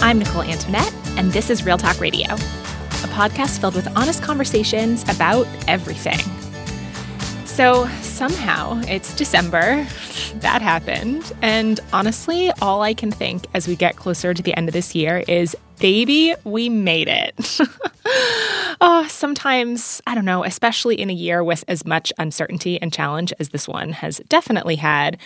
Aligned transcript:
I'm 0.00 0.20
Nicole 0.20 0.42
Antoinette, 0.42 0.94
and 1.16 1.32
this 1.32 1.50
is 1.50 1.66
Real 1.66 1.76
Talk 1.76 1.98
Radio, 2.00 2.32
a 2.32 3.08
podcast 3.08 3.60
filled 3.60 3.74
with 3.74 3.88
honest 3.96 4.22
conversations 4.22 5.02
about 5.02 5.46
everything. 5.66 6.37
So 7.58 7.88
somehow 8.02 8.80
it's 8.86 9.12
December. 9.14 9.84
That 10.34 10.62
happened. 10.62 11.32
And 11.42 11.80
honestly, 11.92 12.52
all 12.62 12.82
I 12.82 12.94
can 12.94 13.10
think 13.10 13.46
as 13.52 13.66
we 13.66 13.74
get 13.74 13.96
closer 13.96 14.32
to 14.32 14.40
the 14.40 14.56
end 14.56 14.68
of 14.68 14.74
this 14.74 14.94
year 14.94 15.24
is 15.26 15.56
baby, 15.80 16.36
we 16.44 16.68
made 16.68 17.08
it. 17.08 17.58
oh, 18.80 19.04
sometimes, 19.10 20.00
I 20.06 20.14
don't 20.14 20.24
know, 20.24 20.44
especially 20.44 21.00
in 21.00 21.10
a 21.10 21.12
year 21.12 21.42
with 21.42 21.64
as 21.66 21.84
much 21.84 22.12
uncertainty 22.16 22.80
and 22.80 22.92
challenge 22.92 23.32
as 23.40 23.48
this 23.48 23.66
one 23.66 23.90
has 23.90 24.18
definitely 24.28 24.76
had, 24.76 25.18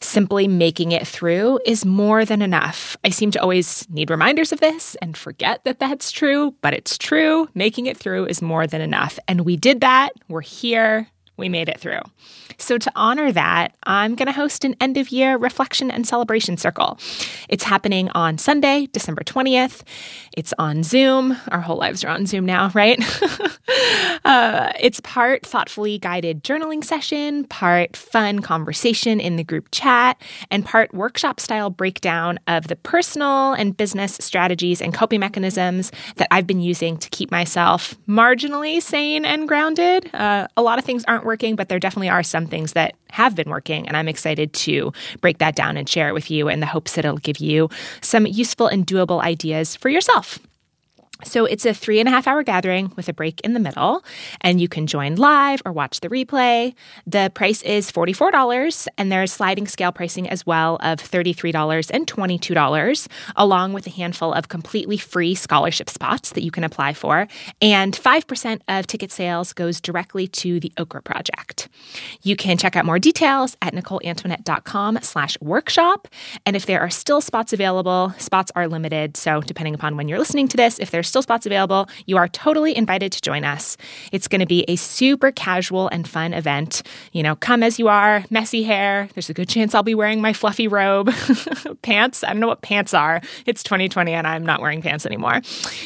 simply 0.00 0.46
making 0.46 0.92
it 0.92 1.08
through 1.08 1.58
is 1.66 1.84
more 1.84 2.24
than 2.24 2.40
enough. 2.40 2.96
I 3.02 3.08
seem 3.08 3.32
to 3.32 3.42
always 3.42 3.84
need 3.90 4.10
reminders 4.10 4.52
of 4.52 4.60
this 4.60 4.94
and 5.02 5.16
forget 5.16 5.64
that 5.64 5.80
that's 5.80 6.12
true, 6.12 6.54
but 6.60 6.72
it's 6.72 6.96
true. 6.96 7.48
Making 7.52 7.86
it 7.86 7.96
through 7.96 8.26
is 8.26 8.40
more 8.40 8.68
than 8.68 8.80
enough. 8.80 9.18
And 9.26 9.40
we 9.40 9.56
did 9.56 9.80
that. 9.80 10.12
We're 10.28 10.40
here. 10.40 11.08
We 11.36 11.48
made 11.48 11.68
it 11.68 11.80
through. 11.80 12.00
So, 12.58 12.78
to 12.78 12.92
honor 12.94 13.32
that, 13.32 13.74
I'm 13.82 14.14
going 14.14 14.26
to 14.26 14.32
host 14.32 14.64
an 14.64 14.76
end 14.80 14.96
of 14.96 15.08
year 15.08 15.36
reflection 15.36 15.90
and 15.90 16.06
celebration 16.06 16.56
circle. 16.56 16.98
It's 17.48 17.64
happening 17.64 18.08
on 18.10 18.38
Sunday, 18.38 18.88
December 18.92 19.24
20th. 19.24 19.82
It's 20.36 20.52
on 20.58 20.82
Zoom. 20.82 21.36
Our 21.48 21.60
whole 21.60 21.76
lives 21.76 22.02
are 22.02 22.08
on 22.08 22.26
Zoom 22.26 22.44
now, 22.44 22.70
right? 22.74 22.98
uh, 24.24 24.72
it's 24.80 24.98
part 25.00 25.46
thoughtfully 25.46 25.98
guided 25.98 26.42
journaling 26.42 26.82
session, 26.82 27.44
part 27.44 27.96
fun 27.96 28.40
conversation 28.40 29.20
in 29.20 29.36
the 29.36 29.44
group 29.44 29.68
chat, 29.70 30.20
and 30.50 30.64
part 30.64 30.92
workshop 30.92 31.38
style 31.38 31.70
breakdown 31.70 32.40
of 32.48 32.66
the 32.66 32.74
personal 32.76 33.52
and 33.52 33.76
business 33.76 34.16
strategies 34.20 34.80
and 34.82 34.92
coping 34.92 35.20
mechanisms 35.20 35.92
that 36.16 36.26
I've 36.32 36.46
been 36.46 36.60
using 36.60 36.96
to 36.98 37.08
keep 37.10 37.30
myself 37.30 37.94
marginally 38.08 38.82
sane 38.82 39.24
and 39.24 39.46
grounded. 39.46 40.12
Uh, 40.14 40.48
a 40.56 40.62
lot 40.62 40.80
of 40.80 40.84
things 40.84 41.04
aren't 41.06 41.24
working, 41.24 41.54
but 41.54 41.68
there 41.68 41.78
definitely 41.78 42.08
are 42.08 42.24
some 42.24 42.46
things 42.46 42.72
that 42.72 42.94
have 43.14 43.36
been 43.36 43.48
working. 43.48 43.86
And 43.86 43.96
I'm 43.96 44.08
excited 44.08 44.52
to 44.52 44.92
break 45.20 45.38
that 45.38 45.54
down 45.54 45.76
and 45.76 45.88
share 45.88 46.08
it 46.08 46.14
with 46.14 46.30
you 46.30 46.48
in 46.48 46.58
the 46.58 46.66
hopes 46.66 46.96
that 46.96 47.04
it'll 47.04 47.18
give 47.18 47.38
you 47.38 47.68
some 48.00 48.26
useful 48.26 48.66
and 48.66 48.84
doable 48.84 49.22
ideas 49.22 49.76
for 49.76 49.88
yourself. 49.88 50.23
So 51.24 51.44
it's 51.44 51.66
a 51.66 51.74
three 51.74 52.00
and 52.00 52.08
a 52.08 52.12
half 52.12 52.26
hour 52.26 52.42
gathering 52.42 52.92
with 52.96 53.08
a 53.08 53.12
break 53.12 53.40
in 53.40 53.54
the 53.54 53.60
middle, 53.60 54.04
and 54.40 54.60
you 54.60 54.68
can 54.68 54.86
join 54.86 55.16
live 55.16 55.62
or 55.64 55.72
watch 55.72 56.00
the 56.00 56.08
replay. 56.08 56.74
The 57.06 57.30
price 57.34 57.62
is 57.62 57.90
$44, 57.90 58.86
and 58.98 59.10
there's 59.10 59.32
sliding 59.32 59.66
scale 59.66 59.92
pricing 59.92 60.28
as 60.28 60.46
well 60.46 60.76
of 60.76 60.98
$33 61.00 61.90
and 61.92 62.06
$22, 62.06 63.08
along 63.36 63.72
with 63.72 63.86
a 63.86 63.90
handful 63.90 64.32
of 64.32 64.48
completely 64.48 64.96
free 64.96 65.34
scholarship 65.34 65.90
spots 65.90 66.30
that 66.32 66.42
you 66.42 66.50
can 66.50 66.64
apply 66.64 66.92
for. 66.92 67.26
And 67.60 67.94
5% 67.94 68.60
of 68.68 68.86
ticket 68.86 69.10
sales 69.10 69.52
goes 69.52 69.80
directly 69.80 70.26
to 70.28 70.60
the 70.60 70.72
Okra 70.78 71.02
Project. 71.02 71.68
You 72.22 72.36
can 72.36 72.56
check 72.56 72.76
out 72.76 72.84
more 72.84 72.98
details 72.98 73.56
at 73.62 73.74
NicoleAntoinette.com 73.74 74.98
slash 75.02 75.40
workshop. 75.40 76.08
And 76.46 76.56
if 76.56 76.66
there 76.66 76.80
are 76.80 76.90
still 76.90 77.20
spots 77.20 77.52
available, 77.52 78.14
spots 78.18 78.52
are 78.54 78.68
limited. 78.68 79.16
So 79.16 79.40
depending 79.40 79.74
upon 79.74 79.96
when 79.96 80.08
you're 80.08 80.18
listening 80.18 80.48
to 80.48 80.56
this, 80.56 80.78
if 80.78 80.90
there's 80.90 81.08
still 81.14 81.22
spots 81.22 81.46
available. 81.46 81.88
You 82.06 82.16
are 82.16 82.26
totally 82.26 82.76
invited 82.76 83.12
to 83.12 83.20
join 83.20 83.44
us. 83.44 83.76
It's 84.10 84.26
going 84.26 84.40
to 84.40 84.46
be 84.46 84.64
a 84.66 84.74
super 84.74 85.30
casual 85.30 85.86
and 85.90 86.08
fun 86.08 86.34
event. 86.34 86.82
You 87.12 87.22
know, 87.22 87.36
come 87.36 87.62
as 87.62 87.78
you 87.78 87.86
are, 87.86 88.24
messy 88.30 88.64
hair. 88.64 89.08
There's 89.14 89.30
a 89.30 89.34
good 89.34 89.48
chance 89.48 89.76
I'll 89.76 89.84
be 89.84 89.94
wearing 89.94 90.20
my 90.20 90.32
fluffy 90.32 90.66
robe. 90.66 91.14
pants, 91.82 92.24
I 92.24 92.30
don't 92.30 92.40
know 92.40 92.48
what 92.48 92.62
pants 92.62 92.92
are. 92.94 93.20
It's 93.46 93.62
2020 93.62 94.12
and 94.12 94.26
I'm 94.26 94.44
not 94.44 94.60
wearing 94.60 94.82
pants 94.82 95.06
anymore. 95.06 95.40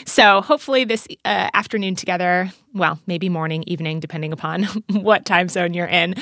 So 0.07 0.41
hopefully, 0.41 0.85
this 0.85 1.07
uh, 1.27 1.51
afternoon 1.53 1.95
together, 1.95 2.51
well, 2.75 3.01
maybe 3.07 3.29
morning, 3.29 3.65
evening, 3.67 4.01
depending 4.01 4.33
upon 4.33 4.65
what 4.91 5.25
time 5.25 5.49
zone 5.49 5.75
you're 5.75 5.87
in, 5.87 6.15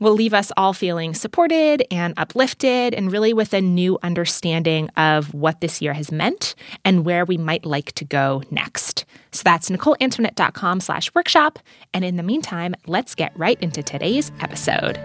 will 0.00 0.14
leave 0.14 0.34
us 0.34 0.52
all 0.56 0.72
feeling 0.72 1.14
supported 1.14 1.84
and 1.90 2.14
uplifted 2.16 2.94
and 2.94 3.12
really 3.12 3.32
with 3.32 3.54
a 3.54 3.60
new 3.60 3.98
understanding 4.02 4.88
of 4.96 5.32
what 5.32 5.60
this 5.60 5.80
year 5.80 5.92
has 5.92 6.10
meant 6.10 6.54
and 6.84 7.04
where 7.04 7.24
we 7.24 7.36
might 7.36 7.64
like 7.64 7.92
to 7.92 8.04
go 8.04 8.42
next. 8.50 9.04
So 9.32 9.42
that's 9.44 9.70
NicoleAntoinette.com 9.70 10.80
slash 10.80 11.14
workshop. 11.14 11.58
And 11.94 12.04
in 12.04 12.16
the 12.16 12.22
meantime, 12.22 12.74
let's 12.86 13.14
get 13.14 13.36
right 13.38 13.60
into 13.62 13.82
today's 13.82 14.30
episode. 14.40 14.98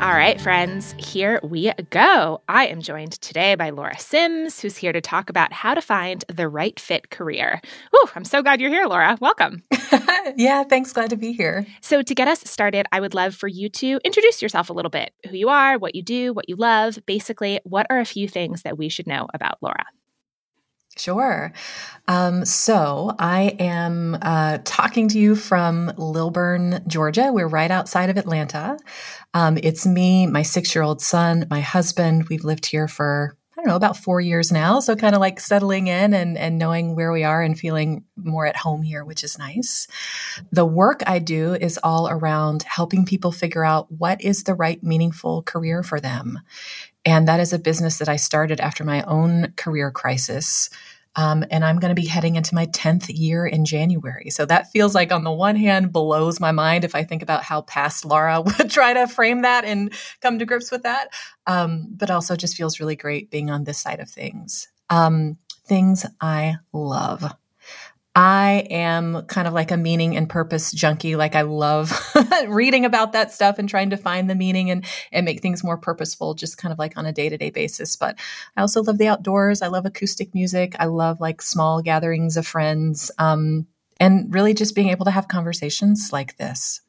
All 0.00 0.12
right, 0.12 0.40
friends, 0.40 0.94
here 0.96 1.40
we 1.42 1.72
go. 1.90 2.40
I 2.48 2.68
am 2.68 2.82
joined 2.82 3.20
today 3.20 3.56
by 3.56 3.70
Laura 3.70 3.98
Sims, 3.98 4.60
who's 4.60 4.76
here 4.76 4.92
to 4.92 5.00
talk 5.00 5.28
about 5.28 5.52
how 5.52 5.74
to 5.74 5.80
find 5.82 6.24
the 6.28 6.48
right 6.48 6.78
fit 6.78 7.10
career. 7.10 7.60
Ooh, 7.96 8.06
I'm 8.14 8.24
so 8.24 8.40
glad 8.40 8.60
you're 8.60 8.70
here, 8.70 8.86
Laura. 8.86 9.18
Welcome. 9.20 9.64
yeah, 10.36 10.62
thanks. 10.62 10.92
Glad 10.92 11.10
to 11.10 11.16
be 11.16 11.32
here. 11.32 11.66
So, 11.80 12.00
to 12.02 12.14
get 12.14 12.28
us 12.28 12.42
started, 12.42 12.86
I 12.92 13.00
would 13.00 13.12
love 13.12 13.34
for 13.34 13.48
you 13.48 13.68
to 13.70 13.98
introduce 14.04 14.40
yourself 14.40 14.70
a 14.70 14.72
little 14.72 14.88
bit 14.88 15.12
who 15.28 15.36
you 15.36 15.48
are, 15.48 15.76
what 15.78 15.96
you 15.96 16.02
do, 16.04 16.32
what 16.32 16.48
you 16.48 16.54
love. 16.54 17.00
Basically, 17.04 17.58
what 17.64 17.88
are 17.90 17.98
a 17.98 18.04
few 18.04 18.28
things 18.28 18.62
that 18.62 18.78
we 18.78 18.88
should 18.88 19.08
know 19.08 19.26
about 19.34 19.58
Laura? 19.60 19.84
Sure. 20.98 21.52
Um, 22.08 22.44
so 22.44 23.14
I 23.18 23.54
am 23.58 24.18
uh, 24.20 24.58
talking 24.64 25.08
to 25.08 25.18
you 25.18 25.36
from 25.36 25.92
Lilburn, 25.96 26.82
Georgia. 26.86 27.30
We're 27.32 27.46
right 27.46 27.70
outside 27.70 28.10
of 28.10 28.16
Atlanta. 28.16 28.78
Um, 29.34 29.58
it's 29.62 29.86
me, 29.86 30.26
my 30.26 30.42
six 30.42 30.74
year 30.74 30.82
old 30.82 31.00
son, 31.00 31.46
my 31.50 31.60
husband. 31.60 32.28
We've 32.28 32.44
lived 32.44 32.66
here 32.66 32.88
for, 32.88 33.36
I 33.52 33.60
don't 33.60 33.68
know, 33.68 33.76
about 33.76 33.98
four 33.98 34.20
years 34.20 34.50
now. 34.50 34.80
So 34.80 34.96
kind 34.96 35.14
of 35.14 35.20
like 35.20 35.38
settling 35.38 35.86
in 35.86 36.14
and, 36.14 36.38
and 36.38 36.58
knowing 36.58 36.96
where 36.96 37.12
we 37.12 37.24
are 37.24 37.42
and 37.42 37.58
feeling 37.58 38.04
more 38.16 38.46
at 38.46 38.56
home 38.56 38.82
here, 38.82 39.04
which 39.04 39.22
is 39.22 39.38
nice. 39.38 39.86
The 40.50 40.66
work 40.66 41.02
I 41.06 41.18
do 41.18 41.54
is 41.54 41.78
all 41.82 42.08
around 42.08 42.62
helping 42.62 43.04
people 43.04 43.32
figure 43.32 43.64
out 43.64 43.92
what 43.92 44.22
is 44.22 44.44
the 44.44 44.54
right 44.54 44.82
meaningful 44.82 45.42
career 45.42 45.82
for 45.82 46.00
them. 46.00 46.40
And 47.04 47.28
that 47.28 47.40
is 47.40 47.52
a 47.52 47.58
business 47.58 47.98
that 47.98 48.08
I 48.08 48.16
started 48.16 48.60
after 48.60 48.84
my 48.84 49.02
own 49.02 49.52
career 49.56 49.90
crisis. 49.90 50.68
Um, 51.16 51.44
and 51.50 51.64
I'm 51.64 51.78
going 51.78 51.94
to 51.94 52.00
be 52.00 52.06
heading 52.06 52.36
into 52.36 52.54
my 52.54 52.66
10th 52.66 53.06
year 53.08 53.46
in 53.46 53.64
January. 53.64 54.30
So 54.30 54.46
that 54.46 54.70
feels 54.70 54.94
like, 54.94 55.10
on 55.10 55.24
the 55.24 55.32
one 55.32 55.56
hand, 55.56 55.92
blows 55.92 56.38
my 56.38 56.52
mind 56.52 56.84
if 56.84 56.94
I 56.94 57.04
think 57.04 57.22
about 57.22 57.42
how 57.42 57.62
past 57.62 58.04
Laura 58.04 58.40
would 58.58 58.70
try 58.70 58.94
to 58.94 59.06
frame 59.06 59.42
that 59.42 59.64
and 59.64 59.92
come 60.20 60.38
to 60.38 60.46
grips 60.46 60.70
with 60.70 60.84
that. 60.84 61.08
Um, 61.46 61.88
but 61.96 62.10
also 62.10 62.36
just 62.36 62.56
feels 62.56 62.78
really 62.80 62.96
great 62.96 63.30
being 63.30 63.50
on 63.50 63.64
this 63.64 63.78
side 63.78 64.00
of 64.00 64.08
things. 64.08 64.68
Um, 64.90 65.38
things 65.66 66.06
I 66.20 66.56
love. 66.72 67.32
I 68.18 68.66
am 68.68 69.26
kind 69.26 69.46
of 69.46 69.54
like 69.54 69.70
a 69.70 69.76
meaning 69.76 70.16
and 70.16 70.28
purpose 70.28 70.72
junkie. 70.72 71.14
Like 71.14 71.36
I 71.36 71.42
love 71.42 71.92
reading 72.48 72.84
about 72.84 73.12
that 73.12 73.32
stuff 73.32 73.60
and 73.60 73.68
trying 73.68 73.90
to 73.90 73.96
find 73.96 74.28
the 74.28 74.34
meaning 74.34 74.72
and, 74.72 74.84
and 75.12 75.24
make 75.24 75.40
things 75.40 75.62
more 75.62 75.78
purposeful, 75.78 76.34
just 76.34 76.58
kind 76.58 76.72
of 76.72 76.80
like 76.80 76.98
on 76.98 77.06
a 77.06 77.12
day 77.12 77.28
to 77.28 77.38
day 77.38 77.50
basis. 77.50 77.94
But 77.94 78.18
I 78.56 78.62
also 78.62 78.82
love 78.82 78.98
the 78.98 79.06
outdoors. 79.06 79.62
I 79.62 79.68
love 79.68 79.86
acoustic 79.86 80.34
music. 80.34 80.74
I 80.80 80.86
love 80.86 81.20
like 81.20 81.40
small 81.40 81.80
gatherings 81.80 82.36
of 82.36 82.44
friends. 82.44 83.12
Um, 83.18 83.68
and 84.00 84.34
really 84.34 84.52
just 84.52 84.74
being 84.74 84.88
able 84.88 85.04
to 85.04 85.12
have 85.12 85.28
conversations 85.28 86.10
like 86.12 86.36
this. 86.38 86.80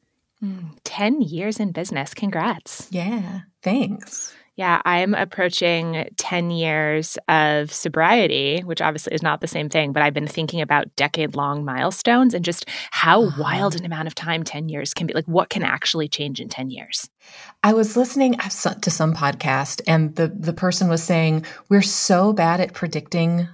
Mm, 0.42 0.78
10 0.82 1.20
years 1.20 1.60
in 1.60 1.70
business. 1.70 2.12
Congrats. 2.12 2.88
Yeah. 2.90 3.42
Thanks. 3.62 4.34
Yeah, 4.60 4.82
I'm 4.84 5.14
approaching 5.14 6.10
10 6.18 6.50
years 6.50 7.16
of 7.28 7.72
sobriety, 7.72 8.60
which 8.60 8.82
obviously 8.82 9.14
is 9.14 9.22
not 9.22 9.40
the 9.40 9.46
same 9.46 9.70
thing, 9.70 9.94
but 9.94 10.02
I've 10.02 10.12
been 10.12 10.26
thinking 10.26 10.60
about 10.60 10.94
decade 10.96 11.34
long 11.34 11.64
milestones 11.64 12.34
and 12.34 12.44
just 12.44 12.68
how 12.90 13.24
uh-huh. 13.24 13.42
wild 13.42 13.74
an 13.74 13.86
amount 13.86 14.06
of 14.06 14.14
time 14.14 14.42
10 14.42 14.68
years 14.68 14.92
can 14.92 15.06
be. 15.06 15.14
Like, 15.14 15.24
what 15.24 15.48
can 15.48 15.62
actually 15.62 16.08
change 16.08 16.42
in 16.42 16.50
10 16.50 16.68
years? 16.68 17.08
I 17.62 17.72
was 17.72 17.96
listening 17.96 18.34
to 18.34 18.90
some 18.90 19.14
podcast, 19.14 19.80
and 19.86 20.14
the, 20.16 20.28
the 20.28 20.52
person 20.52 20.90
was 20.90 21.02
saying, 21.02 21.46
We're 21.70 21.80
so 21.80 22.34
bad 22.34 22.60
at 22.60 22.74
predicting 22.74 23.48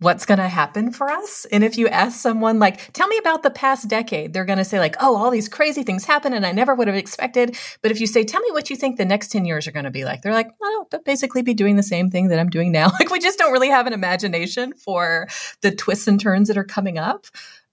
what's 0.00 0.26
going 0.26 0.38
to 0.38 0.48
happen 0.48 0.92
for 0.92 1.10
us. 1.10 1.46
And 1.52 1.62
if 1.62 1.78
you 1.78 1.88
ask 1.88 2.20
someone 2.20 2.58
like, 2.58 2.92
tell 2.92 3.06
me 3.06 3.16
about 3.18 3.42
the 3.42 3.50
past 3.50 3.88
decade, 3.88 4.32
they're 4.32 4.44
going 4.44 4.58
to 4.58 4.64
say 4.64 4.78
like, 4.78 4.96
oh, 5.00 5.16
all 5.16 5.30
these 5.30 5.48
crazy 5.48 5.82
things 5.82 6.04
happen 6.04 6.32
and 6.32 6.44
I 6.44 6.52
never 6.52 6.74
would 6.74 6.88
have 6.88 6.96
expected. 6.96 7.56
But 7.80 7.90
if 7.90 8.00
you 8.00 8.06
say, 8.06 8.24
tell 8.24 8.40
me 8.40 8.50
what 8.50 8.70
you 8.70 8.76
think 8.76 8.96
the 8.96 9.04
next 9.04 9.28
10 9.28 9.44
years 9.44 9.66
are 9.66 9.72
going 9.72 9.84
to 9.84 9.90
be 9.90 10.04
like, 10.04 10.22
they're 10.22 10.32
like, 10.32 10.50
oh, 10.62 10.86
they'll 10.90 11.02
basically 11.02 11.42
be 11.42 11.54
doing 11.54 11.76
the 11.76 11.82
same 11.82 12.10
thing 12.10 12.28
that 12.28 12.38
I'm 12.38 12.50
doing 12.50 12.72
now. 12.72 12.90
Like 13.04 13.10
we 13.10 13.18
just 13.18 13.38
don't 13.38 13.52
really 13.52 13.68
have 13.68 13.86
an 13.86 13.92
imagination 13.92 14.72
for 14.72 15.28
the 15.60 15.70
twists 15.70 16.06
and 16.06 16.18
turns 16.18 16.48
that 16.48 16.56
are 16.56 16.64
coming 16.64 16.96
up. 16.96 17.26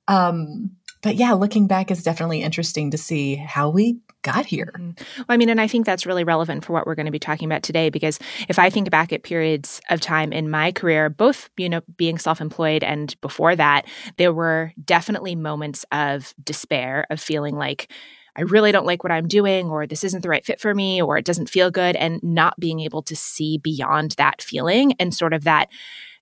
Um, 0.07 0.71
but 1.01 1.15
yeah, 1.15 1.33
looking 1.33 1.67
back 1.67 1.89
is 1.89 2.03
definitely 2.03 2.41
interesting 2.41 2.91
to 2.91 2.97
see 2.97 3.35
how 3.35 3.69
we 3.69 3.99
got 4.21 4.45
here. 4.45 4.73
Mm-hmm. 4.75 4.91
Well, 5.17 5.25
I 5.29 5.37
mean, 5.37 5.49
and 5.49 5.61
I 5.61 5.67
think 5.67 5.85
that's 5.85 6.05
really 6.05 6.23
relevant 6.23 6.65
for 6.65 6.73
what 6.73 6.85
we're 6.85 6.95
going 6.95 7.05
to 7.05 7.11
be 7.11 7.19
talking 7.19 7.47
about 7.47 7.63
today 7.63 7.89
because 7.89 8.19
if 8.49 8.59
I 8.59 8.69
think 8.69 8.89
back 8.89 9.11
at 9.13 9.23
periods 9.23 9.81
of 9.89 10.01
time 10.01 10.31
in 10.31 10.49
my 10.49 10.71
career, 10.71 11.09
both, 11.09 11.49
you 11.57 11.69
know, 11.69 11.81
being 11.97 12.17
self-employed 12.17 12.83
and 12.83 13.19
before 13.21 13.55
that, 13.55 13.85
there 14.17 14.33
were 14.33 14.73
definitely 14.83 15.35
moments 15.35 15.85
of 15.91 16.33
despair, 16.43 17.05
of 17.09 17.19
feeling 17.19 17.55
like 17.55 17.91
I 18.35 18.41
really 18.43 18.71
don't 18.71 18.85
like 18.85 19.03
what 19.03 19.11
I'm 19.11 19.27
doing, 19.27 19.69
or 19.69 19.85
this 19.85 20.03
isn't 20.03 20.21
the 20.21 20.29
right 20.29 20.45
fit 20.45 20.61
for 20.61 20.73
me, 20.73 21.01
or 21.01 21.17
it 21.17 21.25
doesn't 21.25 21.49
feel 21.49 21.69
good, 21.69 21.95
and 21.97 22.21
not 22.23 22.57
being 22.59 22.79
able 22.79 23.01
to 23.03 23.15
see 23.15 23.57
beyond 23.57 24.11
that 24.11 24.41
feeling 24.41 24.93
and 24.99 25.13
sort 25.13 25.33
of 25.33 25.43
that. 25.43 25.69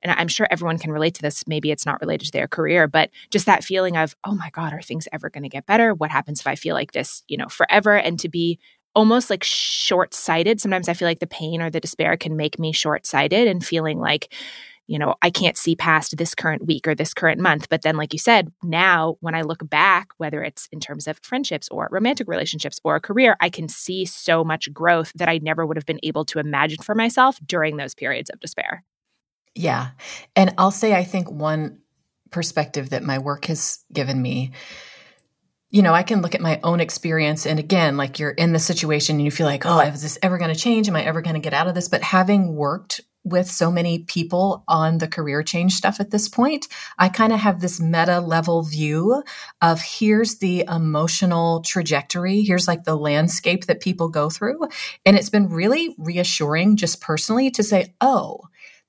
And 0.02 0.12
I'm 0.12 0.28
sure 0.28 0.48
everyone 0.50 0.78
can 0.78 0.92
relate 0.92 1.16
to 1.16 1.22
this. 1.22 1.48
Maybe 1.48 1.72
it's 1.72 1.86
not 1.86 2.02
related 2.02 2.26
to 2.26 2.32
their 2.32 2.48
career, 2.48 2.88
but 2.88 3.10
just 3.32 3.46
that 3.46 3.64
feeling 3.64 3.98
of, 3.98 4.16
oh 4.24 4.34
my 4.34 4.50
God, 4.52 4.74
are 4.74 4.82
things 4.82 5.08
ever 5.12 5.30
going 5.30 5.44
to 5.44 5.50
get 5.50 5.66
better? 5.66 5.94
What 5.94 6.12
happens 6.12 6.40
if 6.40 6.48
I 6.48 6.56
feel 6.56 6.76
like 6.76 6.92
this, 6.94 7.24
you 7.28 7.38
know, 7.38 7.48
forever? 7.48 7.98
And 7.98 8.20
to 8.20 8.30
be 8.30 8.60
almost 8.96 9.30
like 9.30 9.44
short 9.44 10.14
sighted. 10.14 10.60
Sometimes 10.60 10.90
I 10.90 10.94
feel 10.94 11.08
like 11.08 11.20
the 11.20 11.28
pain 11.28 11.62
or 11.62 11.70
the 11.70 11.80
despair 11.80 12.18
can 12.18 12.36
make 12.36 12.60
me 12.60 12.72
short 12.74 13.06
sighted 13.06 13.48
and 13.48 13.66
feeling 13.66 14.00
like, 14.00 14.34
you 14.88 14.98
know, 14.98 15.14
I 15.22 15.30
can't 15.30 15.56
see 15.56 15.76
past 15.76 16.18
this 16.18 16.34
current 16.34 16.66
week 16.66 16.88
or 16.88 16.96
this 16.96 17.14
current 17.14 17.40
month. 17.40 17.70
But 17.70 17.84
then, 17.84 17.96
like 17.96 18.12
you 18.12 18.18
said, 18.18 18.52
now 18.64 19.18
when 19.20 19.36
I 19.36 19.44
look 19.44 19.70
back, 19.70 20.10
whether 20.18 20.44
it's 20.44 20.68
in 20.72 20.80
terms 20.80 21.08
of 21.08 21.20
friendships 21.22 21.70
or 21.70 21.88
romantic 21.92 22.28
relationships 22.28 22.80
or 22.84 22.96
a 22.96 23.00
career, 23.00 23.38
I 23.40 23.50
can 23.50 23.70
see 23.70 24.04
so 24.06 24.44
much 24.44 24.74
growth 24.74 25.12
that 25.14 25.30
I 25.30 25.38
never 25.38 25.64
would 25.64 25.78
have 25.78 25.86
been 25.86 26.00
able 26.02 26.26
to 26.26 26.40
imagine 26.40 26.82
for 26.82 26.96
myself 26.96 27.40
during 27.46 27.78
those 27.78 27.94
periods 27.94 28.32
of 28.32 28.40
despair. 28.40 28.84
Yeah. 29.60 29.90
And 30.38 30.54
I'll 30.58 30.72
say, 30.72 30.96
I 30.96 31.04
think 31.04 31.30
one 31.30 31.80
perspective 32.32 32.92
that 32.92 33.04
my 33.04 33.20
work 33.20 33.46
has 33.46 33.80
given 33.92 34.22
me 34.22 34.54
you 35.72 35.84
know, 35.84 35.94
I 35.94 36.02
can 36.02 36.24
look 36.24 36.34
at 36.34 36.42
my 36.42 36.60
own 36.64 36.80
experience. 36.80 37.46
And 37.46 37.60
again, 37.60 37.96
like 37.96 38.18
you're 38.18 38.32
in 38.32 38.54
the 38.54 38.60
situation 38.60 39.18
and 39.18 39.26
you 39.26 39.30
feel 39.30 39.46
like, 39.46 39.68
oh, 39.68 39.80
is 39.82 40.02
this 40.02 40.18
ever 40.24 40.40
going 40.40 40.52
to 40.52 40.60
change? 40.60 40.88
Am 40.88 40.96
I 40.96 41.04
ever 41.04 41.22
going 41.22 41.36
to 41.36 41.40
get 41.40 41.54
out 41.54 41.68
of 41.68 41.76
this? 41.76 41.88
But 41.88 42.02
having 42.02 42.56
worked 42.56 43.02
with 43.24 43.48
so 43.48 43.70
many 43.72 44.00
people 44.00 44.64
on 44.68 44.98
the 44.98 45.08
career 45.08 45.44
change 45.44 45.74
stuff 45.74 46.00
at 46.00 46.10
this 46.10 46.28
point, 46.28 46.68
I 46.98 47.10
kind 47.10 47.34
of 47.34 47.40
have 47.40 47.62
this 47.62 47.80
meta 47.80 48.20
level 48.20 48.64
view 48.64 49.22
of 49.62 49.80
here's 49.82 50.38
the 50.38 50.66
emotional 50.68 51.62
trajectory. 51.62 52.42
Here's 52.42 52.68
like 52.68 52.86
the 52.86 52.96
landscape 52.96 53.66
that 53.66 53.82
people 53.82 54.10
go 54.10 54.32
through. 54.32 54.68
And 55.06 55.16
it's 55.16 55.30
been 55.30 55.50
really 55.50 55.96
reassuring 56.00 56.78
just 56.78 57.00
personally 57.00 57.52
to 57.52 57.62
say, 57.62 57.94
oh, 58.02 58.42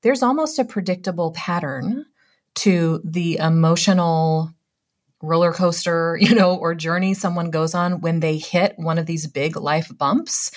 there's 0.02 0.22
almost 0.22 0.58
a 0.58 0.64
predictable 0.64 1.32
pattern 1.32 2.06
to 2.56 3.00
the 3.04 3.36
emotional 3.38 4.52
roller 5.22 5.52
coaster, 5.52 6.16
you 6.20 6.34
know, 6.34 6.56
or 6.56 6.74
journey 6.74 7.14
someone 7.14 7.50
goes 7.50 7.74
on 7.74 8.00
when 8.00 8.20
they 8.20 8.38
hit 8.38 8.74
one 8.76 8.98
of 8.98 9.06
these 9.06 9.26
big 9.26 9.56
life 9.56 9.90
bumps. 9.96 10.50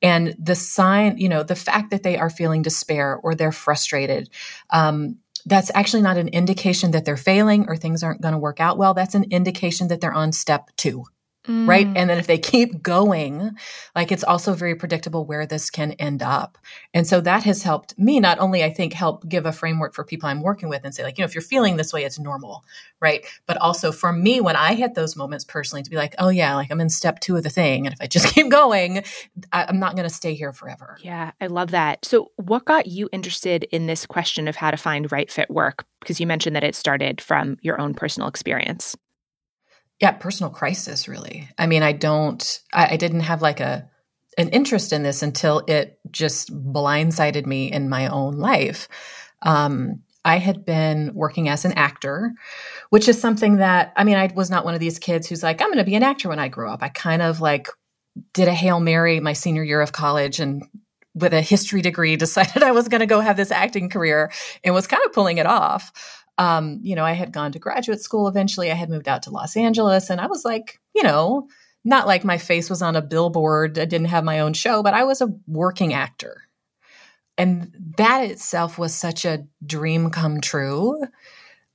And 0.00 0.34
the 0.38 0.54
sign, 0.54 1.18
you 1.18 1.28
know, 1.28 1.42
the 1.42 1.54
fact 1.54 1.90
that 1.90 2.02
they 2.02 2.18
are 2.18 2.30
feeling 2.30 2.62
despair 2.62 3.16
or 3.22 3.34
they're 3.34 3.52
frustrated, 3.52 4.28
um, 4.70 5.18
that's 5.46 5.70
actually 5.74 6.02
not 6.02 6.18
an 6.18 6.28
indication 6.28 6.92
that 6.92 7.04
they're 7.04 7.16
failing 7.16 7.66
or 7.68 7.76
things 7.76 8.02
aren't 8.02 8.20
going 8.20 8.32
to 8.32 8.38
work 8.38 8.60
out 8.60 8.78
well. 8.78 8.94
That's 8.94 9.14
an 9.14 9.26
indication 9.30 9.88
that 9.88 10.00
they're 10.00 10.12
on 10.12 10.32
step 10.32 10.70
two. 10.76 11.04
Mm. 11.48 11.66
Right. 11.66 11.86
And 11.86 12.08
then 12.08 12.18
if 12.18 12.28
they 12.28 12.38
keep 12.38 12.82
going, 12.82 13.50
like 13.96 14.12
it's 14.12 14.22
also 14.22 14.54
very 14.54 14.76
predictable 14.76 15.24
where 15.24 15.44
this 15.44 15.70
can 15.70 15.92
end 15.92 16.22
up. 16.22 16.56
And 16.94 17.06
so 17.06 17.20
that 17.20 17.42
has 17.42 17.62
helped 17.62 17.98
me 17.98 18.20
not 18.20 18.38
only, 18.38 18.62
I 18.62 18.70
think, 18.70 18.92
help 18.92 19.28
give 19.28 19.44
a 19.44 19.52
framework 19.52 19.92
for 19.92 20.04
people 20.04 20.28
I'm 20.28 20.42
working 20.42 20.68
with 20.68 20.84
and 20.84 20.94
say, 20.94 21.02
like, 21.02 21.18
you 21.18 21.22
know, 21.22 21.26
if 21.26 21.34
you're 21.34 21.42
feeling 21.42 21.76
this 21.76 21.92
way, 21.92 22.04
it's 22.04 22.18
normal. 22.18 22.64
Right. 23.00 23.26
But 23.46 23.56
also 23.56 23.90
for 23.90 24.12
me, 24.12 24.40
when 24.40 24.54
I 24.54 24.74
hit 24.74 24.94
those 24.94 25.16
moments 25.16 25.44
personally, 25.44 25.82
to 25.82 25.90
be 25.90 25.96
like, 25.96 26.14
oh, 26.18 26.28
yeah, 26.28 26.54
like 26.54 26.70
I'm 26.70 26.80
in 26.80 26.88
step 26.88 27.18
two 27.18 27.36
of 27.36 27.42
the 27.42 27.50
thing. 27.50 27.86
And 27.86 27.92
if 27.92 28.00
I 28.00 28.06
just 28.06 28.26
keep 28.34 28.48
going, 28.48 29.02
I, 29.52 29.66
I'm 29.68 29.80
not 29.80 29.96
going 29.96 30.08
to 30.08 30.14
stay 30.14 30.34
here 30.34 30.52
forever. 30.52 30.96
Yeah. 31.00 31.32
I 31.40 31.48
love 31.48 31.72
that. 31.72 32.04
So, 32.04 32.30
what 32.36 32.64
got 32.64 32.86
you 32.86 33.08
interested 33.12 33.64
in 33.64 33.86
this 33.86 34.06
question 34.06 34.46
of 34.46 34.54
how 34.54 34.70
to 34.70 34.76
find 34.76 35.10
right 35.10 35.30
fit 35.30 35.50
work? 35.50 35.84
Because 36.00 36.20
you 36.20 36.26
mentioned 36.26 36.54
that 36.54 36.64
it 36.64 36.76
started 36.76 37.20
from 37.20 37.56
your 37.62 37.80
own 37.80 37.94
personal 37.94 38.28
experience 38.28 38.96
yeah 40.02 40.10
personal 40.10 40.50
crisis 40.50 41.08
really. 41.08 41.48
I 41.56 41.66
mean 41.66 41.82
i 41.82 41.92
don't 41.92 42.60
I, 42.74 42.94
I, 42.94 42.96
didn't 42.96 43.20
have 43.20 43.40
like 43.40 43.60
a 43.60 43.88
an 44.36 44.48
interest 44.48 44.92
in 44.92 45.02
this 45.02 45.22
until 45.22 45.62
it 45.68 45.98
just 46.10 46.52
blindsided 46.52 47.46
me 47.46 47.70
in 47.70 47.88
my 47.88 48.08
own 48.08 48.34
life. 48.34 48.88
Um, 49.40 50.02
i 50.24 50.38
had 50.38 50.64
been 50.64 51.12
working 51.14 51.48
as 51.48 51.64
an 51.64 51.72
actor 51.72 52.32
which 52.90 53.08
is 53.08 53.20
something 53.20 53.56
that 53.56 53.92
i 53.96 54.04
mean 54.04 54.16
i 54.16 54.30
was 54.34 54.50
not 54.50 54.64
one 54.64 54.74
of 54.74 54.80
these 54.80 54.98
kids 54.98 55.26
who's 55.26 55.42
like 55.42 55.60
i'm 55.60 55.68
going 55.68 55.78
to 55.78 55.84
be 55.84 55.96
an 55.96 56.02
actor 56.02 56.28
when 56.28 56.38
i 56.38 56.48
grow 56.48 56.70
up. 56.72 56.82
I 56.82 56.88
kind 56.88 57.22
of 57.22 57.40
like 57.40 57.68
did 58.34 58.48
a 58.48 58.54
hail 58.54 58.80
mary 58.80 59.20
my 59.20 59.32
senior 59.32 59.64
year 59.64 59.80
of 59.80 59.92
college 59.92 60.38
and 60.40 60.64
with 61.14 61.34
a 61.34 61.40
history 61.40 61.82
degree 61.82 62.16
decided 62.26 62.62
i 62.62 62.72
was 62.72 62.88
going 62.88 63.00
to 63.00 63.06
go 63.06 63.20
have 63.20 63.36
this 63.36 63.50
acting 63.50 63.88
career 63.88 64.30
and 64.64 64.74
was 64.74 64.86
kind 64.86 65.02
of 65.06 65.12
pulling 65.12 65.38
it 65.38 65.46
off 65.46 65.92
um, 66.38 66.80
you 66.82 66.94
know, 66.94 67.04
I 67.04 67.12
had 67.12 67.32
gone 67.32 67.52
to 67.52 67.58
graduate 67.58 68.00
school 68.00 68.28
eventually. 68.28 68.70
I 68.70 68.74
had 68.74 68.90
moved 68.90 69.08
out 69.08 69.24
to 69.24 69.30
Los 69.30 69.56
Angeles 69.56 70.10
and 70.10 70.20
I 70.20 70.26
was 70.26 70.44
like, 70.44 70.80
you 70.94 71.02
know, 71.02 71.48
not 71.84 72.06
like 72.06 72.24
my 72.24 72.38
face 72.38 72.70
was 72.70 72.82
on 72.82 72.96
a 72.96 73.02
billboard. 73.02 73.78
I 73.78 73.84
didn't 73.84 74.08
have 74.08 74.24
my 74.24 74.40
own 74.40 74.52
show, 74.52 74.82
but 74.82 74.94
I 74.94 75.04
was 75.04 75.20
a 75.20 75.34
working 75.46 75.92
actor. 75.92 76.42
And 77.38 77.74
that 77.96 78.24
itself 78.24 78.78
was 78.78 78.94
such 78.94 79.24
a 79.24 79.46
dream 79.64 80.10
come 80.10 80.40
true. 80.40 81.02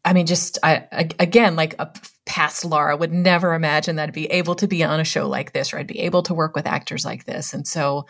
I 0.07 0.13
mean, 0.13 0.25
just 0.25 0.57
I, 0.63 0.87
again, 1.19 1.57
like 1.57 1.75
a 1.79 1.91
past 2.25 2.63
Laura 2.63 2.95
would 2.95 3.11
never 3.11 3.53
imagine 3.53 3.97
that 3.97 4.07
I'd 4.07 4.13
be 4.13 4.27
able 4.27 4.55
to 4.55 4.67
be 4.67 4.81
on 4.81 5.01
a 5.01 5.03
show 5.03 5.27
like 5.27 5.51
this 5.51 5.73
or 5.73 5.79
I'd 5.79 5.87
be 5.87 5.99
able 5.99 6.23
to 6.23 6.33
work 6.33 6.55
with 6.55 6.65
actors 6.65 7.03
like 7.03 7.25
this. 7.25 7.53
And 7.53 7.67
so 7.67 8.05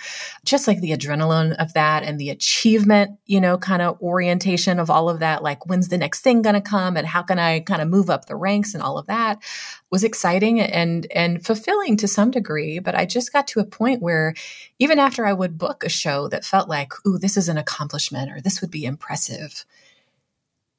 just 0.45 0.67
like 0.67 0.79
the 0.79 0.91
adrenaline 0.91 1.55
of 1.57 1.73
that 1.73 2.03
and 2.03 2.19
the 2.19 2.29
achievement, 2.29 3.17
you 3.25 3.41
know, 3.41 3.57
kind 3.57 3.81
of 3.81 3.99
orientation 3.99 4.77
of 4.77 4.91
all 4.91 5.09
of 5.09 5.21
that, 5.21 5.41
like 5.41 5.65
when's 5.65 5.87
the 5.87 5.97
next 5.97 6.21
thing 6.21 6.43
going 6.43 6.53
to 6.53 6.61
come 6.61 6.97
and 6.97 7.07
how 7.07 7.23
can 7.23 7.39
I 7.39 7.61
kind 7.61 7.81
of 7.81 7.87
move 7.87 8.11
up 8.11 8.25
the 8.25 8.35
ranks 8.35 8.75
and 8.75 8.83
all 8.83 8.99
of 8.99 9.07
that 9.07 9.41
was 9.89 10.03
exciting 10.03 10.61
and, 10.61 11.07
and 11.15 11.43
fulfilling 11.43 11.97
to 11.97 12.07
some 12.07 12.29
degree. 12.29 12.77
But 12.77 12.93
I 12.93 13.07
just 13.07 13.33
got 13.33 13.47
to 13.47 13.59
a 13.59 13.65
point 13.65 14.03
where 14.03 14.35
even 14.77 14.99
after 14.99 15.25
I 15.25 15.33
would 15.33 15.57
book 15.57 15.83
a 15.83 15.89
show 15.89 16.27
that 16.27 16.45
felt 16.45 16.69
like, 16.69 16.93
ooh, 17.07 17.17
this 17.17 17.37
is 17.37 17.49
an 17.49 17.57
accomplishment 17.57 18.31
or 18.31 18.39
this 18.39 18.61
would 18.61 18.71
be 18.71 18.85
impressive, 18.85 19.65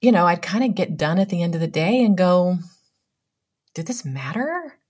you 0.01 0.13
know, 0.13 0.27
I'd 0.27 0.43
kind 0.43 0.65
of 0.65 0.75
get 0.75 0.97
done 0.97 1.19
at 1.19 1.29
the 1.29 1.43
end 1.43 1.55
of 1.55 1.61
the 1.61 1.67
day 1.67 2.05
and 2.05 2.17
go, 2.17 2.59
did 3.75 3.87
this 3.87 4.05
matter? 4.05 4.75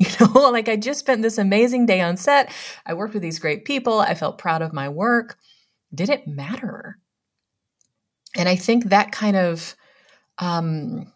You 0.00 0.06
know, 0.20 0.48
like 0.52 0.68
I 0.68 0.76
just 0.76 1.00
spent 1.00 1.22
this 1.22 1.38
amazing 1.38 1.86
day 1.86 2.00
on 2.00 2.16
set. 2.16 2.52
I 2.86 2.94
worked 2.94 3.14
with 3.14 3.22
these 3.24 3.40
great 3.40 3.64
people. 3.64 3.98
I 3.98 4.14
felt 4.14 4.38
proud 4.38 4.62
of 4.62 4.72
my 4.72 4.88
work. 4.88 5.36
Did 5.92 6.08
it 6.08 6.28
matter? 6.28 6.98
And 8.36 8.48
I 8.48 8.54
think 8.54 8.84
that 8.84 9.10
kind 9.10 9.36
of 9.36 9.74
um, 10.38 11.12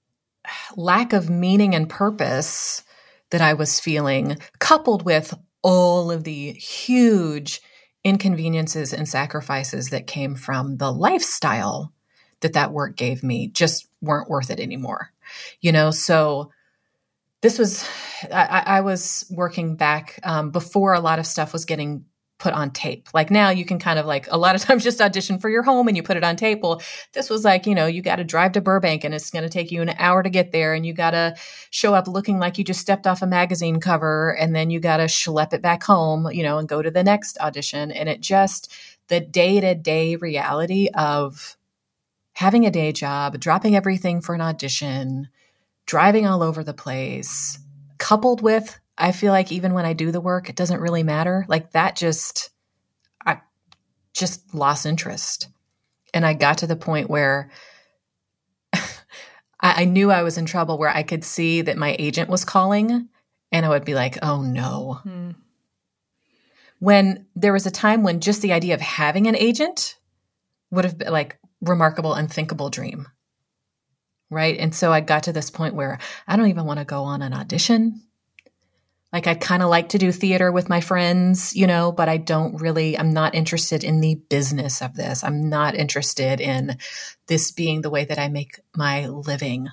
lack 0.76 1.12
of 1.12 1.28
meaning 1.28 1.74
and 1.74 1.90
purpose 1.90 2.84
that 3.32 3.42
I 3.42 3.52
was 3.52 3.80
feeling, 3.80 4.38
coupled 4.60 5.04
with 5.04 5.34
all 5.62 6.10
of 6.10 6.24
the 6.24 6.52
huge 6.52 7.60
inconveniences 8.02 8.94
and 8.94 9.06
sacrifices 9.06 9.90
that 9.90 10.06
came 10.06 10.36
from 10.36 10.78
the 10.78 10.90
lifestyle 10.90 11.92
that 12.40 12.54
that 12.54 12.72
work 12.72 12.96
gave 12.96 13.22
me, 13.22 13.48
just 13.48 13.88
weren't 14.00 14.30
worth 14.30 14.50
it 14.50 14.60
anymore 14.60 15.12
you 15.60 15.72
know? 15.72 15.90
So 15.90 16.52
this 17.42 17.58
was 17.58 17.88
i, 18.30 18.62
I 18.66 18.80
was 18.82 19.24
working 19.30 19.76
back 19.76 20.20
um, 20.24 20.50
before 20.50 20.92
a 20.92 21.00
lot 21.00 21.18
of 21.18 21.26
stuff 21.26 21.54
was 21.54 21.64
getting 21.64 22.04
put 22.38 22.52
on 22.52 22.70
tape. 22.70 23.08
Like 23.12 23.30
now 23.30 23.50
you 23.50 23.66
can 23.66 23.78
kind 23.78 23.98
of 23.98 24.06
like 24.06 24.26
a 24.30 24.36
lot 24.36 24.54
of 24.54 24.60
times 24.66 24.84
just 24.84 25.00
audition 25.00 25.38
for 25.38 25.48
your 25.48 25.62
home 25.62 25.88
and 25.88 25.96
you 25.96 26.02
put 26.02 26.16
it 26.18 26.24
on 26.24 26.36
tape. 26.36 26.60
Well 26.62 26.82
this 27.14 27.30
was 27.30 27.44
like 27.44 27.66
you 27.66 27.74
know 27.74 27.86
you 27.86 28.02
got 28.02 28.16
to 28.16 28.24
drive 28.24 28.52
to 28.52 28.60
burbank 28.60 29.04
and 29.04 29.14
it's 29.14 29.30
going 29.30 29.42
to 29.42 29.48
take 29.48 29.72
you 29.72 29.80
an 29.80 29.94
hour 29.98 30.22
to 30.22 30.30
get 30.30 30.52
there 30.52 30.74
and 30.74 30.84
you 30.84 30.92
got 30.92 31.12
to 31.12 31.34
show 31.70 31.94
up 31.94 32.08
looking 32.08 32.38
like 32.38 32.58
you 32.58 32.64
just 32.64 32.80
stepped 32.80 33.06
off 33.06 33.22
a 33.22 33.26
magazine 33.26 33.80
cover 33.80 34.36
and 34.38 34.54
then 34.54 34.68
you 34.70 34.80
got 34.80 34.98
to 34.98 35.04
schlep 35.04 35.54
it 35.54 35.62
back 35.62 35.82
home 35.82 36.30
you 36.32 36.42
know 36.42 36.58
and 36.58 36.68
go 36.68 36.82
to 36.82 36.90
the 36.90 37.04
next 37.04 37.38
audition. 37.38 37.90
And 37.90 38.08
it 38.08 38.20
just 38.20 38.72
the 39.08 39.20
day-to-day 39.20 40.16
reality 40.16 40.88
of 40.94 41.56
having 42.32 42.66
a 42.66 42.70
day 42.70 42.92
job, 42.92 43.38
dropping 43.38 43.76
everything 43.76 44.20
for 44.20 44.34
an 44.34 44.40
audition, 44.40 45.28
driving 45.86 46.26
all 46.26 46.42
over 46.42 46.62
the 46.62 46.74
place, 46.74 47.58
coupled 47.98 48.42
with, 48.42 48.78
I 48.96 49.12
feel 49.12 49.32
like 49.32 49.50
even 49.50 49.72
when 49.72 49.86
I 49.86 49.92
do 49.92 50.12
the 50.12 50.20
work, 50.20 50.48
it 50.48 50.56
doesn't 50.56 50.80
really 50.80 51.02
matter. 51.02 51.44
Like 51.48 51.72
that 51.72 51.96
just, 51.96 52.50
I 53.24 53.40
just 54.12 54.54
lost 54.54 54.86
interest. 54.86 55.48
And 56.12 56.26
I 56.26 56.34
got 56.34 56.58
to 56.58 56.66
the 56.66 56.76
point 56.76 57.08
where 57.08 57.50
I, 59.60 59.84
knew 59.84 60.10
I 60.10 60.22
was 60.22 60.38
in 60.38 60.46
trouble, 60.46 60.78
where 60.78 60.94
I 60.94 61.02
could 61.02 61.24
see 61.24 61.62
that 61.62 61.78
my 61.78 61.96
agent 61.98 62.28
was 62.28 62.44
calling 62.44 63.08
and 63.52 63.66
I 63.66 63.68
would 63.68 63.84
be 63.84 63.94
like, 63.94 64.18
oh 64.22 64.42
no. 64.42 65.00
Hmm. 65.02 65.30
When 66.78 67.26
there 67.36 67.52
was 67.52 67.66
a 67.66 67.70
time 67.70 68.02
when 68.02 68.20
just 68.20 68.42
the 68.42 68.52
idea 68.52 68.74
of 68.74 68.80
having 68.80 69.26
an 69.26 69.36
agent 69.36 69.98
would 70.70 70.84
have 70.84 70.98
been 70.98 71.12
like, 71.12 71.38
remarkable, 71.60 72.14
unthinkable 72.14 72.70
dream. 72.70 73.06
Right. 74.30 74.58
And 74.58 74.74
so 74.74 74.92
I 74.92 75.00
got 75.00 75.24
to 75.24 75.32
this 75.32 75.50
point 75.50 75.74
where 75.74 75.98
I 76.26 76.36
don't 76.36 76.48
even 76.48 76.64
want 76.64 76.78
to 76.78 76.84
go 76.84 77.02
on 77.02 77.22
an 77.22 77.34
audition. 77.34 78.02
Like 79.12 79.26
I'd 79.26 79.40
kind 79.40 79.62
of 79.62 79.70
like 79.70 79.88
to 79.90 79.98
do 79.98 80.12
theater 80.12 80.52
with 80.52 80.68
my 80.68 80.80
friends, 80.80 81.56
you 81.56 81.66
know, 81.66 81.90
but 81.90 82.08
I 82.08 82.16
don't 82.16 82.60
really, 82.60 82.96
I'm 82.96 83.12
not 83.12 83.34
interested 83.34 83.82
in 83.82 84.00
the 84.00 84.14
business 84.14 84.82
of 84.82 84.94
this. 84.94 85.24
I'm 85.24 85.48
not 85.48 85.74
interested 85.74 86.40
in 86.40 86.78
this 87.26 87.50
being 87.50 87.80
the 87.80 87.90
way 87.90 88.04
that 88.04 88.20
I 88.20 88.28
make 88.28 88.60
my 88.76 89.06
living. 89.08 89.68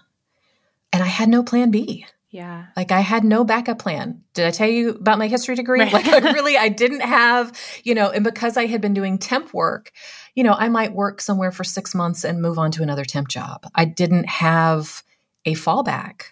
And 0.92 1.04
I 1.04 1.08
had 1.08 1.30
no 1.30 1.44
plan 1.44 1.70
B. 1.70 2.08
Yeah. 2.30 2.66
Like 2.76 2.92
I 2.92 3.00
had 3.00 3.24
no 3.24 3.46
backup 3.46 3.80
plan. 3.80 4.22
Did 4.34 4.46
I 4.46 4.52
tell 4.52 4.68
you 4.68 4.92
about 4.92 5.18
my 5.18 5.28
history 5.28 5.56
degree? 5.56 5.80
Right. 5.80 5.94
Like 5.94 6.08
I 6.08 6.18
really 6.34 6.58
I 6.58 6.70
didn't 6.70 7.02
have, 7.02 7.58
you 7.84 7.96
know, 7.96 8.10
and 8.10 8.24
because 8.24 8.58
I 8.58 8.66
had 8.66 8.82
been 8.82 8.94
doing 8.94 9.18
temp 9.18 9.54
work, 9.54 9.92
you 10.36 10.44
know, 10.44 10.54
I 10.54 10.68
might 10.68 10.94
work 10.94 11.22
somewhere 11.22 11.52
for 11.52 11.64
6 11.64 11.96
months 11.96 12.26
and 12.26 12.42
move 12.42 12.60
on 12.60 12.72
to 12.72 12.84
another 12.84 13.06
temp 13.06 13.30
job. 13.30 13.66
I 13.74 13.86
didn't 13.86 14.28
have 14.28 15.04
a 15.46 15.54
fallback. 15.54 16.24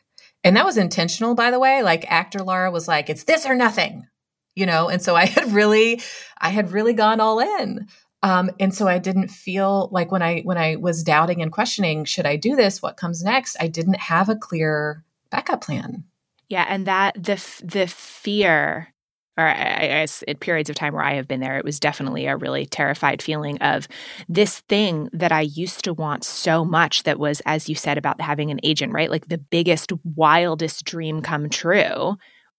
And 0.43 0.57
that 0.57 0.65
was 0.65 0.77
intentional 0.77 1.33
by 1.33 1.49
the 1.49 1.59
way. 1.59 1.81
Like 1.81 2.11
actor 2.11 2.39
Laura 2.39 2.71
was 2.71 2.87
like, 2.87 3.09
it's 3.09 3.23
this 3.23 3.45
or 3.45 3.55
nothing. 3.55 4.05
You 4.53 4.65
know, 4.65 4.89
and 4.89 5.01
so 5.01 5.15
I 5.15 5.25
had 5.25 5.53
really 5.53 6.01
I 6.37 6.49
had 6.49 6.71
really 6.71 6.93
gone 6.93 7.21
all 7.21 7.39
in. 7.39 7.87
Um, 8.21 8.49
and 8.59 8.73
so 8.73 8.87
I 8.87 8.97
didn't 8.97 9.27
feel 9.29 9.87
like 9.91 10.11
when 10.11 10.21
I 10.21 10.41
when 10.41 10.57
I 10.57 10.75
was 10.75 11.03
doubting 11.03 11.41
and 11.41 11.51
questioning, 11.51 12.03
should 12.03 12.25
I 12.25 12.35
do 12.35 12.55
this? 12.55 12.81
What 12.81 12.97
comes 12.97 13.23
next? 13.23 13.55
I 13.61 13.67
didn't 13.67 13.99
have 13.99 14.29
a 14.29 14.35
clear 14.35 15.04
backup 15.29 15.61
plan. 15.61 16.03
Yeah, 16.49 16.65
and 16.67 16.85
that 16.85 17.15
the 17.15 17.41
the 17.63 17.87
fear 17.87 18.93
or 19.37 19.47
I 19.47 19.87
guess 19.87 20.23
at 20.27 20.39
periods 20.39 20.69
of 20.69 20.75
time 20.75 20.93
where 20.93 21.03
I 21.03 21.15
have 21.15 21.27
been 21.27 21.41
there, 21.41 21.57
it 21.57 21.65
was 21.65 21.79
definitely 21.79 22.25
a 22.25 22.37
really 22.37 22.65
terrified 22.65 23.21
feeling 23.21 23.57
of 23.61 23.87
this 24.29 24.59
thing 24.61 25.09
that 25.11 25.31
I 25.31 25.41
used 25.41 25.83
to 25.83 25.93
want 25.93 26.23
so 26.23 26.63
much 26.63 27.03
that 27.03 27.19
was, 27.19 27.41
as 27.45 27.67
you 27.67 27.75
said, 27.75 27.97
about 27.97 28.21
having 28.21 28.49
an 28.49 28.61
agent, 28.63 28.93
right? 28.93 29.11
Like 29.11 29.27
the 29.27 29.37
biggest, 29.37 29.91
wildest 30.15 30.85
dream 30.85 31.21
come 31.21 31.49
true. 31.49 32.15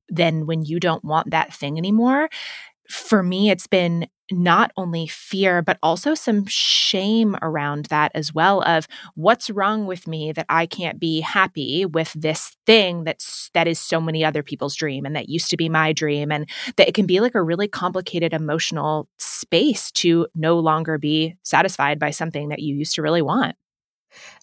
Then 0.09 0.45
when 0.45 0.65
you 0.65 0.79
don't 0.79 1.05
want 1.05 1.31
that 1.31 1.55
thing 1.55 1.79
anymore, 1.79 2.29
for 2.91 3.23
me, 3.23 3.51
it's 3.51 3.67
been 3.67 4.07
not 4.31 4.73
only 4.77 5.07
fear, 5.07 5.63
but 5.63 5.79
also 5.83 6.15
some 6.15 6.47
shame 6.47 7.37
around 7.43 7.87
that 7.87 8.13
as 8.15 8.35
well 8.35 8.63
of 8.63 8.89
what's 9.15 9.51
wrong 9.51 9.87
with 9.87 10.07
me 10.07 10.33
that 10.33 10.47
I 10.49 10.67
can't 10.67 10.99
be 10.99 11.21
happy 11.21 11.85
with 11.85 12.13
this 12.15 12.57
thing 12.67 13.05
that's 13.05 13.51
that 13.55 13.69
is 13.69 13.79
so 13.79 14.01
many 14.01 14.25
other 14.25 14.43
people's 14.43 14.75
dream 14.75 15.07
and 15.07 15.15
that 15.17 15.29
used 15.29 15.51
to 15.51 15.57
be 15.57 15.69
my 15.69 15.93
dream. 15.93 16.33
And 16.33 16.49
that 16.77 16.89
it 16.89 16.95
can 16.95 17.07
be 17.07 17.21
like 17.21 17.35
a 17.35 17.43
really 17.43 17.69
complicated 17.69 18.33
emotional 18.33 19.09
space 19.19 19.91
to 19.93 20.27
no 20.35 20.59
longer 20.59 20.99
be 20.99 21.37
satisfied 21.43 21.99
by 21.99 22.11
something 22.11 22.49
that 22.49 22.61
you 22.61 22.75
used 22.75 22.95
to 22.97 23.03
really 23.03 23.23
want. 23.23 23.57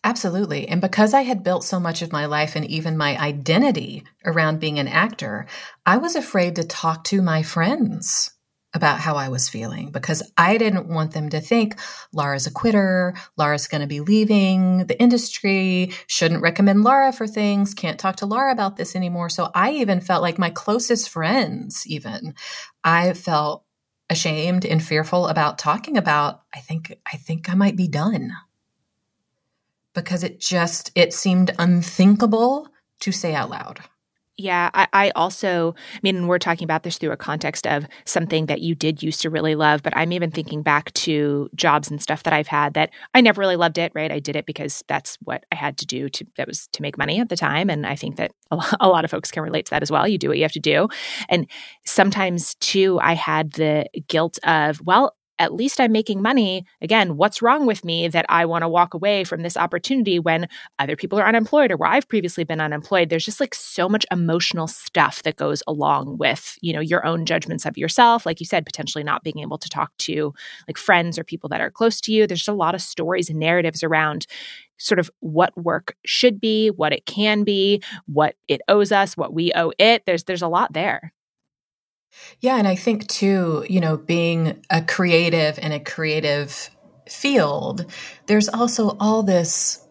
Absolutely. 0.03 0.67
And 0.67 0.81
because 0.81 1.13
I 1.13 1.21
had 1.21 1.43
built 1.43 1.63
so 1.63 1.79
much 1.79 2.01
of 2.01 2.11
my 2.11 2.25
life 2.25 2.55
and 2.55 2.65
even 2.65 2.97
my 2.97 3.17
identity 3.17 4.03
around 4.25 4.59
being 4.59 4.77
an 4.77 4.87
actor, 4.87 5.47
I 5.85 5.97
was 5.97 6.15
afraid 6.15 6.55
to 6.57 6.63
talk 6.63 7.05
to 7.05 7.21
my 7.21 7.41
friends 7.41 8.31
about 8.73 8.99
how 8.99 9.15
I 9.15 9.29
was 9.29 9.49
feeling 9.49 9.91
because 9.91 10.23
I 10.37 10.57
didn't 10.57 10.87
want 10.87 11.11
them 11.13 11.29
to 11.29 11.39
think 11.39 11.79
Laura's 12.11 12.47
a 12.47 12.51
quitter, 12.51 13.13
Laura's 13.37 13.67
going 13.67 13.81
to 13.81 13.87
be 13.87 13.99
leaving 13.99 14.87
the 14.87 14.99
industry, 14.99 15.91
shouldn't 16.07 16.41
recommend 16.41 16.83
Laura 16.83 17.13
for 17.13 17.27
things, 17.27 17.73
can't 17.73 17.99
talk 17.99 18.17
to 18.17 18.25
Laura 18.25 18.51
about 18.51 18.77
this 18.77 18.95
anymore. 18.95 19.29
So 19.29 19.51
I 19.53 19.73
even 19.73 20.01
felt 20.01 20.23
like 20.23 20.39
my 20.39 20.49
closest 20.49 21.09
friends, 21.09 21.85
even, 21.85 22.33
I 22.83 23.13
felt 23.13 23.63
ashamed 24.09 24.65
and 24.65 24.83
fearful 24.83 25.27
about 25.27 25.57
talking 25.57 25.97
about 25.97 26.41
I 26.53 26.59
think 26.59 26.95
I 27.11 27.17
think 27.17 27.49
I 27.49 27.55
might 27.55 27.75
be 27.75 27.87
done. 27.87 28.31
Because 29.93 30.23
it 30.23 30.39
just 30.39 30.91
it 30.95 31.13
seemed 31.13 31.51
unthinkable 31.59 32.67
to 33.01 33.11
say 33.11 33.35
out 33.35 33.49
loud. 33.49 33.81
Yeah, 34.37 34.71
I, 34.73 34.87
I, 34.93 35.09
also, 35.11 35.75
I 35.93 35.99
mean, 36.01 36.25
we're 36.25 36.39
talking 36.39 36.65
about 36.65 36.81
this 36.81 36.97
through 36.97 37.11
a 37.11 37.17
context 37.17 37.67
of 37.67 37.85
something 38.05 38.47
that 38.47 38.61
you 38.61 38.73
did 38.73 39.03
used 39.03 39.21
to 39.21 39.29
really 39.29 39.53
love, 39.53 39.83
but 39.83 39.95
I'm 39.95 40.11
even 40.11 40.31
thinking 40.31 40.63
back 40.63 40.91
to 40.93 41.51
jobs 41.53 41.91
and 41.91 42.01
stuff 42.01 42.23
that 42.23 42.33
I've 42.33 42.47
had 42.47 42.73
that 42.73 42.89
I 43.13 43.21
never 43.21 43.39
really 43.41 43.57
loved 43.57 43.77
it, 43.77 43.91
right? 43.93 44.11
I 44.11 44.17
did 44.17 44.35
it 44.35 44.47
because 44.47 44.83
that's 44.87 45.19
what 45.21 45.45
I 45.51 45.55
had 45.55 45.77
to 45.77 45.85
do 45.85 46.09
to, 46.09 46.25
that 46.37 46.47
was 46.47 46.67
to 46.71 46.81
make 46.81 46.97
money 46.97 47.19
at 47.19 47.29
the 47.29 47.35
time. 47.35 47.69
And 47.69 47.85
I 47.85 47.95
think 47.95 48.15
that 48.15 48.31
a 48.49 48.55
lot 48.87 49.05
of 49.05 49.11
folks 49.11 49.29
can 49.29 49.43
relate 49.43 49.67
to 49.67 49.69
that 49.69 49.83
as 49.83 49.91
well. 49.91 50.07
You 50.07 50.17
do 50.17 50.29
what 50.29 50.37
you 50.37 50.43
have 50.43 50.51
to 50.53 50.59
do. 50.59 50.87
And 51.29 51.45
sometimes 51.85 52.55
too, 52.55 52.99
I 53.03 53.13
had 53.13 53.51
the 53.51 53.85
guilt 54.07 54.39
of, 54.43 54.81
well, 54.81 55.15
at 55.43 55.53
least 55.53 55.79
I'm 55.79 55.91
making 55.91 56.21
money. 56.21 56.65
Again, 56.81 57.17
what's 57.17 57.41
wrong 57.41 57.65
with 57.65 57.83
me 57.83 58.07
that 58.07 58.25
I 58.29 58.45
want 58.45 58.63
to 58.63 58.69
walk 58.69 58.93
away 58.93 59.23
from 59.25 59.41
this 59.41 59.57
opportunity 59.57 60.19
when 60.19 60.47
other 60.79 60.95
people 60.95 61.19
are 61.19 61.27
unemployed 61.27 61.69
or 61.69 61.77
where 61.77 61.89
I've 61.89 62.07
previously 62.07 62.45
been 62.45 62.61
unemployed? 62.61 63.09
There's 63.09 63.25
just 63.25 63.39
like 63.39 63.53
so 63.53 63.89
much 63.89 64.05
emotional 64.09 64.67
stuff 64.67 65.21
that 65.23 65.35
goes 65.35 65.61
along 65.67 66.17
with, 66.17 66.57
you 66.61 66.71
know, 66.71 66.79
your 66.79 67.05
own 67.05 67.25
judgments 67.25 67.65
of 67.65 67.77
yourself. 67.77 68.25
Like 68.25 68.39
you 68.39 68.45
said, 68.45 68.65
potentially 68.65 69.03
not 69.03 69.23
being 69.23 69.39
able 69.39 69.57
to 69.57 69.69
talk 69.69 69.91
to 69.99 70.33
like 70.67 70.77
friends 70.77 71.19
or 71.19 71.23
people 71.25 71.49
that 71.49 71.61
are 71.61 71.69
close 71.69 71.99
to 72.01 72.13
you. 72.13 72.25
There's 72.25 72.39
just 72.39 72.47
a 72.47 72.53
lot 72.53 72.73
of 72.73 72.81
stories 72.81 73.29
and 73.29 73.39
narratives 73.39 73.83
around 73.83 74.25
sort 74.77 74.99
of 74.99 75.11
what 75.19 75.55
work 75.57 75.95
should 76.05 76.39
be, 76.39 76.69
what 76.69 76.93
it 76.93 77.05
can 77.05 77.43
be, 77.43 77.81
what 78.05 78.35
it 78.47 78.61
owes 78.67 78.91
us, 78.91 79.17
what 79.17 79.33
we 79.33 79.51
owe 79.53 79.71
it. 79.77 80.05
There's 80.05 80.23
there's 80.23 80.41
a 80.41 80.47
lot 80.47 80.73
there. 80.73 81.13
Yeah, 82.39 82.57
and 82.57 82.67
I 82.67 82.75
think 82.75 83.07
too, 83.07 83.65
you 83.69 83.79
know, 83.79 83.97
being 83.97 84.63
a 84.69 84.81
creative 84.81 85.57
in 85.59 85.71
a 85.71 85.79
creative 85.79 86.69
field, 87.09 87.85
there's 88.27 88.49
also 88.49 88.95
all 88.99 89.23
this 89.23 89.85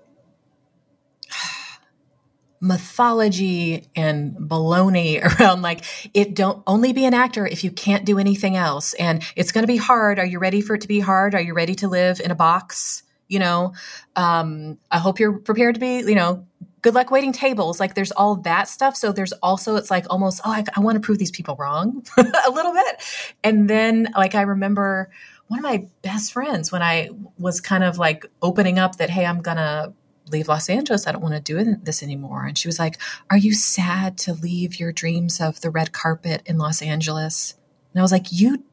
mythology 2.60 3.88
and 3.96 4.36
baloney 4.36 5.22
around 5.40 5.62
like 5.62 5.84
it 6.14 6.34
don't 6.34 6.62
only 6.66 6.92
be 6.92 7.04
an 7.04 7.14
actor 7.14 7.46
if 7.46 7.64
you 7.64 7.70
can't 7.70 8.04
do 8.04 8.18
anything 8.18 8.56
else. 8.56 8.94
And 8.94 9.22
it's 9.36 9.52
going 9.52 9.62
to 9.64 9.72
be 9.72 9.78
hard. 9.78 10.18
Are 10.18 10.26
you 10.26 10.38
ready 10.38 10.60
for 10.60 10.74
it 10.74 10.82
to 10.82 10.88
be 10.88 11.00
hard? 11.00 11.34
Are 11.34 11.40
you 11.40 11.54
ready 11.54 11.74
to 11.76 11.88
live 11.88 12.20
in 12.20 12.30
a 12.30 12.36
box? 12.36 13.02
You 13.28 13.38
know? 13.38 13.72
Um, 14.14 14.78
i 14.90 14.98
hope 14.98 15.18
you're 15.18 15.38
prepared 15.38 15.74
to 15.76 15.80
be 15.80 16.00
you 16.00 16.14
know 16.14 16.46
good 16.82 16.94
luck 16.94 17.10
waiting 17.10 17.32
tables. 17.32 17.80
Like 17.80 17.94
there's 17.94 18.12
all 18.12 18.36
that 18.36 18.68
stuff. 18.68 18.96
So 18.96 19.12
there's 19.12 19.32
also, 19.34 19.76
it's 19.76 19.90
like 19.90 20.06
almost, 20.10 20.40
oh, 20.44 20.50
I, 20.50 20.64
I 20.76 20.80
want 20.80 20.96
to 20.96 21.00
prove 21.00 21.18
these 21.18 21.30
people 21.30 21.56
wrong 21.56 22.04
a 22.18 22.50
little 22.50 22.72
bit. 22.72 23.02
And 23.42 23.70
then 23.70 24.08
like 24.16 24.34
I 24.34 24.42
remember 24.42 25.10
one 25.46 25.60
of 25.60 25.62
my 25.64 25.86
best 26.02 26.32
friends 26.32 26.72
when 26.72 26.82
I 26.82 27.10
was 27.38 27.60
kind 27.60 27.84
of 27.84 27.98
like 27.98 28.26
opening 28.42 28.78
up 28.78 28.96
that, 28.96 29.10
hey, 29.10 29.24
I'm 29.24 29.40
going 29.40 29.58
to 29.58 29.92
leave 30.30 30.48
Los 30.48 30.68
Angeles. 30.68 31.06
I 31.06 31.12
don't 31.12 31.22
want 31.22 31.34
to 31.34 31.40
do 31.40 31.76
this 31.82 32.02
anymore. 32.02 32.44
And 32.44 32.56
she 32.56 32.68
was 32.68 32.78
like, 32.78 33.00
Are 33.30 33.36
you 33.36 33.52
sad 33.52 34.18
to 34.18 34.34
leave 34.34 34.78
your 34.78 34.92
dreams 34.92 35.40
of 35.40 35.60
the 35.60 35.70
red 35.70 35.92
carpet 35.92 36.42
in 36.46 36.58
Los 36.58 36.82
Angeles? 36.82 37.54
And 37.92 38.00
I 38.00 38.02
was 38.02 38.12
like, 38.12 38.26
You 38.30 38.64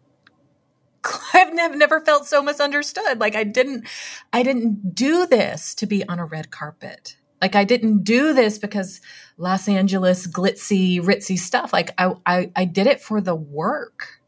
I've 1.34 1.54
never, 1.54 1.76
never 1.76 2.02
felt 2.02 2.28
so 2.28 2.42
misunderstood. 2.42 3.20
Like 3.20 3.36
I 3.36 3.44
didn't, 3.44 3.88
I 4.34 4.44
didn't 4.44 4.96
do 4.96 5.26
this 5.26 5.76
to 5.76 5.86
be 5.86 6.08
on 6.08 6.20
a 6.20 6.26
red 6.26 6.52
carpet. 6.52 7.16
Like 7.42 7.56
I 7.56 7.64
didn't 7.64 8.04
do 8.04 8.34
this 8.34 8.58
because 8.58 9.02
Los 9.38 9.68
Angeles 9.68 10.28
glitzy, 10.28 11.02
ritzy 11.02 11.38
stuff. 11.38 11.72
Like 11.72 11.92
I, 11.98 12.14
I, 12.26 12.52
I 12.56 12.66
did 12.66 12.88
it 12.88 13.02
for 13.02 13.22
the 13.22 13.36
work, 13.36 14.20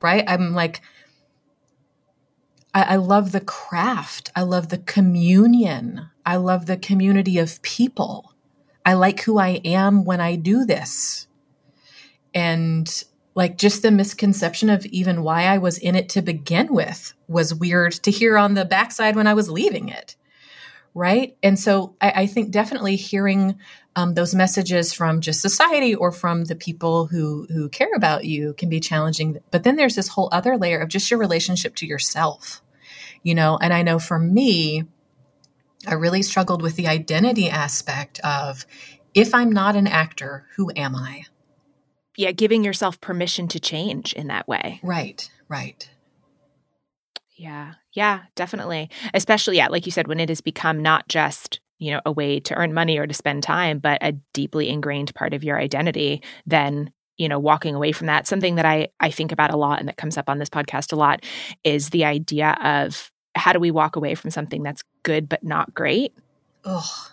right? 0.00 0.24
I'm 0.26 0.54
like, 0.54 0.80
I, 2.72 2.82
I 2.82 2.96
love 2.96 3.32
the 3.32 3.40
craft. 3.40 4.30
I 4.34 4.42
love 4.42 4.68
the 4.68 4.78
communion. 4.78 6.08
I 6.24 6.36
love 6.36 6.66
the 6.66 6.76
community 6.76 7.38
of 7.38 7.60
people. 7.62 8.32
I 8.86 8.94
like 8.94 9.20
who 9.22 9.38
I 9.38 9.60
am 9.64 10.04
when 10.04 10.20
I 10.20 10.36
do 10.36 10.64
this. 10.64 11.26
And 12.32 13.04
like 13.34 13.58
just 13.58 13.82
the 13.82 13.90
misconception 13.90 14.70
of 14.70 14.86
even 14.86 15.22
why 15.22 15.44
I 15.44 15.58
was 15.58 15.78
in 15.78 15.94
it 15.94 16.08
to 16.10 16.22
begin 16.22 16.72
with 16.72 17.12
was 17.28 17.54
weird 17.54 17.92
to 17.92 18.10
hear 18.10 18.38
on 18.38 18.54
the 18.54 18.64
backside 18.64 19.16
when 19.16 19.26
I 19.26 19.34
was 19.34 19.50
leaving 19.50 19.88
it 19.88 20.16
right? 20.94 21.36
And 21.42 21.58
so 21.58 21.94
I, 22.00 22.12
I 22.22 22.26
think 22.26 22.50
definitely 22.50 22.96
hearing 22.96 23.58
um, 23.96 24.14
those 24.14 24.34
messages 24.34 24.92
from 24.92 25.20
just 25.20 25.40
society 25.40 25.94
or 25.94 26.12
from 26.12 26.44
the 26.44 26.54
people 26.54 27.06
who 27.06 27.46
who 27.50 27.68
care 27.68 27.92
about 27.94 28.24
you 28.24 28.54
can 28.54 28.68
be 28.68 28.80
challenging. 28.80 29.38
But 29.50 29.62
then 29.62 29.76
there's 29.76 29.96
this 29.96 30.08
whole 30.08 30.28
other 30.32 30.56
layer 30.56 30.80
of 30.80 30.88
just 30.88 31.10
your 31.10 31.20
relationship 31.20 31.74
to 31.76 31.86
yourself, 31.86 32.62
you 33.22 33.34
know. 33.34 33.58
And 33.60 33.72
I 33.72 33.82
know 33.82 33.98
for 33.98 34.18
me, 34.18 34.84
I 35.86 35.94
really 35.94 36.22
struggled 36.22 36.62
with 36.62 36.76
the 36.76 36.88
identity 36.88 37.48
aspect 37.48 38.20
of 38.20 38.66
if 39.14 39.34
I'm 39.34 39.50
not 39.50 39.76
an 39.76 39.86
actor, 39.86 40.46
who 40.56 40.70
am 40.76 40.94
I? 40.94 41.24
Yeah, 42.16 42.32
giving 42.32 42.64
yourself 42.64 43.00
permission 43.00 43.48
to 43.48 43.60
change 43.60 44.12
in 44.12 44.26
that 44.28 44.46
way. 44.46 44.80
Right, 44.82 45.28
right. 45.48 45.88
Yeah. 47.40 47.72
Yeah, 47.94 48.20
definitely. 48.34 48.90
Especially, 49.14 49.56
yeah, 49.56 49.68
like 49.68 49.86
you 49.86 49.92
said, 49.92 50.08
when 50.08 50.20
it 50.20 50.28
has 50.28 50.42
become 50.42 50.82
not 50.82 51.08
just, 51.08 51.58
you 51.78 51.90
know, 51.90 52.02
a 52.04 52.12
way 52.12 52.38
to 52.40 52.54
earn 52.54 52.74
money 52.74 52.98
or 52.98 53.06
to 53.06 53.14
spend 53.14 53.42
time, 53.42 53.78
but 53.78 53.96
a 54.02 54.12
deeply 54.34 54.68
ingrained 54.68 55.14
part 55.14 55.32
of 55.32 55.42
your 55.42 55.58
identity, 55.58 56.22
then 56.46 56.92
you 57.16 57.28
know 57.28 57.38
walking 57.38 57.74
away 57.74 57.92
from 57.92 58.06
that 58.06 58.26
something 58.26 58.54
that 58.54 58.64
i 58.64 58.88
i 58.98 59.10
think 59.10 59.30
about 59.30 59.52
a 59.52 59.56
lot 59.56 59.78
and 59.78 59.88
that 59.88 59.98
comes 59.98 60.16
up 60.16 60.30
on 60.30 60.38
this 60.38 60.48
podcast 60.48 60.90
a 60.90 60.96
lot 60.96 61.22
is 61.64 61.90
the 61.90 62.02
idea 62.02 62.56
of 62.62 63.10
how 63.34 63.52
do 63.52 63.58
we 63.60 63.70
walk 63.70 63.94
away 63.94 64.14
from 64.14 64.30
something 64.30 64.62
that's 64.62 64.82
good 65.02 65.28
but 65.28 65.44
not 65.44 65.74
great 65.74 66.14
oh 66.64 67.08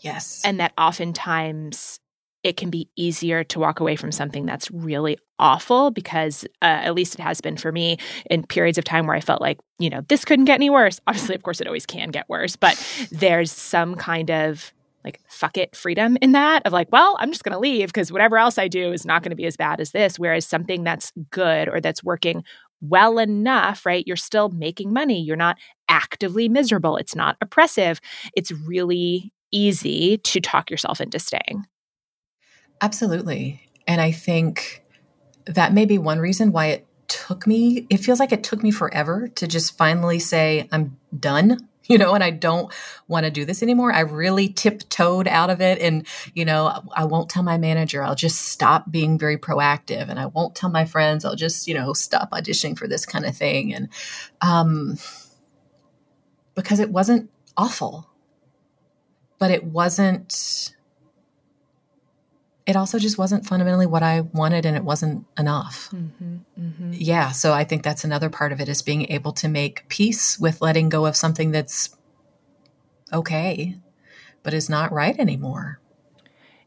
yes 0.00 0.40
and 0.46 0.60
that 0.60 0.72
oftentimes 0.78 2.00
it 2.42 2.56
can 2.56 2.70
be 2.70 2.88
easier 2.96 3.44
to 3.44 3.58
walk 3.58 3.80
away 3.80 3.96
from 3.96 4.12
something 4.12 4.46
that's 4.46 4.70
really 4.70 5.18
awful 5.38 5.90
because 5.90 6.44
uh, 6.62 6.66
at 6.84 6.94
least 6.94 7.14
it 7.14 7.20
has 7.20 7.40
been 7.40 7.56
for 7.56 7.72
me 7.72 7.98
in 8.30 8.44
periods 8.44 8.78
of 8.78 8.84
time 8.84 9.06
where 9.06 9.16
I 9.16 9.20
felt 9.20 9.40
like, 9.40 9.58
you 9.78 9.90
know, 9.90 10.02
this 10.08 10.24
couldn't 10.24 10.46
get 10.46 10.54
any 10.54 10.70
worse. 10.70 11.00
Obviously, 11.06 11.34
of 11.34 11.42
course, 11.42 11.60
it 11.60 11.66
always 11.66 11.86
can 11.86 12.10
get 12.10 12.28
worse, 12.28 12.56
but 12.56 12.82
there's 13.10 13.52
some 13.52 13.94
kind 13.94 14.30
of 14.30 14.72
like 15.04 15.20
fuck 15.28 15.56
it 15.56 15.74
freedom 15.74 16.18
in 16.20 16.32
that 16.32 16.66
of 16.66 16.72
like, 16.72 16.92
well, 16.92 17.16
I'm 17.20 17.30
just 17.30 17.42
going 17.42 17.54
to 17.54 17.58
leave 17.58 17.88
because 17.88 18.12
whatever 18.12 18.36
else 18.36 18.58
I 18.58 18.68
do 18.68 18.92
is 18.92 19.06
not 19.06 19.22
going 19.22 19.30
to 19.30 19.36
be 19.36 19.46
as 19.46 19.56
bad 19.56 19.80
as 19.80 19.92
this. 19.92 20.18
Whereas 20.18 20.46
something 20.46 20.84
that's 20.84 21.12
good 21.30 21.68
or 21.68 21.80
that's 21.80 22.04
working 22.04 22.44
well 22.82 23.18
enough, 23.18 23.84
right? 23.86 24.06
You're 24.06 24.16
still 24.16 24.50
making 24.50 24.92
money. 24.92 25.20
You're 25.20 25.36
not 25.36 25.56
actively 25.88 26.48
miserable. 26.48 26.96
It's 26.96 27.14
not 27.14 27.36
oppressive. 27.40 28.00
It's 28.36 28.52
really 28.52 29.32
easy 29.52 30.18
to 30.18 30.40
talk 30.40 30.70
yourself 30.70 31.00
into 31.00 31.18
staying. 31.18 31.64
Absolutely. 32.80 33.68
And 33.86 34.00
I 34.00 34.12
think 34.12 34.84
that 35.46 35.72
may 35.72 35.84
be 35.84 35.98
one 35.98 36.18
reason 36.18 36.52
why 36.52 36.66
it 36.66 36.86
took 37.08 37.46
me, 37.46 37.86
it 37.90 37.98
feels 37.98 38.20
like 38.20 38.32
it 38.32 38.44
took 38.44 38.62
me 38.62 38.70
forever 38.70 39.28
to 39.28 39.46
just 39.46 39.76
finally 39.76 40.18
say, 40.18 40.68
I'm 40.70 40.96
done 41.18 41.68
you 41.90 41.98
know, 41.98 42.14
and 42.14 42.22
I 42.22 42.30
don't 42.30 42.72
want 43.08 43.24
to 43.26 43.32
do 43.32 43.44
this 43.44 43.64
anymore. 43.64 43.92
I 43.92 44.00
really 44.00 44.48
tiptoed 44.48 45.26
out 45.26 45.50
of 45.50 45.60
it. 45.60 45.80
And, 45.80 46.06
you 46.34 46.44
know, 46.44 46.84
I 46.94 47.04
won't 47.04 47.28
tell 47.28 47.42
my 47.42 47.58
manager. 47.58 48.00
I'll 48.00 48.14
just 48.14 48.42
stop 48.42 48.88
being 48.92 49.18
very 49.18 49.36
proactive 49.36 50.08
and 50.08 50.16
I 50.20 50.26
won't 50.26 50.54
tell 50.54 50.70
my 50.70 50.84
friends. 50.84 51.24
I'll 51.24 51.34
just, 51.34 51.66
you 51.66 51.74
know, 51.74 51.92
stop 51.92 52.30
auditioning 52.30 52.78
for 52.78 52.86
this 52.86 53.04
kind 53.04 53.26
of 53.26 53.36
thing. 53.36 53.74
And, 53.74 53.88
um, 54.40 54.98
because 56.54 56.78
it 56.78 56.90
wasn't 56.90 57.28
awful, 57.56 58.08
but 59.38 59.50
it 59.50 59.64
wasn't, 59.64 60.72
it 62.70 62.76
also 62.76 63.00
just 63.00 63.18
wasn't 63.18 63.44
fundamentally 63.44 63.86
what 63.86 64.04
I 64.04 64.20
wanted 64.20 64.64
and 64.64 64.76
it 64.76 64.84
wasn't 64.84 65.26
enough. 65.36 65.90
Mm-hmm, 65.92 66.36
mm-hmm. 66.56 66.92
Yeah. 66.94 67.32
So 67.32 67.52
I 67.52 67.64
think 67.64 67.82
that's 67.82 68.04
another 68.04 68.30
part 68.30 68.52
of 68.52 68.60
it 68.60 68.68
is 68.68 68.80
being 68.80 69.10
able 69.10 69.32
to 69.32 69.48
make 69.48 69.88
peace 69.88 70.38
with 70.38 70.62
letting 70.62 70.88
go 70.88 71.04
of 71.04 71.16
something 71.16 71.50
that's 71.50 71.96
okay, 73.12 73.76
but 74.44 74.54
is 74.54 74.70
not 74.70 74.92
right 74.92 75.18
anymore. 75.18 75.80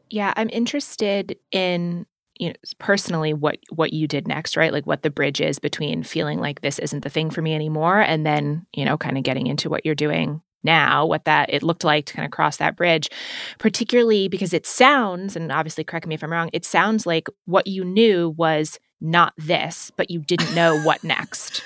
Yeah. 0.09 0.33
I'm 0.35 0.49
interested 0.49 1.37
in 1.53 2.05
you 2.37 2.49
know 2.49 2.55
personally 2.79 3.33
what 3.33 3.59
what 3.69 3.93
you 3.93 4.07
did 4.07 4.27
next 4.27 4.57
right 4.57 4.73
like 4.73 4.87
what 4.87 5.03
the 5.03 5.11
bridge 5.11 5.39
is 5.39 5.59
between 5.59 6.01
feeling 6.01 6.39
like 6.39 6.61
this 6.61 6.79
isn't 6.79 7.03
the 7.03 7.09
thing 7.09 7.29
for 7.29 7.43
me 7.43 7.53
anymore 7.53 7.99
and 7.99 8.25
then 8.25 8.65
you 8.73 8.83
know 8.83 8.97
kind 8.97 9.19
of 9.19 9.23
getting 9.23 9.45
into 9.45 9.69
what 9.69 9.85
you're 9.85 9.93
doing 9.93 10.41
now 10.63 11.05
what 11.05 11.25
that 11.25 11.53
it 11.53 11.63
looked 11.63 11.83
like 11.83 12.05
to 12.05 12.13
kind 12.13 12.25
of 12.25 12.31
cross 12.31 12.57
that 12.57 12.75
bridge 12.75 13.09
particularly 13.59 14.27
because 14.27 14.53
it 14.53 14.65
sounds 14.65 15.35
and 15.35 15.51
obviously 15.51 15.83
correct 15.83 16.07
me 16.07 16.15
if 16.15 16.23
i'm 16.23 16.31
wrong 16.31 16.49
it 16.53 16.65
sounds 16.65 17.05
like 17.05 17.27
what 17.45 17.67
you 17.67 17.83
knew 17.83 18.29
was 18.29 18.79
not 19.01 19.33
this 19.37 19.91
but 19.95 20.09
you 20.09 20.21
didn't 20.21 20.53
know 20.55 20.79
what 20.81 21.03
next 21.03 21.63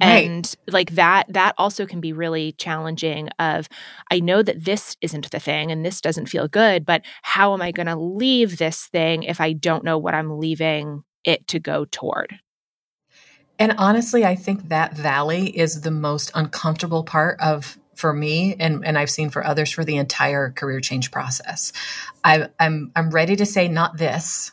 right. 0.00 0.26
and 0.26 0.56
like 0.68 0.92
that 0.92 1.26
that 1.28 1.54
also 1.58 1.86
can 1.86 2.00
be 2.00 2.12
really 2.12 2.52
challenging 2.52 3.28
of 3.38 3.68
i 4.10 4.18
know 4.18 4.42
that 4.42 4.64
this 4.64 4.96
isn't 5.00 5.30
the 5.30 5.40
thing 5.40 5.70
and 5.70 5.84
this 5.84 6.00
doesn't 6.00 6.26
feel 6.26 6.48
good 6.48 6.84
but 6.84 7.02
how 7.22 7.52
am 7.52 7.62
i 7.62 7.70
going 7.70 7.86
to 7.86 7.96
leave 7.96 8.58
this 8.58 8.86
thing 8.86 9.22
if 9.22 9.40
i 9.40 9.52
don't 9.52 9.84
know 9.84 9.98
what 9.98 10.14
i'm 10.14 10.38
leaving 10.38 11.04
it 11.24 11.46
to 11.46 11.58
go 11.58 11.84
toward 11.84 12.40
and 13.60 13.74
honestly, 13.76 14.24
I 14.24 14.36
think 14.36 14.70
that 14.70 14.94
valley 14.94 15.54
is 15.54 15.82
the 15.82 15.90
most 15.90 16.30
uncomfortable 16.34 17.04
part 17.04 17.38
of 17.40 17.76
for 18.00 18.12
me 18.12 18.56
and, 18.58 18.84
and 18.84 18.98
I've 18.98 19.10
seen 19.10 19.30
for 19.30 19.46
others 19.46 19.70
for 19.70 19.84
the 19.84 19.96
entire 19.96 20.50
career 20.50 20.80
change 20.80 21.10
process. 21.10 21.72
I, 22.24 22.48
I'm 22.58 22.90
I'm 22.96 23.10
ready 23.10 23.36
to 23.36 23.46
say 23.46 23.68
not 23.68 23.96
this. 23.96 24.52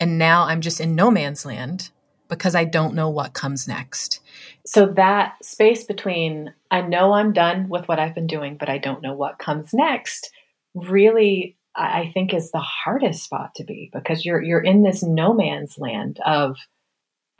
And 0.00 0.18
now 0.18 0.44
I'm 0.44 0.60
just 0.60 0.80
in 0.80 0.94
no 0.94 1.10
man's 1.10 1.46
land 1.46 1.90
because 2.28 2.54
I 2.54 2.64
don't 2.64 2.94
know 2.94 3.08
what 3.08 3.32
comes 3.32 3.68
next. 3.68 4.20
So 4.66 4.86
that 4.96 5.36
space 5.42 5.84
between 5.84 6.52
I 6.70 6.80
know 6.80 7.12
I'm 7.12 7.32
done 7.32 7.68
with 7.68 7.86
what 7.86 7.98
I've 7.98 8.14
been 8.14 8.26
doing, 8.26 8.56
but 8.58 8.68
I 8.68 8.78
don't 8.78 9.02
know 9.02 9.14
what 9.14 9.38
comes 9.38 9.72
next 9.72 10.30
really 10.76 11.56
I 11.74 12.10
think 12.14 12.32
is 12.32 12.50
the 12.50 12.60
hardest 12.60 13.24
spot 13.24 13.54
to 13.56 13.64
be 13.64 13.90
because 13.92 14.24
you're 14.24 14.42
you're 14.42 14.60
in 14.60 14.82
this 14.82 15.02
no 15.02 15.34
man's 15.34 15.78
land 15.78 16.20
of 16.24 16.56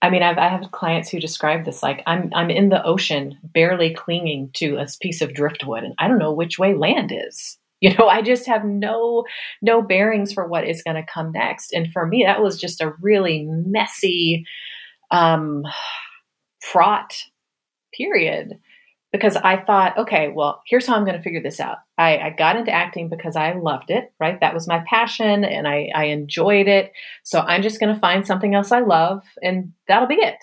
I 0.02 0.10
mean, 0.10 0.22
I've, 0.22 0.38
I 0.38 0.48
have 0.48 0.70
clients 0.72 1.08
who 1.08 1.18
describe 1.20 1.64
this 1.64 1.82
like 1.82 2.02
I'm 2.06 2.30
I'm 2.34 2.50
in 2.50 2.68
the 2.68 2.84
ocean, 2.84 3.38
barely 3.42 3.94
clinging 3.94 4.50
to 4.54 4.76
a 4.76 4.86
piece 5.00 5.22
of 5.22 5.34
driftwood, 5.34 5.84
and 5.84 5.94
I 5.98 6.08
don't 6.08 6.18
know 6.18 6.32
which 6.32 6.58
way 6.58 6.74
land 6.74 7.12
is. 7.12 7.58
You 7.82 7.94
know, 7.98 8.08
I 8.08 8.22
just 8.22 8.46
have 8.46 8.64
no 8.64 9.26
no 9.60 9.82
bearings 9.82 10.32
for 10.32 10.48
what 10.48 10.66
is 10.66 10.82
going 10.82 10.96
to 10.96 11.04
come 11.12 11.30
next. 11.30 11.74
And 11.74 11.92
for 11.92 12.06
me, 12.06 12.24
that 12.24 12.40
was 12.40 12.58
just 12.58 12.80
a 12.80 12.94
really 13.02 13.44
messy, 13.50 14.46
um, 15.10 15.62
fraught 16.62 17.14
period 17.94 18.58
because 19.12 19.36
I 19.36 19.62
thought, 19.62 19.96
okay, 19.98 20.32
well, 20.34 20.62
here's 20.66 20.86
how 20.86 20.96
I'm 20.96 21.04
going 21.04 21.16
to 21.16 21.22
figure 21.22 21.42
this 21.42 21.60
out. 21.60 21.78
I, 21.96 22.18
I, 22.18 22.30
got 22.30 22.56
into 22.56 22.72
acting 22.72 23.08
because 23.08 23.36
I 23.36 23.52
loved 23.52 23.90
it, 23.90 24.12
right? 24.20 24.38
That 24.40 24.52
was 24.52 24.66
my 24.66 24.82
passion 24.86 25.44
and 25.44 25.66
I, 25.66 25.90
I 25.94 26.06
enjoyed 26.06 26.66
it. 26.66 26.92
So 27.22 27.40
I'm 27.40 27.62
just 27.62 27.80
going 27.80 27.94
to 27.94 28.00
find 28.00 28.26
something 28.26 28.54
else 28.54 28.72
I 28.72 28.80
love 28.80 29.22
and 29.42 29.72
that'll 29.88 30.08
be 30.08 30.16
it. 30.16 30.36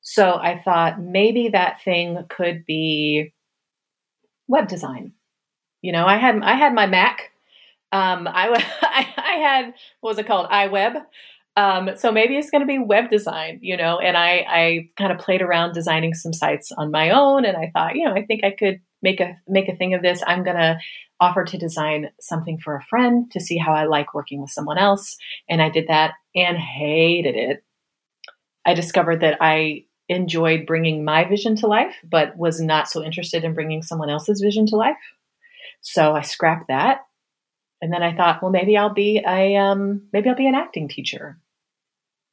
So 0.00 0.34
I 0.34 0.60
thought 0.64 1.00
maybe 1.00 1.50
that 1.50 1.82
thing 1.82 2.24
could 2.30 2.64
be 2.64 3.34
web 4.46 4.66
design. 4.66 5.12
You 5.82 5.92
know, 5.92 6.06
I 6.06 6.16
had 6.16 6.42
I 6.42 6.54
had 6.54 6.74
my 6.74 6.86
Mac. 6.86 7.30
Um, 7.92 8.26
I, 8.26 8.48
I, 8.82 9.06
I 9.16 9.32
had 9.34 9.74
what 10.00 10.10
was 10.10 10.18
it 10.18 10.26
called? 10.26 10.48
iWeb. 10.48 11.04
Um, 11.58 11.90
so 11.96 12.12
maybe 12.12 12.36
it's 12.36 12.50
going 12.50 12.60
to 12.60 12.68
be 12.68 12.78
web 12.78 13.10
design, 13.10 13.58
you 13.62 13.76
know. 13.76 13.98
And 13.98 14.16
I, 14.16 14.46
I 14.48 14.88
kind 14.96 15.10
of 15.10 15.18
played 15.18 15.42
around 15.42 15.72
designing 15.72 16.14
some 16.14 16.32
sites 16.32 16.70
on 16.70 16.92
my 16.92 17.10
own, 17.10 17.44
and 17.44 17.56
I 17.56 17.72
thought, 17.74 17.96
you 17.96 18.04
know, 18.04 18.14
I 18.14 18.24
think 18.24 18.44
I 18.44 18.52
could 18.52 18.80
make 19.02 19.18
a 19.18 19.36
make 19.48 19.68
a 19.68 19.74
thing 19.74 19.92
of 19.92 20.00
this. 20.00 20.22
I'm 20.24 20.44
going 20.44 20.56
to 20.56 20.78
offer 21.18 21.44
to 21.44 21.58
design 21.58 22.10
something 22.20 22.60
for 22.62 22.76
a 22.76 22.84
friend 22.84 23.28
to 23.32 23.40
see 23.40 23.58
how 23.58 23.72
I 23.72 23.86
like 23.86 24.14
working 24.14 24.40
with 24.40 24.52
someone 24.52 24.78
else, 24.78 25.16
and 25.48 25.60
I 25.60 25.68
did 25.68 25.88
that 25.88 26.12
and 26.32 26.56
hated 26.56 27.34
it. 27.34 27.64
I 28.64 28.74
discovered 28.74 29.22
that 29.22 29.38
I 29.40 29.86
enjoyed 30.08 30.64
bringing 30.64 31.04
my 31.04 31.24
vision 31.24 31.56
to 31.56 31.66
life, 31.66 31.96
but 32.08 32.36
was 32.36 32.60
not 32.60 32.88
so 32.88 33.02
interested 33.02 33.42
in 33.42 33.54
bringing 33.54 33.82
someone 33.82 34.10
else's 34.10 34.40
vision 34.40 34.66
to 34.66 34.76
life. 34.76 34.96
So 35.80 36.14
I 36.14 36.22
scrapped 36.22 36.68
that 36.68 37.00
and 37.82 37.92
then 37.92 38.02
I 38.02 38.16
thought, 38.16 38.42
well, 38.42 38.50
maybe 38.50 38.76
I'll 38.76 38.94
be 38.94 39.22
a 39.26 39.56
um, 39.56 40.08
maybe 40.12 40.28
I'll 40.28 40.36
be 40.36 40.48
an 40.48 40.54
acting 40.54 40.88
teacher 40.88 41.38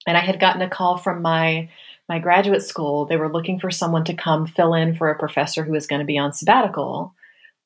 and 0.06 0.18
I 0.18 0.22
had 0.22 0.40
gotten 0.40 0.62
a 0.62 0.70
call 0.70 0.98
from 0.98 1.22
my 1.22 1.70
my 2.08 2.20
graduate 2.20 2.62
school. 2.62 3.06
They 3.06 3.18
were 3.18 3.32
looking 3.32 3.60
for 3.60 3.72
someone 3.72 4.04
to 4.06 4.14
come 4.14 4.46
fill 4.46 4.74
in 4.74 4.96
for 4.96 5.10
a 5.10 5.18
professor 5.18 5.64
who 5.64 5.72
was 5.72 5.88
going 5.88 6.02
to 6.02 6.06
be 6.06 6.18
on 6.18 6.34
sabbatical 6.34 7.16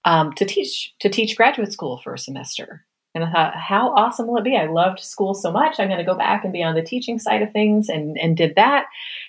um, 0.05 0.33
to 0.33 0.45
teach 0.45 0.93
to 0.99 1.09
teach 1.09 1.35
graduate 1.35 1.73
school 1.73 1.99
for 2.03 2.13
a 2.13 2.19
semester. 2.19 2.85
And 3.15 3.23
I 3.23 3.31
thought, 3.31 3.55
how 3.55 3.89
awesome 3.95 4.27
will 4.27 4.37
it 4.37 4.43
be? 4.43 4.55
I 4.55 4.67
loved 4.67 4.99
school 4.99 5.33
so 5.33 5.51
much. 5.51 5.79
I'm 5.79 5.87
going 5.87 5.97
to 5.97 6.05
go 6.05 6.15
back 6.15 6.43
and 6.43 6.53
be 6.53 6.61
on 6.61 6.75
the 6.75 6.83
teaching 6.83 7.17
side 7.17 7.41
of 7.41 7.51
things, 7.51 7.89
and 7.89 8.17
and 8.17 8.37
did 8.37 8.53
that, 8.55 8.85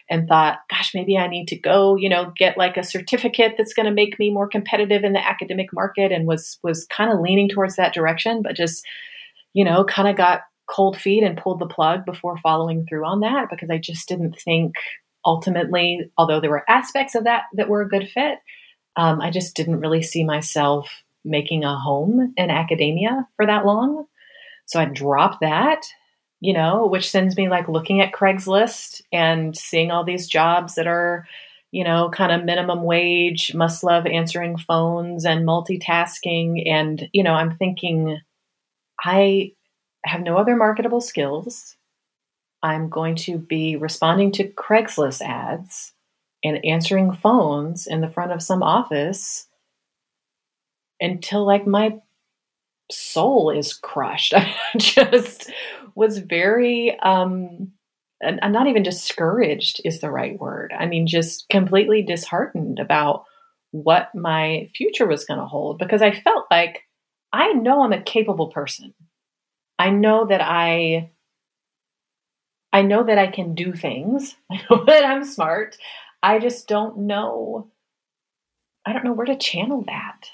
and 0.09 0.29
thought, 0.29 0.59
gosh, 0.69 0.95
maybe 0.95 1.17
I 1.17 1.29
need 1.29 1.49
to 1.49 1.59
go, 1.59 1.97
you 1.97 2.11
know, 2.11 2.33
get 2.37 2.59
like 2.59 2.77
a 2.77 2.85
certificate 2.85 3.55
that's 3.57 3.73
going 3.73 3.87
to 3.87 3.93
make 3.93 4.19
me 4.19 4.31
more 4.31 4.47
competitive 4.47 5.03
in 5.03 5.15
the 5.15 5.27
academic 5.27 5.73
market, 5.73 6.13
and 6.13 6.27
was 6.27 6.59
was 6.63 6.87
kind 6.87 7.11
of 7.11 7.21
leaning 7.21 7.49
towards 7.49 7.77
that 7.77 7.95
direction, 7.95 8.43
but 8.43 8.55
just, 8.55 8.85
you 9.55 9.65
know, 9.65 9.83
kind 9.83 10.09
of 10.09 10.17
got 10.17 10.43
cold 10.71 10.97
feet 10.97 11.23
and 11.23 11.37
pulled 11.37 11.59
the 11.59 11.67
plug 11.67 12.05
before 12.05 12.37
following 12.39 12.87
through 12.87 13.05
on 13.05 13.21
that 13.21 13.49
because 13.51 13.71
I 13.71 13.79
just 13.79 14.09
didn't 14.09 14.39
think 14.39 14.75
ultimately, 15.25 16.11
although 16.17 16.41
there 16.41 16.51
were 16.51 16.69
aspects 16.71 17.15
of 17.15 17.25
that 17.25 17.45
that 17.55 17.69
were 17.69 17.83
a 17.83 17.89
good 17.89 18.09
fit, 18.09 18.39
um, 18.97 19.21
I 19.21 19.31
just 19.31 19.55
didn't 19.57 19.81
really 19.81 20.03
see 20.03 20.25
myself 20.25 20.89
making 21.25 21.65
a 21.65 21.77
home 21.77 22.33
in 22.37 22.51
academia 22.51 23.29
for 23.37 23.47
that 23.47 23.67
long. 23.67 24.07
So 24.67 24.81
I 24.81 24.87
dropped 24.87 25.41
that, 25.41 25.85
you 26.41 26.53
know, 26.53 26.87
which 26.87 27.11
sends 27.11 27.37
me 27.37 27.49
like 27.49 27.69
looking 27.69 28.01
at 28.01 28.13
Craigslist 28.13 29.03
and 29.13 29.57
seeing 29.57 29.91
all 29.91 30.05
these 30.05 30.29
jobs 30.29 30.77
that 30.77 30.87
are, 30.87 31.27
you 31.73 31.85
know, 31.85 32.11
kind 32.11 32.33
of 32.33 32.45
minimum 32.45 32.83
wage, 32.83 33.55
must 33.55 33.85
love 33.85 34.07
answering 34.07 34.57
phones 34.57 35.25
and 35.25 35.47
multitasking. 35.47 36.69
And, 36.69 37.09
you 37.13 37.23
know, 37.23 37.35
I'm 37.35 37.57
thinking, 37.57 38.21
I 39.05 39.53
have 40.05 40.23
no 40.23 40.37
other 40.37 40.57
marketable 40.57 41.01
skills. 41.01 41.77
I'm 42.63 42.89
going 42.89 43.17
to 43.17 43.39
be 43.39 43.77
responding 43.77 44.33
to 44.33 44.49
Craigslist 44.49 45.23
ads 45.23 45.93
and 46.45 46.65
answering 46.65 47.13
phones 47.13 47.87
in 47.87 48.01
the 48.01 48.11
front 48.11 48.33
of 48.33 48.43
some 48.43 48.63
office 48.63 49.47
until 51.01 51.47
like 51.47 51.67
my 51.67 51.99
soul 52.91 53.51
is 53.51 53.73
crushed. 53.73 54.35
I 54.37 54.55
just 54.77 55.51
was 55.95 56.19
very 56.19 56.99
um 57.01 57.73
I'm 58.23 58.53
not 58.53 58.67
even 58.67 58.83
discouraged 58.83 59.81
is 59.85 60.01
the 60.01 60.11
right 60.11 60.39
word. 60.39 60.75
I 60.79 60.87
mean 60.87 61.07
just 61.07 61.49
completely 61.49 62.03
disheartened 62.03 62.79
about 62.79 63.25
what 63.71 64.15
my 64.15 64.69
future 64.75 65.07
was 65.07 65.25
going 65.25 65.41
to 65.41 65.47
hold 65.47 65.79
because 65.79 66.03
I 66.03 66.13
felt 66.13 66.47
like 66.51 66.83
I 67.33 67.53
know 67.53 67.83
I'm 67.83 67.93
a 67.93 68.03
capable 68.03 68.49
person. 68.49 68.93
I 69.81 69.89
know 69.89 70.27
that 70.27 70.43
I 70.43 71.11
I 72.71 72.83
know 72.83 73.03
that 73.03 73.17
I 73.17 73.29
can 73.29 73.55
do 73.55 73.73
things. 73.73 74.37
I 74.53 74.61
know 74.69 74.85
that 74.85 75.07
I'm 75.07 75.25
smart. 75.25 75.79
I 76.23 76.39
just 76.39 76.69
don't 76.69 76.99
know 76.99 77.71
I 78.85 78.93
don't 78.93 79.05
know 79.05 79.15
where 79.15 79.27
to 79.27 79.37
channel 79.37 79.83
that. 79.87 80.27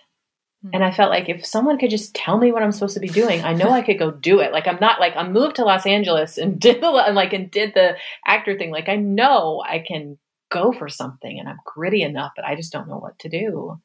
Hmm. 0.63 0.71
And 0.75 0.85
I 0.85 0.91
felt 0.91 1.11
like 1.11 1.29
if 1.29 1.47
someone 1.47 1.79
could 1.79 1.91
just 1.91 2.15
tell 2.15 2.39
me 2.39 2.51
what 2.51 2.65
I'm 2.65 2.73
supposed 2.73 2.95
to 2.95 3.01
be 3.01 3.09
doing, 3.09 3.43
I 3.45 3.55
know 3.55 3.71
I 3.71 3.83
could 3.83 4.01
go 4.01 4.11
do 4.11 4.41
it. 4.41 4.53
Like 4.53 4.67
I'm 4.67 4.81
not 4.81 4.99
like 4.99 5.15
I 5.17 5.29
moved 5.29 5.57
to 5.57 5.65
Los 5.65 5.87
Angeles 5.87 6.39
and 6.39 6.59
did 6.67 6.81
the 6.81 6.89
and 6.89 7.15
like 7.15 7.33
and 7.33 7.49
did 7.49 7.73
the 7.75 7.97
actor 8.27 8.59
thing. 8.59 8.73
Like 8.73 8.89
I 8.89 8.97
know 8.97 9.63
I 9.65 9.79
can 9.79 10.19
go 10.51 10.73
for 10.73 10.89
something 10.89 11.39
and 11.39 11.49
I'm 11.49 11.61
gritty 11.65 12.03
enough, 12.03 12.33
but 12.35 12.45
I 12.45 12.57
just 12.57 12.73
don't 12.73 12.89
know 12.89 12.99
what 12.99 13.17
to 13.21 13.29
do. 13.29 13.81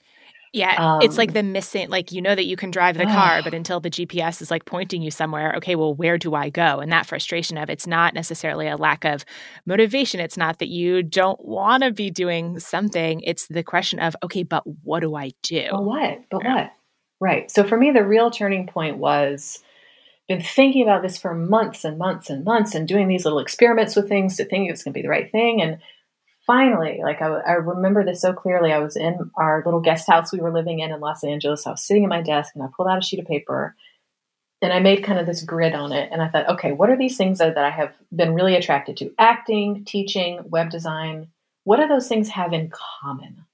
Yeah, 0.54 0.96
um, 0.96 1.02
it's 1.02 1.18
like 1.18 1.30
um, 1.30 1.34
the 1.34 1.44
missing, 1.44 1.90
like 1.90 2.12
you 2.12 2.22
know 2.22 2.36
that 2.36 2.46
you 2.46 2.58
can 2.58 2.72
drive 2.72 2.98
the 2.98 3.06
car, 3.06 3.42
but 3.42 3.54
until 3.62 3.80
the 3.80 3.90
GPS 3.90 4.42
is 4.42 4.52
like 4.52 4.66
pointing 4.66 5.02
you 5.02 5.10
somewhere, 5.10 5.54
okay, 5.56 5.76
well, 5.76 5.94
where 5.94 6.18
do 6.18 6.36
I 6.36 6.50
go? 6.50 6.80
And 6.80 6.92
that 6.92 7.06
frustration 7.06 7.58
of 7.58 7.70
it's 7.70 7.88
not 7.88 8.14
necessarily 8.14 8.68
a 8.68 8.76
lack 8.76 9.06
of 9.06 9.24
motivation. 9.66 10.20
It's 10.20 10.38
not 10.38 10.60
that 10.60 10.68
you 10.68 11.04
don't 11.04 11.44
want 11.46 11.84
to 11.84 11.92
be 11.92 12.12
doing 12.12 12.60
something. 12.60 13.22
It's 13.22 13.48
the 13.48 13.64
question 13.64 14.00
of, 14.00 14.16
okay, 14.24 14.44
but 14.44 14.64
what 14.84 15.00
do 15.00 15.16
I 15.16 15.32
do? 15.42 15.68
But 15.72 15.84
what? 15.86 16.22
But 16.30 16.44
yeah. 16.44 16.56
what? 16.56 16.74
Right. 17.22 17.52
So 17.52 17.64
for 17.64 17.78
me, 17.78 17.92
the 17.92 18.06
real 18.06 18.30
turning 18.30 18.68
point 18.68 18.98
was 18.98 19.64
been 20.28 20.42
thinking 20.42 20.84
about 20.84 21.02
this 21.02 21.18
for 21.18 21.34
months 21.34 21.84
and 21.84 21.98
months 21.98 22.30
and 22.30 22.44
months 22.44 22.74
and 22.74 22.88
doing 22.88 23.08
these 23.08 23.26
little 23.26 23.40
experiments 23.40 23.96
with 23.96 24.08
things 24.08 24.38
to 24.38 24.46
think 24.46 24.68
it 24.68 24.72
was 24.72 24.84
going 24.84 24.94
to 24.94 24.98
be 24.98 25.02
the 25.02 25.10
right 25.10 25.32
thing. 25.32 25.62
And 25.62 25.80
finally, 26.52 27.00
like 27.02 27.22
I, 27.22 27.28
I, 27.28 27.52
remember 27.54 28.04
this 28.04 28.20
so 28.20 28.34
clearly. 28.34 28.74
I 28.74 28.80
was 28.80 28.98
in 28.98 29.32
our 29.36 29.64
little 29.64 29.80
guest 29.80 30.10
house 30.10 30.34
we 30.34 30.42
were 30.42 30.52
living 30.52 30.80
in 30.80 30.92
in 30.92 31.00
Los 31.00 31.24
Angeles. 31.24 31.66
I 31.66 31.72
was 31.72 31.82
sitting 31.82 32.04
at 32.04 32.10
my 32.10 32.22
desk 32.22 32.54
and 32.56 32.64
I 32.64 32.68
pulled 32.76 32.90
out 32.90 32.98
a 32.98 33.02
sheet 33.02 33.22
of 33.22 33.26
paper 33.26 33.74
and 34.62 34.74
I 34.74 34.80
made 34.80 35.02
kind 35.02 35.18
of 35.18 35.26
this 35.26 35.44
grid 35.44 35.74
on 35.74 35.94
it. 35.94 36.10
And 36.12 36.22
I 36.22 36.28
thought, 36.28 36.50
okay, 36.50 36.74
what 36.74 36.90
are 36.90 36.98
these 36.98 37.16
things 37.16 37.38
that, 37.38 37.56
that 37.56 37.64
I 37.64 37.70
have 37.70 37.94
been 38.14 38.34
really 38.34 38.56
attracted 38.56 38.98
to? 38.98 39.14
Acting, 39.18 39.86
teaching, 39.86 40.42
web 40.44 40.70
design. 40.70 41.30
What 41.64 41.78
do 41.78 41.88
those 41.88 42.10
things 42.10 42.28
have 42.28 42.52
in 42.52 42.70
common? 43.02 43.46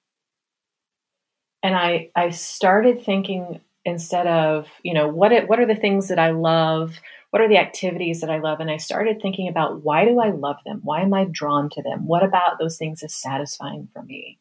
And 1.61 1.75
I, 1.75 2.09
I 2.15 2.31
started 2.31 3.05
thinking 3.05 3.61
instead 3.85 4.25
of, 4.25 4.67
you 4.81 4.95
know, 4.95 5.07
what, 5.07 5.31
it, 5.31 5.47
what 5.47 5.59
are 5.59 5.67
the 5.67 5.75
things 5.75 6.07
that 6.07 6.17
I 6.17 6.31
love? 6.31 6.99
What 7.31 7.41
are 7.41 7.49
the 7.49 7.57
activities 7.57 8.21
that 8.21 8.29
I 8.29 8.39
love? 8.39 8.59
And 8.59 8.71
I 8.71 8.77
started 8.77 9.21
thinking 9.21 9.47
about 9.47 9.83
why 9.83 10.05
do 10.05 10.19
I 10.19 10.31
love 10.31 10.57
them? 10.65 10.81
Why 10.83 11.01
am 11.01 11.13
I 11.13 11.25
drawn 11.29 11.69
to 11.71 11.81
them? 11.81 12.07
What 12.07 12.23
about 12.23 12.59
those 12.59 12.77
things 12.77 13.03
is 13.03 13.15
satisfying 13.15 13.89
for 13.93 14.01
me? 14.01 14.39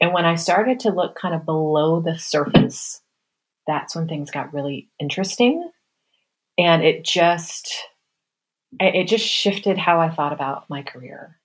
And 0.00 0.12
when 0.12 0.24
I 0.24 0.36
started 0.36 0.80
to 0.80 0.90
look 0.90 1.16
kind 1.16 1.34
of 1.34 1.44
below 1.44 2.00
the 2.00 2.18
surface, 2.18 3.00
that's 3.66 3.94
when 3.94 4.08
things 4.08 4.30
got 4.30 4.54
really 4.54 4.88
interesting. 4.98 5.70
And 6.58 6.82
it 6.82 7.04
just, 7.04 7.72
it 8.80 9.08
just 9.08 9.26
shifted 9.26 9.78
how 9.78 10.00
I 10.00 10.10
thought 10.10 10.32
about 10.32 10.68
my 10.68 10.82
career. 10.82 11.38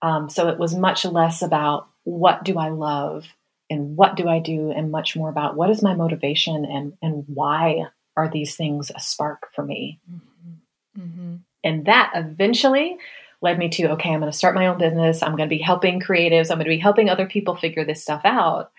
Um, 0.00 0.28
so 0.28 0.48
it 0.48 0.58
was 0.58 0.74
much 0.74 1.04
less 1.04 1.42
about 1.42 1.88
what 2.04 2.44
do 2.44 2.58
I 2.58 2.70
love 2.70 3.26
and 3.70 3.96
what 3.96 4.16
do 4.16 4.28
I 4.28 4.38
do, 4.38 4.70
and 4.70 4.90
much 4.90 5.16
more 5.16 5.30
about 5.30 5.56
what 5.56 5.70
is 5.70 5.82
my 5.82 5.94
motivation 5.94 6.64
and 6.64 6.92
and 7.00 7.24
why 7.26 7.86
are 8.16 8.28
these 8.30 8.56
things 8.56 8.90
a 8.94 9.00
spark 9.00 9.48
for 9.54 9.64
me? 9.64 10.00
Mm-hmm. 10.10 11.02
Mm-hmm. 11.02 11.34
And 11.64 11.86
that 11.86 12.12
eventually 12.14 12.98
led 13.40 13.58
me 13.58 13.68
to 13.70 13.92
okay, 13.92 14.10
I'm 14.10 14.20
going 14.20 14.30
to 14.30 14.36
start 14.36 14.54
my 14.54 14.66
own 14.66 14.78
business. 14.78 15.22
I'm 15.22 15.36
going 15.36 15.48
to 15.48 15.54
be 15.54 15.62
helping 15.62 16.00
creatives. 16.00 16.50
I'm 16.50 16.58
going 16.58 16.66
to 16.66 16.76
be 16.76 16.78
helping 16.78 17.08
other 17.08 17.26
people 17.26 17.56
figure 17.56 17.84
this 17.84 18.02
stuff 18.02 18.22
out 18.24 18.70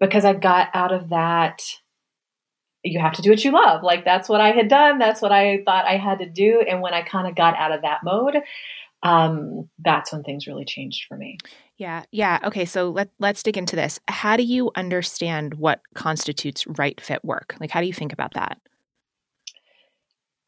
because 0.00 0.24
I 0.24 0.34
got 0.34 0.68
out 0.74 0.92
of 0.92 1.10
that. 1.10 1.62
You 2.84 2.98
have 2.98 3.12
to 3.14 3.22
do 3.22 3.30
what 3.30 3.44
you 3.44 3.52
love. 3.52 3.82
Like 3.82 4.04
that's 4.04 4.28
what 4.28 4.40
I 4.40 4.50
had 4.50 4.68
done. 4.68 4.98
That's 4.98 5.22
what 5.22 5.32
I 5.32 5.62
thought 5.64 5.86
I 5.86 5.96
had 5.96 6.18
to 6.18 6.28
do. 6.28 6.64
And 6.68 6.80
when 6.82 6.94
I 6.94 7.02
kind 7.02 7.28
of 7.28 7.36
got 7.36 7.56
out 7.56 7.72
of 7.72 7.82
that 7.82 8.00
mode, 8.02 8.38
um, 9.04 9.68
that's 9.78 10.12
when 10.12 10.22
things 10.22 10.46
really 10.46 10.64
changed 10.64 11.06
for 11.08 11.16
me. 11.16 11.38
Yeah, 11.76 12.04
yeah. 12.12 12.38
Okay, 12.44 12.64
so 12.64 12.90
let 12.90 13.10
let's 13.18 13.42
dig 13.42 13.56
into 13.56 13.76
this. 13.76 13.98
How 14.08 14.36
do 14.36 14.42
you 14.42 14.70
understand 14.76 15.54
what 15.54 15.80
constitutes 15.94 16.66
right 16.66 17.00
fit 17.00 17.24
work? 17.24 17.56
Like, 17.60 17.70
how 17.70 17.80
do 17.80 17.86
you 17.86 17.92
think 17.92 18.12
about 18.12 18.34
that? 18.34 18.58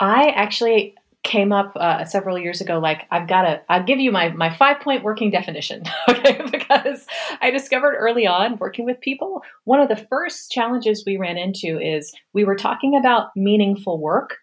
I 0.05 0.29
actually 0.31 0.95
came 1.23 1.53
up 1.53 1.73
uh, 1.77 2.05
several 2.05 2.39
years 2.39 2.61
ago 2.61 2.79
like 2.79 3.07
i've 3.11 3.27
got 3.27 3.43
to 3.43 3.59
i'll 3.71 3.83
give 3.83 3.99
you 3.99 4.13
my 4.13 4.29
my 4.29 4.55
five 4.55 4.79
point 4.81 5.03
working 5.03 5.31
definition 5.31 5.83
okay? 6.11 6.39
Because 6.53 7.07
i 7.41 7.51
discovered 7.51 7.97
early 7.97 8.27
on 8.27 8.59
working 8.59 8.85
with 8.85 9.01
people 9.01 9.43
one 9.65 9.81
of 9.81 9.89
the 9.89 9.97
first 9.97 10.51
challenges 10.51 11.03
we 11.07 11.17
ran 11.17 11.39
into 11.39 11.81
is 11.81 12.15
we 12.35 12.45
were 12.45 12.57
talking 12.57 12.95
about 12.95 13.29
meaningful 13.35 13.99
work 13.99 14.37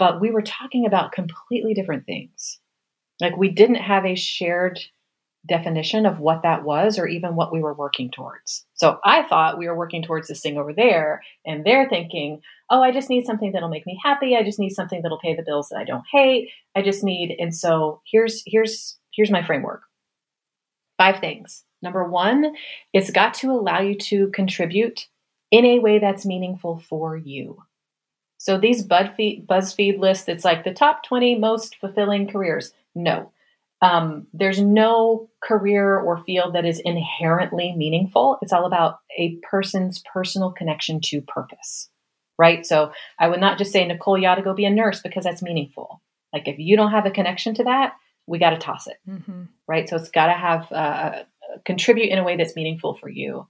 but 0.00 0.18
we 0.18 0.30
were 0.30 0.42
talking 0.42 0.86
about 0.86 1.12
completely 1.12 1.74
different 1.74 2.06
things. 2.06 2.58
Like 3.20 3.36
we 3.36 3.50
didn't 3.50 3.76
have 3.76 4.06
a 4.06 4.16
shared 4.16 4.80
definition 5.46 6.06
of 6.06 6.18
what 6.18 6.42
that 6.42 6.64
was 6.64 6.98
or 6.98 7.06
even 7.06 7.34
what 7.34 7.52
we 7.52 7.60
were 7.60 7.72
working 7.72 8.10
towards. 8.10 8.66
So 8.74 8.98
I 9.04 9.22
thought 9.22 9.58
we 9.58 9.68
were 9.68 9.76
working 9.76 10.02
towards 10.02 10.28
this 10.28 10.40
thing 10.40 10.58
over 10.58 10.72
there, 10.72 11.22
and 11.46 11.64
they're 11.64 11.88
thinking, 11.88 12.40
oh, 12.68 12.82
I 12.82 12.92
just 12.92 13.10
need 13.10 13.24
something 13.24 13.52
that'll 13.52 13.68
make 13.68 13.86
me 13.86 13.98
happy. 14.02 14.36
I 14.36 14.42
just 14.42 14.58
need 14.58 14.70
something 14.70 15.00
that'll 15.02 15.18
pay 15.18 15.34
the 15.34 15.42
bills 15.42 15.68
that 15.70 15.78
I 15.78 15.84
don't 15.84 16.04
hate. 16.12 16.50
I 16.76 16.82
just 16.82 17.02
need, 17.02 17.34
and 17.38 17.54
so 17.54 18.02
here's 18.10 18.42
here's 18.46 18.98
here's 19.12 19.30
my 19.30 19.42
framework. 19.42 19.82
Five 20.98 21.20
things. 21.20 21.64
Number 21.82 22.04
one, 22.04 22.54
it's 22.92 23.10
got 23.10 23.34
to 23.34 23.50
allow 23.50 23.80
you 23.80 23.94
to 23.94 24.28
contribute 24.28 25.08
in 25.50 25.64
a 25.64 25.78
way 25.78 25.98
that's 25.98 26.26
meaningful 26.26 26.78
for 26.88 27.16
you. 27.16 27.62
So 28.36 28.58
these 28.58 28.86
BuzzFeed, 28.86 29.46
BuzzFeed 29.46 29.98
lists, 29.98 30.28
it's 30.28 30.44
like 30.44 30.64
the 30.64 30.72
top 30.72 31.04
20 31.04 31.38
most 31.38 31.76
fulfilling 31.76 32.26
careers. 32.26 32.72
No, 32.94 33.32
um, 33.82 34.26
there's 34.32 34.60
no 34.60 35.30
career 35.42 35.98
or 35.98 36.22
field 36.24 36.54
that 36.54 36.66
is 36.66 36.80
inherently 36.80 37.74
meaningful. 37.76 38.38
It's 38.42 38.52
all 38.52 38.66
about 38.66 38.98
a 39.18 39.36
person's 39.50 40.02
personal 40.12 40.50
connection 40.50 41.00
to 41.04 41.22
purpose, 41.22 41.88
right? 42.38 42.64
So 42.66 42.92
I 43.18 43.28
would 43.28 43.40
not 43.40 43.58
just 43.58 43.72
say, 43.72 43.86
Nicole, 43.86 44.18
you 44.18 44.28
ought 44.28 44.34
to 44.34 44.42
go 44.42 44.54
be 44.54 44.66
a 44.66 44.70
nurse 44.70 45.00
because 45.00 45.24
that's 45.24 45.42
meaningful. 45.42 46.02
Like 46.32 46.46
if 46.46 46.58
you 46.58 46.76
don't 46.76 46.92
have 46.92 47.06
a 47.06 47.10
connection 47.10 47.54
to 47.54 47.64
that, 47.64 47.94
we 48.26 48.38
got 48.38 48.50
to 48.50 48.58
toss 48.58 48.86
it, 48.86 48.98
mm-hmm. 49.08 49.44
right? 49.66 49.88
So 49.88 49.96
it's 49.96 50.10
got 50.10 50.26
to 50.26 50.34
have 50.34 50.70
uh, 50.70 51.22
contribute 51.64 52.10
in 52.10 52.18
a 52.18 52.24
way 52.24 52.36
that's 52.36 52.56
meaningful 52.56 52.94
for 52.94 53.08
you. 53.08 53.48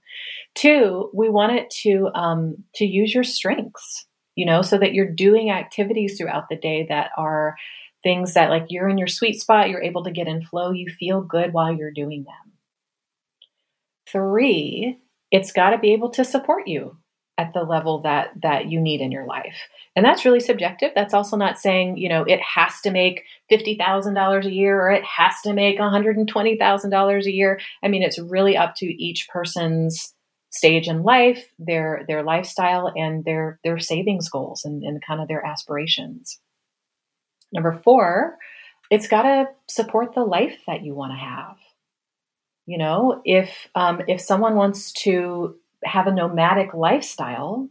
Two, 0.55 1.09
we 1.13 1.29
want 1.29 1.53
it 1.53 1.69
to 1.81 2.09
um, 2.15 2.63
to 2.75 2.85
use 2.85 3.13
your 3.13 3.23
strengths, 3.23 4.05
you 4.35 4.45
know, 4.45 4.61
so 4.61 4.77
that 4.77 4.93
you're 4.93 5.11
doing 5.11 5.51
activities 5.51 6.17
throughout 6.17 6.49
the 6.49 6.55
day 6.55 6.85
that 6.89 7.11
are 7.17 7.55
things 8.03 8.33
that 8.33 8.49
like 8.49 8.67
you're 8.69 8.89
in 8.89 8.97
your 8.97 9.07
sweet 9.07 9.39
spot, 9.39 9.69
you're 9.69 9.83
able 9.83 10.03
to 10.03 10.11
get 10.11 10.27
in 10.27 10.43
flow, 10.43 10.71
you 10.71 10.91
feel 10.99 11.21
good 11.21 11.53
while 11.53 11.73
you're 11.73 11.91
doing 11.91 12.23
them. 12.23 12.53
Three, 14.07 14.99
it's 15.31 15.51
got 15.51 15.71
to 15.71 15.77
be 15.77 15.93
able 15.93 16.09
to 16.11 16.25
support 16.25 16.67
you 16.67 16.97
at 17.37 17.53
the 17.53 17.63
level 17.63 18.01
that 18.01 18.29
that 18.41 18.69
you 18.69 18.79
need 18.79 19.01
in 19.01 19.11
your 19.11 19.25
life. 19.25 19.55
And 19.95 20.05
that's 20.05 20.25
really 20.25 20.39
subjective. 20.39 20.91
That's 20.95 21.13
also 21.13 21.35
not 21.35 21.57
saying, 21.57 21.97
you 21.97 22.07
know, 22.07 22.23
it 22.23 22.39
has 22.41 22.79
to 22.81 22.91
make 22.91 23.23
$50,000 23.51 24.45
a 24.45 24.51
year 24.51 24.81
or 24.81 24.91
it 24.91 25.03
has 25.03 25.35
to 25.43 25.53
make 25.53 25.79
$120,000 25.79 27.25
a 27.25 27.31
year. 27.31 27.59
I 27.83 27.87
mean, 27.87 28.03
it's 28.03 28.19
really 28.19 28.55
up 28.55 28.75
to 28.77 28.85
each 28.85 29.27
person's 29.29 30.13
stage 30.51 30.87
in 30.87 31.03
life, 31.03 31.45
their 31.57 32.03
their 32.07 32.23
lifestyle 32.23 32.91
and 32.95 33.23
their 33.25 33.59
their 33.63 33.79
savings 33.79 34.29
goals 34.29 34.63
and, 34.65 34.83
and 34.83 35.01
kind 35.05 35.21
of 35.21 35.27
their 35.27 35.45
aspirations. 35.45 36.39
Number 37.51 37.79
four, 37.83 38.37
it's 38.89 39.07
got 39.07 39.23
to 39.23 39.45
support 39.67 40.13
the 40.13 40.23
life 40.23 40.57
that 40.67 40.83
you 40.83 40.93
want 40.93 41.13
to 41.13 41.17
have. 41.17 41.57
You 42.65 42.77
know, 42.77 43.21
if 43.25 43.67
um, 43.75 44.01
if 44.07 44.21
someone 44.21 44.55
wants 44.55 44.91
to 44.93 45.55
have 45.83 46.07
a 46.07 46.11
nomadic 46.11 46.73
lifestyle, 46.73 47.69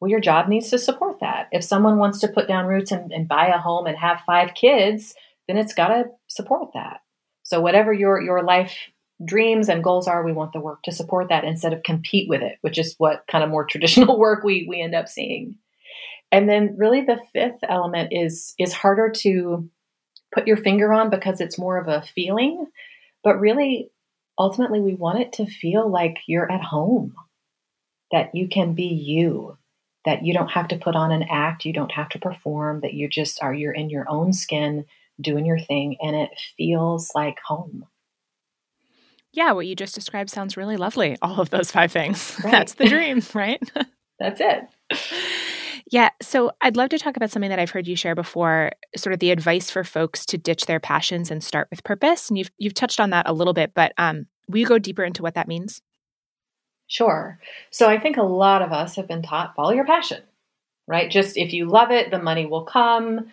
well, 0.00 0.10
your 0.10 0.20
job 0.20 0.48
needs 0.48 0.70
to 0.70 0.78
support 0.78 1.20
that. 1.20 1.48
If 1.52 1.62
someone 1.62 1.98
wants 1.98 2.18
to 2.20 2.28
put 2.28 2.48
down 2.48 2.66
roots 2.66 2.90
and, 2.90 3.12
and 3.12 3.28
buy 3.28 3.46
a 3.46 3.58
home 3.58 3.86
and 3.86 3.96
have 3.96 4.22
five 4.26 4.54
kids, 4.54 5.14
then 5.46 5.56
it's 5.56 5.74
got 5.74 5.88
to 5.88 6.04
support 6.26 6.70
that. 6.74 7.00
So 7.44 7.60
whatever 7.60 7.92
your 7.92 8.20
your 8.20 8.42
life 8.42 8.74
dreams 9.24 9.68
and 9.68 9.84
goals 9.84 10.08
are, 10.08 10.24
we 10.24 10.32
want 10.32 10.52
the 10.52 10.60
work 10.60 10.82
to 10.82 10.92
support 10.92 11.28
that 11.28 11.44
instead 11.44 11.72
of 11.72 11.82
compete 11.82 12.28
with 12.28 12.42
it, 12.42 12.58
which 12.62 12.78
is 12.78 12.94
what 12.98 13.24
kind 13.30 13.44
of 13.44 13.50
more 13.50 13.64
traditional 13.70 14.18
work 14.18 14.42
we 14.42 14.66
we 14.68 14.80
end 14.80 14.94
up 14.94 15.08
seeing. 15.08 15.56
And 16.32 16.48
then 16.48 16.74
really 16.78 17.02
the 17.02 17.20
fifth 17.32 17.60
element 17.68 18.08
is 18.10 18.54
is 18.58 18.72
harder 18.72 19.10
to 19.18 19.68
put 20.34 20.46
your 20.46 20.56
finger 20.56 20.92
on 20.92 21.10
because 21.10 21.40
it's 21.40 21.58
more 21.58 21.78
of 21.78 21.88
a 21.88 22.02
feeling, 22.14 22.66
but 23.22 23.38
really 23.38 23.90
ultimately 24.38 24.80
we 24.80 24.94
want 24.94 25.20
it 25.20 25.34
to 25.34 25.46
feel 25.46 25.88
like 25.88 26.16
you're 26.26 26.50
at 26.50 26.62
home. 26.62 27.14
That 28.10 28.34
you 28.34 28.48
can 28.48 28.74
be 28.74 28.88
you, 28.88 29.56
that 30.04 30.24
you 30.24 30.34
don't 30.34 30.50
have 30.50 30.68
to 30.68 30.76
put 30.76 30.96
on 30.96 31.12
an 31.12 31.24
act, 31.30 31.64
you 31.64 31.72
don't 31.72 31.92
have 31.92 32.10
to 32.10 32.18
perform, 32.18 32.80
that 32.80 32.92
you 32.92 33.08
just 33.08 33.42
are 33.42 33.54
you're 33.54 33.72
in 33.72 33.88
your 33.88 34.04
own 34.08 34.32
skin 34.32 34.84
doing 35.20 35.46
your 35.46 35.58
thing 35.58 35.96
and 36.00 36.16
it 36.16 36.30
feels 36.56 37.10
like 37.14 37.36
home. 37.46 37.86
Yeah, 39.32 39.52
what 39.52 39.66
you 39.66 39.74
just 39.74 39.94
described 39.94 40.28
sounds 40.28 40.58
really 40.58 40.76
lovely. 40.76 41.16
All 41.22 41.40
of 41.40 41.48
those 41.50 41.70
five 41.70 41.90
things. 41.90 42.38
Right. 42.44 42.50
That's 42.52 42.74
the 42.74 42.86
dream, 42.86 43.22
right? 43.34 43.62
That's 44.18 44.40
it. 44.40 45.41
Yeah. 45.92 46.08
So 46.22 46.52
I'd 46.62 46.78
love 46.78 46.88
to 46.88 46.98
talk 46.98 47.18
about 47.18 47.30
something 47.30 47.50
that 47.50 47.58
I've 47.58 47.70
heard 47.70 47.86
you 47.86 47.96
share 47.96 48.14
before, 48.14 48.72
sort 48.96 49.12
of 49.12 49.20
the 49.20 49.30
advice 49.30 49.70
for 49.70 49.84
folks 49.84 50.24
to 50.26 50.38
ditch 50.38 50.64
their 50.64 50.80
passions 50.80 51.30
and 51.30 51.44
start 51.44 51.68
with 51.70 51.84
purpose. 51.84 52.30
And 52.30 52.38
you've 52.38 52.50
you've 52.56 52.72
touched 52.72 52.98
on 52.98 53.10
that 53.10 53.28
a 53.28 53.34
little 53.34 53.52
bit, 53.52 53.72
but 53.74 53.92
um, 53.98 54.26
will 54.48 54.58
you 54.58 54.66
go 54.66 54.78
deeper 54.78 55.04
into 55.04 55.22
what 55.22 55.34
that 55.34 55.48
means? 55.48 55.82
Sure. 56.86 57.38
So 57.70 57.90
I 57.90 58.00
think 58.00 58.16
a 58.16 58.22
lot 58.22 58.62
of 58.62 58.72
us 58.72 58.96
have 58.96 59.06
been 59.06 59.20
taught 59.20 59.54
follow 59.54 59.72
your 59.72 59.84
passion, 59.84 60.22
right? 60.86 61.10
Just 61.10 61.36
if 61.36 61.52
you 61.52 61.66
love 61.66 61.90
it, 61.90 62.10
the 62.10 62.18
money 62.18 62.46
will 62.46 62.64
come. 62.64 63.30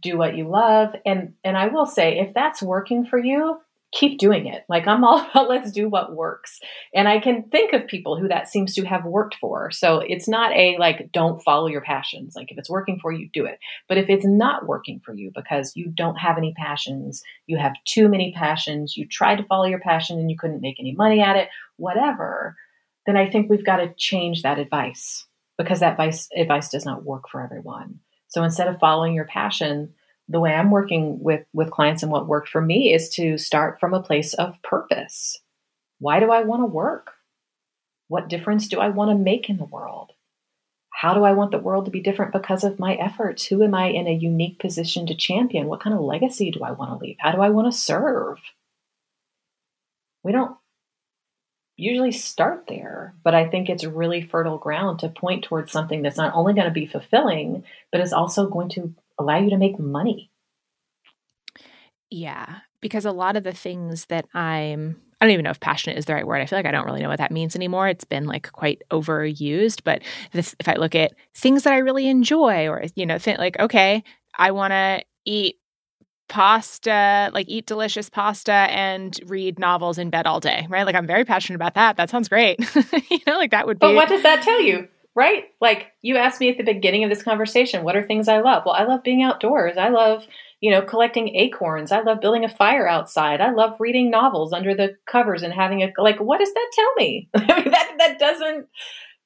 Do 0.00 0.16
what 0.16 0.34
you 0.34 0.48
love. 0.48 0.94
And 1.04 1.34
and 1.44 1.54
I 1.54 1.66
will 1.68 1.86
say 1.86 2.18
if 2.18 2.32
that's 2.32 2.62
working 2.62 3.04
for 3.04 3.18
you, 3.18 3.60
keep 3.92 4.18
doing 4.18 4.46
it. 4.46 4.64
Like 4.68 4.86
I'm 4.86 5.04
all 5.04 5.20
about 5.30 5.48
let's 5.48 5.72
do 5.72 5.88
what 5.88 6.14
works. 6.14 6.60
And 6.94 7.08
I 7.08 7.18
can 7.18 7.44
think 7.44 7.72
of 7.72 7.86
people 7.86 8.18
who 8.18 8.28
that 8.28 8.48
seems 8.48 8.74
to 8.74 8.84
have 8.84 9.04
worked 9.04 9.36
for. 9.36 9.70
So 9.70 9.98
it's 9.98 10.28
not 10.28 10.52
a 10.52 10.76
like 10.78 11.10
don't 11.12 11.42
follow 11.42 11.66
your 11.66 11.80
passions. 11.80 12.34
Like 12.36 12.50
if 12.50 12.58
it's 12.58 12.70
working 12.70 12.98
for 13.00 13.12
you, 13.12 13.28
do 13.32 13.44
it. 13.46 13.58
But 13.88 13.98
if 13.98 14.08
it's 14.08 14.26
not 14.26 14.66
working 14.66 15.00
for 15.04 15.14
you 15.14 15.30
because 15.34 15.72
you 15.74 15.90
don't 15.90 16.16
have 16.16 16.38
any 16.38 16.54
passions, 16.56 17.22
you 17.46 17.58
have 17.58 17.72
too 17.84 18.08
many 18.08 18.32
passions, 18.32 18.96
you 18.96 19.06
tried 19.06 19.36
to 19.36 19.44
follow 19.44 19.64
your 19.64 19.80
passion 19.80 20.18
and 20.18 20.30
you 20.30 20.36
couldn't 20.38 20.62
make 20.62 20.78
any 20.78 20.94
money 20.94 21.20
at 21.20 21.36
it, 21.36 21.48
whatever, 21.76 22.56
then 23.06 23.16
I 23.16 23.28
think 23.28 23.50
we've 23.50 23.64
got 23.64 23.78
to 23.78 23.94
change 23.96 24.42
that 24.42 24.58
advice 24.58 25.26
because 25.58 25.80
that 25.80 25.92
advice 25.92 26.28
advice 26.36 26.68
does 26.68 26.84
not 26.84 27.04
work 27.04 27.28
for 27.28 27.42
everyone. 27.42 28.00
So 28.28 28.44
instead 28.44 28.68
of 28.68 28.78
following 28.78 29.14
your 29.14 29.26
passion, 29.26 29.94
the 30.30 30.40
way 30.40 30.54
I'm 30.54 30.70
working 30.70 31.20
with 31.20 31.44
with 31.52 31.72
clients 31.72 32.02
and 32.02 32.12
what 32.12 32.28
worked 32.28 32.48
for 32.48 32.60
me 32.60 32.94
is 32.94 33.08
to 33.10 33.36
start 33.36 33.80
from 33.80 33.94
a 33.94 34.02
place 34.02 34.32
of 34.34 34.54
purpose. 34.62 35.40
Why 35.98 36.20
do 36.20 36.30
I 36.30 36.44
want 36.44 36.62
to 36.62 36.66
work? 36.66 37.10
What 38.06 38.28
difference 38.28 38.68
do 38.68 38.78
I 38.80 38.88
want 38.88 39.10
to 39.10 39.16
make 39.16 39.50
in 39.50 39.58
the 39.58 39.64
world? 39.64 40.12
How 40.92 41.14
do 41.14 41.24
I 41.24 41.32
want 41.32 41.50
the 41.50 41.58
world 41.58 41.86
to 41.86 41.90
be 41.90 42.00
different 42.00 42.32
because 42.32 42.62
of 42.62 42.78
my 42.78 42.94
efforts? 42.94 43.44
Who 43.46 43.62
am 43.64 43.74
I 43.74 43.86
in 43.86 44.06
a 44.06 44.12
unique 44.12 44.58
position 44.60 45.06
to 45.06 45.14
champion? 45.14 45.66
What 45.66 45.80
kind 45.80 45.94
of 45.94 46.02
legacy 46.02 46.50
do 46.50 46.60
I 46.62 46.72
want 46.72 46.92
to 46.92 47.04
leave? 47.04 47.16
How 47.18 47.32
do 47.32 47.40
I 47.40 47.50
want 47.50 47.72
to 47.72 47.78
serve? 47.78 48.38
We 50.22 50.32
don't 50.32 50.56
usually 51.76 52.12
start 52.12 52.66
there, 52.68 53.14
but 53.24 53.34
I 53.34 53.48
think 53.48 53.68
it's 53.68 53.84
really 53.84 54.20
fertile 54.20 54.58
ground 54.58 55.00
to 55.00 55.08
point 55.08 55.44
towards 55.44 55.72
something 55.72 56.02
that's 56.02 56.18
not 56.18 56.34
only 56.34 56.52
going 56.52 56.66
to 56.66 56.72
be 56.72 56.86
fulfilling, 56.86 57.64
but 57.90 58.00
is 58.00 58.12
also 58.12 58.48
going 58.48 58.68
to 58.70 58.94
allow 59.20 59.38
you 59.38 59.50
to 59.50 59.58
make 59.58 59.78
money. 59.78 60.30
Yeah, 62.10 62.58
because 62.80 63.04
a 63.04 63.12
lot 63.12 63.36
of 63.36 63.44
the 63.44 63.52
things 63.52 64.06
that 64.06 64.26
I'm 64.34 64.96
I 65.20 65.26
don't 65.26 65.34
even 65.34 65.44
know 65.44 65.50
if 65.50 65.60
passionate 65.60 65.98
is 65.98 66.06
the 66.06 66.14
right 66.14 66.26
word. 66.26 66.40
I 66.40 66.46
feel 66.46 66.58
like 66.58 66.66
I 66.66 66.70
don't 66.70 66.86
really 66.86 67.02
know 67.02 67.10
what 67.10 67.18
that 67.18 67.30
means 67.30 67.54
anymore. 67.54 67.88
It's 67.88 68.06
been 68.06 68.24
like 68.26 68.50
quite 68.52 68.82
overused. 68.90 69.82
But 69.84 70.00
this, 70.32 70.56
if 70.58 70.66
I 70.66 70.74
look 70.74 70.94
at 70.94 71.12
things 71.34 71.64
that 71.64 71.74
I 71.74 71.78
really 71.78 72.08
enjoy, 72.08 72.68
or 72.68 72.84
you 72.94 73.04
know, 73.04 73.18
think 73.18 73.38
like, 73.38 73.58
okay, 73.58 74.02
I 74.38 74.50
want 74.52 74.70
to 74.70 75.02
eat 75.26 75.56
pasta, 76.30 77.30
like 77.34 77.48
eat 77.50 77.66
delicious 77.66 78.08
pasta 78.08 78.52
and 78.52 79.18
read 79.26 79.58
novels 79.58 79.98
in 79.98 80.08
bed 80.08 80.26
all 80.26 80.40
day, 80.40 80.66
right? 80.70 80.86
Like 80.86 80.94
I'm 80.94 81.06
very 81.06 81.26
passionate 81.26 81.56
about 81.56 81.74
that. 81.74 81.98
That 81.98 82.08
sounds 82.08 82.28
great. 82.28 82.58
you 83.10 83.18
know, 83.26 83.36
like 83.36 83.50
that 83.50 83.66
would 83.66 83.78
be. 83.78 83.88
But 83.88 83.96
what 83.96 84.08
does 84.08 84.22
that 84.22 84.42
tell 84.42 84.62
you? 84.62 84.88
Right? 85.20 85.44
Like 85.60 85.88
you 86.00 86.16
asked 86.16 86.40
me 86.40 86.48
at 86.48 86.56
the 86.56 86.64
beginning 86.64 87.04
of 87.04 87.10
this 87.10 87.22
conversation, 87.22 87.84
what 87.84 87.94
are 87.94 88.02
things 88.02 88.26
I 88.26 88.40
love? 88.40 88.62
Well, 88.64 88.74
I 88.74 88.84
love 88.84 89.02
being 89.02 89.22
outdoors. 89.22 89.76
I 89.76 89.90
love, 89.90 90.26
you 90.60 90.70
know, 90.70 90.80
collecting 90.80 91.36
acorns. 91.36 91.92
I 91.92 92.00
love 92.00 92.22
building 92.22 92.42
a 92.42 92.48
fire 92.48 92.88
outside. 92.88 93.42
I 93.42 93.50
love 93.50 93.76
reading 93.78 94.10
novels 94.10 94.54
under 94.54 94.74
the 94.74 94.96
covers 95.06 95.42
and 95.42 95.52
having 95.52 95.82
a 95.82 95.92
like 95.98 96.18
what 96.20 96.38
does 96.38 96.54
that 96.54 96.70
tell 96.74 96.94
me? 96.96 97.28
That 97.34 97.94
that 97.98 98.18
doesn't 98.18 98.66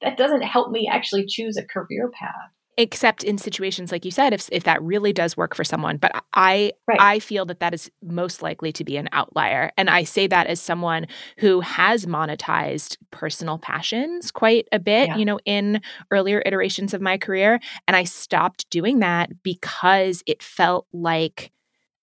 that 0.02 0.16
doesn't 0.16 0.42
help 0.42 0.72
me 0.72 0.88
actually 0.90 1.26
choose 1.26 1.56
a 1.56 1.64
career 1.64 2.10
path 2.10 2.50
except 2.76 3.22
in 3.22 3.38
situations 3.38 3.92
like 3.92 4.04
you 4.04 4.10
said 4.10 4.32
if 4.32 4.48
if 4.52 4.64
that 4.64 4.82
really 4.82 5.12
does 5.12 5.36
work 5.36 5.54
for 5.54 5.64
someone 5.64 5.96
but 5.96 6.12
i 6.34 6.72
right. 6.86 7.00
i 7.00 7.18
feel 7.18 7.44
that 7.44 7.60
that 7.60 7.74
is 7.74 7.90
most 8.02 8.42
likely 8.42 8.72
to 8.72 8.84
be 8.84 8.96
an 8.96 9.08
outlier 9.12 9.70
and 9.76 9.88
i 9.90 10.02
say 10.02 10.26
that 10.26 10.46
as 10.46 10.60
someone 10.60 11.06
who 11.38 11.60
has 11.60 12.06
monetized 12.06 12.96
personal 13.10 13.58
passions 13.58 14.30
quite 14.30 14.68
a 14.72 14.78
bit 14.78 15.08
yeah. 15.08 15.16
you 15.16 15.24
know 15.24 15.38
in 15.44 15.80
earlier 16.10 16.42
iterations 16.46 16.94
of 16.94 17.00
my 17.00 17.16
career 17.16 17.60
and 17.86 17.96
i 17.96 18.04
stopped 18.04 18.68
doing 18.70 18.98
that 19.00 19.42
because 19.42 20.22
it 20.26 20.42
felt 20.42 20.86
like 20.92 21.52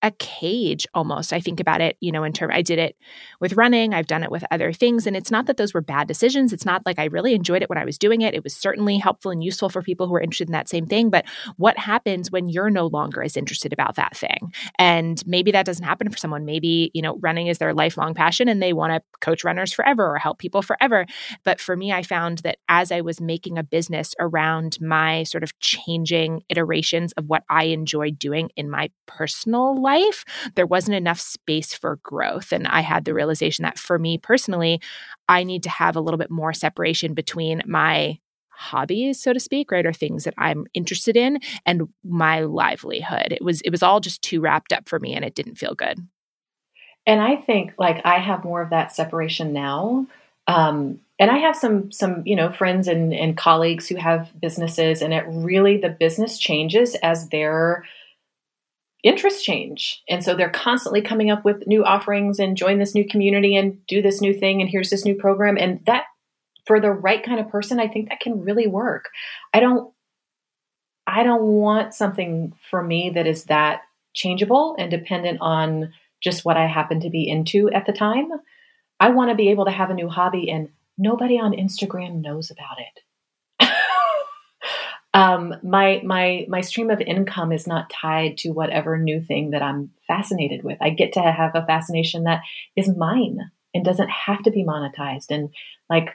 a 0.03 0.11
cage 0.11 0.87
almost. 0.93 1.33
I 1.33 1.39
think 1.39 1.59
about 1.59 1.81
it, 1.81 1.97
you 1.99 2.11
know, 2.11 2.23
in 2.23 2.33
terms 2.33 2.53
I 2.55 2.61
did 2.61 2.79
it 2.79 2.95
with 3.39 3.53
running, 3.53 3.93
I've 3.93 4.07
done 4.07 4.23
it 4.23 4.31
with 4.31 4.43
other 4.51 4.73
things 4.73 5.05
and 5.05 5.15
it's 5.15 5.31
not 5.31 5.45
that 5.45 5.57
those 5.57 5.73
were 5.73 5.81
bad 5.81 6.07
decisions. 6.07 6.53
It's 6.53 6.65
not 6.65 6.85
like 6.85 6.97
I 6.97 7.05
really 7.05 7.33
enjoyed 7.33 7.61
it 7.61 7.69
when 7.69 7.77
I 7.77 7.85
was 7.85 7.97
doing 7.97 8.21
it. 8.21 8.33
It 8.33 8.43
was 8.43 8.55
certainly 8.55 8.97
helpful 8.97 9.31
and 9.31 9.43
useful 9.43 9.69
for 9.69 9.81
people 9.81 10.07
who 10.07 10.15
are 10.15 10.21
interested 10.21 10.47
in 10.47 10.53
that 10.53 10.69
same 10.69 10.85
thing, 10.85 11.09
but 11.09 11.25
what 11.57 11.77
happens 11.77 12.31
when 12.31 12.49
you're 12.49 12.69
no 12.69 12.87
longer 12.87 13.21
as 13.21 13.37
interested 13.37 13.73
about 13.73 13.95
that 13.95 14.17
thing? 14.17 14.51
And 14.79 15.21
maybe 15.27 15.51
that 15.51 15.65
doesn't 15.65 15.85
happen 15.85 16.09
for 16.09 16.17
someone. 16.17 16.45
Maybe, 16.45 16.91
you 16.93 17.01
know, 17.01 17.17
running 17.21 17.47
is 17.47 17.59
their 17.59 17.73
lifelong 17.73 18.13
passion 18.13 18.47
and 18.47 18.61
they 18.61 18.73
want 18.73 18.93
to 18.93 19.01
coach 19.19 19.43
runners 19.43 19.71
forever 19.71 20.07
or 20.07 20.17
help 20.17 20.39
people 20.39 20.61
forever. 20.61 21.05
But 21.43 21.59
for 21.59 21.77
me, 21.77 21.91
I 21.91 22.03
found 22.03 22.39
that 22.39 22.57
as 22.67 22.91
I 22.91 23.01
was 23.01 23.21
making 23.21 23.57
a 23.57 23.63
business 23.63 24.15
around 24.19 24.79
my 24.81 25.23
sort 25.23 25.43
of 25.43 25.57
changing 25.59 26.43
iterations 26.49 27.11
of 27.13 27.25
what 27.27 27.43
I 27.49 27.65
enjoyed 27.65 28.17
doing 28.17 28.49
in 28.55 28.69
my 28.69 28.89
personal 29.05 29.79
life 29.79 29.90
life, 29.91 30.25
there 30.55 30.67
wasn't 30.67 30.95
enough 30.95 31.19
space 31.19 31.73
for 31.73 31.99
growth. 32.03 32.51
And 32.51 32.67
I 32.67 32.81
had 32.81 33.05
the 33.05 33.13
realization 33.13 33.63
that 33.63 33.79
for 33.79 33.97
me 33.99 34.17
personally, 34.17 34.81
I 35.27 35.43
need 35.43 35.63
to 35.63 35.69
have 35.69 35.95
a 35.95 36.01
little 36.01 36.17
bit 36.17 36.31
more 36.31 36.53
separation 36.53 37.13
between 37.13 37.61
my 37.65 38.19
hobbies 38.61 39.19
so 39.19 39.33
to 39.33 39.39
speak 39.39 39.71
right 39.71 39.87
or 39.87 39.93
things 39.93 40.23
that 40.23 40.35
i'm 40.37 40.67
interested 40.75 41.17
in 41.17 41.39
and 41.65 41.89
my 42.03 42.41
livelihood 42.41 43.31
it 43.31 43.43
was 43.43 43.59
it 43.61 43.71
was 43.71 43.81
all 43.81 43.99
just 43.99 44.21
too 44.21 44.39
wrapped 44.39 44.71
up 44.71 44.87
for 44.87 44.99
me 44.99 45.15
and 45.15 45.25
it 45.25 45.33
didn't 45.33 45.55
feel 45.55 45.73
good 45.73 45.97
and 47.07 47.19
i 47.19 47.35
think 47.35 47.73
like 47.79 48.05
i 48.05 48.19
have 48.19 48.43
more 48.43 48.61
of 48.61 48.69
that 48.69 48.91
separation 48.91 49.51
now 49.51 50.05
um, 50.47 50.99
and 51.17 51.31
i 51.31 51.37
have 51.39 51.55
some 51.55 51.91
some 51.91 52.21
you 52.23 52.35
know 52.35 52.51
friends 52.51 52.87
and, 52.87 53.15
and 53.15 53.35
colleagues 53.35 53.87
who 53.87 53.95
have 53.95 54.29
businesses 54.39 55.01
and 55.01 55.11
it 55.11 55.25
really 55.27 55.77
the 55.77 55.89
business 55.89 56.37
changes 56.37 56.93
as 57.01 57.29
their 57.29 57.83
interests 59.03 59.43
change. 59.43 60.03
And 60.07 60.23
so 60.23 60.35
they're 60.35 60.49
constantly 60.49 61.01
coming 61.01 61.31
up 61.31 61.43
with 61.43 61.65
new 61.67 61.83
offerings 61.83 62.39
and 62.39 62.57
join 62.57 62.79
this 62.79 62.93
new 62.93 63.07
community 63.07 63.55
and 63.55 63.85
do 63.87 64.01
this 64.01 64.21
new 64.21 64.33
thing 64.33 64.61
and 64.61 64.69
here's 64.69 64.89
this 64.89 65.05
new 65.05 65.15
program. 65.15 65.57
And 65.57 65.83
that 65.85 66.05
for 66.65 66.79
the 66.79 66.91
right 66.91 67.23
kind 67.23 67.39
of 67.39 67.49
person, 67.49 67.79
I 67.79 67.87
think 67.87 68.09
that 68.09 68.19
can 68.19 68.43
really 68.43 68.67
work. 68.67 69.09
I 69.53 69.59
don't 69.59 69.91
I 71.07 71.23
don't 71.23 71.41
want 71.41 71.93
something 71.95 72.53
for 72.69 72.83
me 72.83 73.09
that 73.09 73.25
is 73.25 73.45
that 73.45 73.81
changeable 74.13 74.75
and 74.77 74.91
dependent 74.91 75.39
on 75.41 75.93
just 76.21 76.45
what 76.45 76.57
I 76.57 76.67
happen 76.67 76.99
to 77.01 77.09
be 77.09 77.27
into 77.27 77.71
at 77.71 77.87
the 77.87 77.91
time. 77.91 78.29
I 78.99 79.09
want 79.09 79.31
to 79.31 79.35
be 79.35 79.49
able 79.49 79.65
to 79.65 79.71
have 79.71 79.89
a 79.89 79.95
new 79.95 80.07
hobby 80.07 80.51
and 80.51 80.69
nobody 80.97 81.39
on 81.39 81.53
Instagram 81.53 82.21
knows 82.21 82.51
about 82.51 82.77
it 82.77 83.01
um, 85.13 85.55
my 85.61 86.01
my 86.05 86.45
my 86.47 86.61
stream 86.61 86.89
of 86.89 87.01
income 87.01 87.51
is 87.51 87.67
not 87.67 87.89
tied 87.89 88.37
to 88.39 88.51
whatever 88.51 88.97
new 88.97 89.21
thing 89.21 89.51
that 89.51 89.61
I'm 89.61 89.91
fascinated 90.07 90.63
with. 90.63 90.77
I 90.81 90.89
get 90.89 91.13
to 91.13 91.21
have 91.21 91.51
a 91.55 91.65
fascination 91.65 92.23
that 92.23 92.41
is 92.77 92.95
mine 92.95 93.51
and 93.73 93.83
doesn't 93.83 94.09
have 94.09 94.43
to 94.43 94.51
be 94.51 94.63
monetized. 94.63 95.29
And 95.29 95.49
like 95.89 96.09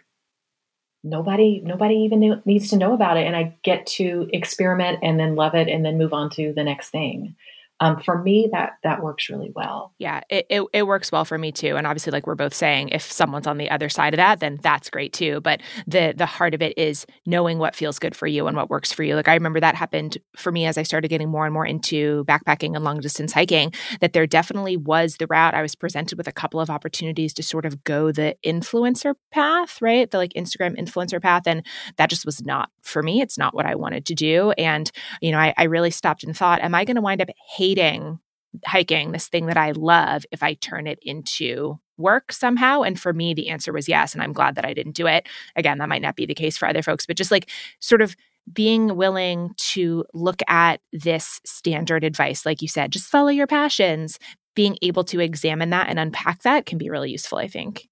nobody 1.04 1.60
nobody 1.62 1.96
even 1.96 2.42
needs 2.46 2.70
to 2.70 2.78
know 2.78 2.94
about 2.94 3.18
it. 3.18 3.26
And 3.26 3.36
I 3.36 3.56
get 3.62 3.86
to 3.86 4.28
experiment 4.32 5.00
and 5.02 5.20
then 5.20 5.34
love 5.34 5.54
it 5.54 5.68
and 5.68 5.84
then 5.84 5.98
move 5.98 6.14
on 6.14 6.30
to 6.30 6.54
the 6.54 6.64
next 6.64 6.88
thing 6.88 7.36
um, 7.80 8.00
for 8.00 8.22
me 8.22 8.48
that 8.52 8.78
that 8.82 9.02
works 9.02 9.28
really 9.28 9.52
well. 9.54 9.92
Yeah 9.98 10.16
it, 10.28 10.46
it, 10.50 10.62
it, 10.72 10.86
works 10.86 11.10
well 11.10 11.24
for 11.24 11.36
me 11.36 11.50
too 11.50 11.76
and 11.76 11.86
obviously 11.86 12.12
like 12.12 12.26
we're 12.26 12.34
both 12.34 12.54
saying 12.54 12.88
if 12.90 13.02
someone's 13.10 13.46
on 13.46 13.58
the 13.58 13.70
other 13.70 13.88
side 13.88 14.14
of 14.14 14.18
that 14.18 14.40
then 14.40 14.58
that's 14.62 14.88
great 14.88 15.12
too 15.12 15.40
but 15.40 15.60
the 15.86 16.14
the 16.16 16.26
heart 16.26 16.54
of 16.54 16.62
it 16.62 16.76
is 16.78 17.06
knowing 17.26 17.58
what 17.58 17.74
feels 17.74 17.98
good 17.98 18.14
for 18.14 18.26
you 18.26 18.46
and 18.46 18.56
what 18.56 18.70
works 18.70 18.92
for 18.92 19.02
you 19.02 19.16
like 19.16 19.28
i 19.28 19.34
remember 19.34 19.58
that 19.58 19.74
happened 19.74 20.18
for 20.36 20.52
me 20.52 20.64
as 20.64 20.78
i 20.78 20.82
started 20.82 21.08
getting 21.08 21.28
more 21.28 21.44
and 21.44 21.52
more 21.52 21.66
into 21.66 22.24
backpacking 22.26 22.74
and 22.74 22.84
long 22.84 23.00
distance 23.00 23.32
hiking 23.32 23.72
that 24.00 24.12
there 24.12 24.26
definitely 24.26 24.76
was 24.76 25.16
the 25.16 25.26
route 25.26 25.54
i 25.54 25.62
was 25.62 25.74
presented 25.74 26.16
with 26.16 26.28
a 26.28 26.32
couple 26.32 26.60
of 26.60 26.70
opportunities 26.70 27.34
to 27.34 27.42
sort 27.42 27.66
of 27.66 27.82
go 27.82 28.12
the 28.12 28.36
influencer 28.44 29.14
path 29.32 29.82
right? 29.82 30.10
The 30.10 30.18
like 30.18 30.32
instagram 30.34 30.78
influencer 30.78 31.20
path 31.20 31.46
and 31.46 31.66
that 31.96 32.10
just 32.10 32.24
was 32.24 32.44
not 32.44 32.70
for 32.82 33.02
me 33.02 33.20
it's 33.20 33.38
not 33.38 33.54
what 33.54 33.66
i 33.66 33.74
wanted 33.74 34.06
to 34.06 34.14
do 34.14 34.52
and 34.52 34.90
you 35.20 35.32
know 35.32 35.38
i, 35.38 35.52
I 35.56 35.64
really 35.64 35.90
stopped 35.90 36.22
and 36.22 36.36
thought 36.36 36.60
am 36.60 36.74
i 36.74 36.84
going 36.84 36.94
to 36.94 37.02
wind 37.02 37.20
up 37.20 37.28
hating 37.56 37.65
hating 37.66 38.20
hiking, 38.64 39.12
this 39.12 39.28
thing 39.28 39.46
that 39.46 39.56
I 39.56 39.72
love, 39.72 40.24
if 40.30 40.42
I 40.42 40.54
turn 40.54 40.86
it 40.86 40.98
into 41.02 41.78
work 41.98 42.32
somehow? 42.32 42.82
And 42.82 42.98
for 42.98 43.12
me, 43.12 43.34
the 43.34 43.48
answer 43.48 43.72
was 43.72 43.88
yes. 43.88 44.14
And 44.14 44.22
I'm 44.22 44.32
glad 44.32 44.54
that 44.54 44.64
I 44.64 44.72
didn't 44.74 44.96
do 44.96 45.06
it. 45.06 45.28
Again, 45.56 45.78
that 45.78 45.88
might 45.88 46.02
not 46.02 46.16
be 46.16 46.26
the 46.26 46.34
case 46.34 46.56
for 46.56 46.68
other 46.68 46.82
folks, 46.82 47.06
but 47.06 47.16
just 47.16 47.30
like 47.30 47.50
sort 47.80 48.02
of 48.02 48.16
being 48.52 48.96
willing 48.96 49.52
to 49.56 50.04
look 50.14 50.40
at 50.48 50.80
this 50.92 51.40
standard 51.44 52.04
advice, 52.04 52.46
like 52.46 52.62
you 52.62 52.68
said, 52.68 52.92
just 52.92 53.10
follow 53.10 53.28
your 53.28 53.46
passions, 53.46 54.18
being 54.54 54.78
able 54.82 55.04
to 55.04 55.20
examine 55.20 55.70
that 55.70 55.88
and 55.88 55.98
unpack 55.98 56.42
that 56.42 56.64
can 56.64 56.78
be 56.78 56.88
really 56.88 57.10
useful, 57.10 57.38
I 57.38 57.48
think. 57.48 57.88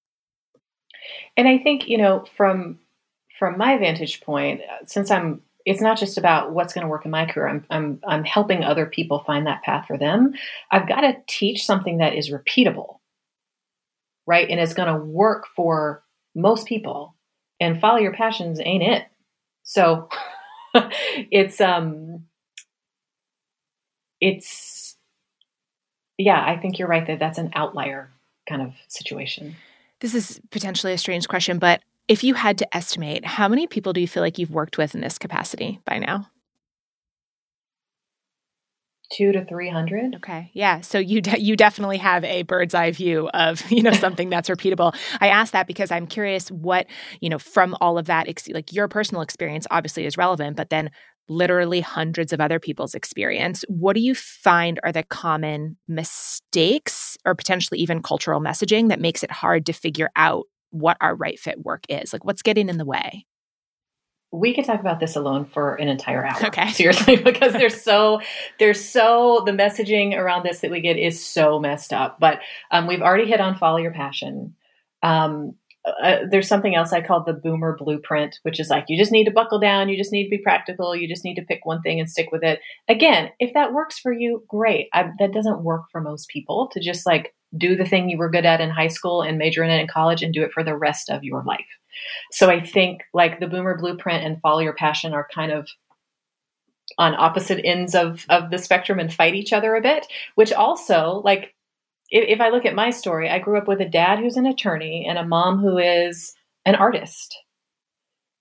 And 1.37 1.49
I 1.49 1.59
think, 1.59 1.89
you 1.89 1.99
know, 1.99 2.25
from 2.37 2.79
from 3.39 3.59
my 3.59 3.77
vantage 3.77 4.21
point, 4.21 4.61
uh, 4.61 4.87
since 4.87 5.11
I'm 5.11 5.43
it's 5.64 5.81
not 5.81 5.98
just 5.98 6.18
about 6.18 6.53
what's 6.53 6.74
going 6.74 6.85
to 6.85 6.90
work 6.90 7.05
in 7.05 7.11
my 7.11 7.24
career. 7.24 7.48
I'm, 7.48 7.64
I'm, 7.70 8.00
I'm 8.07 8.24
helping 8.24 8.62
other 8.62 8.87
people 8.87 9.24
find 9.27 9.46
that 9.46 9.62
path 9.62 9.87
for 9.87 9.96
them. 9.96 10.35
I've 10.70 10.88
got 10.88 11.00
to 11.00 11.16
teach 11.27 11.64
something 11.64 11.98
that 11.98 12.14
is 12.14 12.31
repeatable, 12.31 12.98
right? 14.27 14.48
And 14.48 14.61
it's 14.61 14.74
going 14.74 14.88
to 14.88 15.05
work 15.05 15.46
for 15.57 16.03
most 16.35 16.66
people 16.66 17.14
and 17.61 17.81
follow 17.81 17.98
your 17.98 18.12
passions 18.12 18.61
ain't 18.62 18.83
it. 18.83 19.05
So 19.62 20.09
it's 20.74 21.61
um 21.61 22.24
it's 24.20 24.96
yeah, 26.18 26.44
I 26.44 26.57
think 26.57 26.79
you're 26.79 26.88
right 26.88 27.07
that 27.07 27.18
that's 27.18 27.38
an 27.38 27.50
outlier 27.55 28.12
kind 28.48 28.62
of 28.62 28.72
situation. 28.88 29.57
This 30.00 30.14
is 30.14 30.40
potentially 30.50 30.92
a 30.92 30.98
strange 30.98 31.29
question, 31.29 31.59
but 31.59 31.83
if 32.09 32.23
you 32.25 32.35
had 32.35 32.59
to 32.59 32.77
estimate, 32.77 33.25
how 33.25 33.49
many 33.49 33.67
people 33.67 33.93
do 33.93 34.01
you 34.01 34.09
feel 34.09 34.23
like 34.23 34.38
you've 34.38 34.51
worked 34.51 34.79
with 34.79 34.95
in 34.95 35.01
this 35.01 35.19
capacity 35.19 35.81
by 35.85 35.99
now? 35.99 36.29
two 39.12 39.33
to 39.33 39.45
three 39.45 39.69
hundred. 39.69 40.17
Okay, 40.17 40.51
yeah. 40.55 40.81
So 40.81 40.99
you 40.99 41.21
de- 41.21 41.40
you 41.40 41.57
definitely 41.57 41.99
have 41.99 42.25
a 42.25 42.43
bird's 42.43 42.75
eye 42.75 42.90
view 42.90 43.29
of 43.29 43.62
you 43.71 43.83
know 43.83 43.93
something 43.93 44.29
that's 44.31 44.49
repeatable. 44.49 44.95
I 45.21 45.29
ask 45.29 45.53
that 45.53 45.67
because 45.67 45.90
I'm 45.90 46.07
curious 46.07 46.51
what 46.51 46.87
you 47.21 47.29
know 47.29 47.38
from 47.38 47.77
all 47.81 47.99
of 47.99 48.07
that, 48.07 48.29
ex- 48.29 48.49
like 48.49 48.73
your 48.73 48.88
personal 48.88 49.23
experience 49.23 49.67
obviously 49.71 50.07
is 50.07 50.17
relevant, 50.17 50.57
but 50.57 50.71
then 50.71 50.90
literally 51.27 51.81
hundreds 51.81 52.35
of 52.35 52.40
other 52.40 52.59
people's 52.59 52.95
experience. 52.95 53.64
What 53.69 53.95
do 53.95 54.01
you 54.01 54.14
find 54.14 54.79
are 54.83 54.93
the 54.93 55.03
common 55.05 55.79
mistakes 55.88 57.17
or 57.25 57.35
potentially 57.35 57.81
even 57.81 58.03
cultural 58.03 58.40
messaging 58.40 58.90
that 58.90 59.01
makes 59.01 59.23
it 59.23 59.31
hard 59.31 59.64
to 59.67 59.73
figure 59.73 60.11
out 60.17 60.45
what 60.75 60.97
our 61.01 61.15
right 61.15 61.39
fit 61.39 61.65
work 61.65 61.85
is? 61.89 62.13
Like 62.13 62.25
what's 62.25 62.43
getting 62.43 62.69
in 62.69 62.79
the 62.79 62.85
way? 62.85 63.27
we 64.35 64.53
could 64.53 64.65
talk 64.65 64.81
about 64.81 64.99
this 64.99 65.15
alone 65.15 65.45
for 65.45 65.77
an 65.77 65.89
entire 65.89 66.27
hour. 66.27 66.35
Okay. 66.45 66.71
Seriously, 66.73 67.17
because 67.25 67.53
there's 67.53 67.81
so 67.81 68.21
there's 68.59 68.85
so 68.85 69.43
the 69.47 69.53
messaging 69.53 70.17
around 70.17 70.45
this 70.45 70.61
that 70.61 70.71
we 70.71 70.81
get 70.81 70.99
is 70.99 71.25
so 71.25 71.59
messed 71.61 71.93
up. 71.93 72.19
But 72.19 72.41
um, 72.71 72.87
we've 72.87 73.01
already 73.01 73.27
hit 73.27 73.41
on 73.41 73.57
follow 73.57 73.79
your 73.79 73.93
passion. 73.93 74.55
Um, 75.03 75.55
uh, 75.85 76.21
there's 76.31 76.49
something 76.49 76.75
else 76.75 76.93
I 76.93 77.03
call 77.03 77.23
the 77.23 77.35
boomer 77.35 77.77
blueprint, 77.79 78.39
which 78.43 78.59
is 78.59 78.71
like 78.71 78.87
you 78.89 78.99
just 78.99 79.13
need 79.13 79.25
to 79.25 79.31
buckle 79.31 79.59
down, 79.59 79.89
you 79.89 79.97
just 79.97 80.13
need 80.13 80.25
to 80.25 80.31
be 80.31 80.43
practical, 80.43 80.97
you 80.97 81.07
just 81.07 81.25
need 81.25 81.35
to 81.35 81.43
pick 81.43 81.65
one 81.65 81.83
thing 81.83 82.01
and 82.01 82.11
stick 82.11 82.29
with 82.33 82.43
it. 82.43 82.61
Again, 82.89 83.31
if 83.39 83.53
that 83.55 83.75
works 83.75 83.99
for 83.99 84.13
you, 84.13 84.45
great. 84.49 84.89
I, 84.95 85.11
that 85.19 85.33
doesn't 85.33 85.63
work 85.63 85.83
for 85.93 86.01
most 86.01 86.29
people 86.29 86.71
to 86.73 86.81
just 86.81 87.05
like 87.07 87.34
do 87.57 87.77
the 87.77 87.85
thing 87.85 88.09
you 88.09 88.19
were 88.19 88.31
good 88.31 88.45
at 88.45 88.61
in 88.61 88.71
high 88.71 88.88
school 88.88 89.23
and 89.23 89.38
major 89.38 89.62
in 89.62 89.71
it 89.71 89.81
in 89.81 89.87
college 89.87 90.23
and 90.23 90.35
do 90.35 90.43
it 90.43 90.53
for 90.53 90.64
the 90.64 90.77
rest 90.77 91.11
of 91.11 91.25
your 91.25 91.43
life. 91.45 91.61
So 92.33 92.51
I 92.51 92.61
think 92.61 93.03
like 93.12 93.40
the 93.40 93.47
boomer 93.47 93.77
blueprint 93.79 94.25
and 94.25 94.40
follow 94.40 94.61
your 94.61 94.75
passion 94.75 95.12
are 95.12 95.29
kind 95.33 95.53
of 95.53 95.69
on 96.99 97.14
opposite 97.14 97.64
ends 97.64 97.95
of 97.95 98.27
of 98.29 98.51
the 98.51 98.59
spectrum 98.59 98.99
and 98.99 99.12
fight 99.12 99.35
each 99.35 99.53
other 99.53 99.75
a 99.75 99.81
bit, 99.81 100.07
which 100.35 100.53
also 100.53 101.23
like 101.25 101.55
if, 102.11 102.25
if 102.29 102.40
I 102.40 102.51
look 102.51 102.67
at 102.67 102.75
my 102.75 102.90
story, 102.90 103.31
I 103.31 103.38
grew 103.38 103.59
up 103.59 103.69
with 103.69 103.81
a 103.81 103.88
dad 103.88 104.19
who's 104.19 104.37
an 104.37 104.47
attorney 104.47 105.07
and 105.09 105.19
a 105.19 105.25
mom 105.25 105.59
who 105.59 105.79
is 105.79 106.35
an 106.64 106.75
artist. 106.75 107.38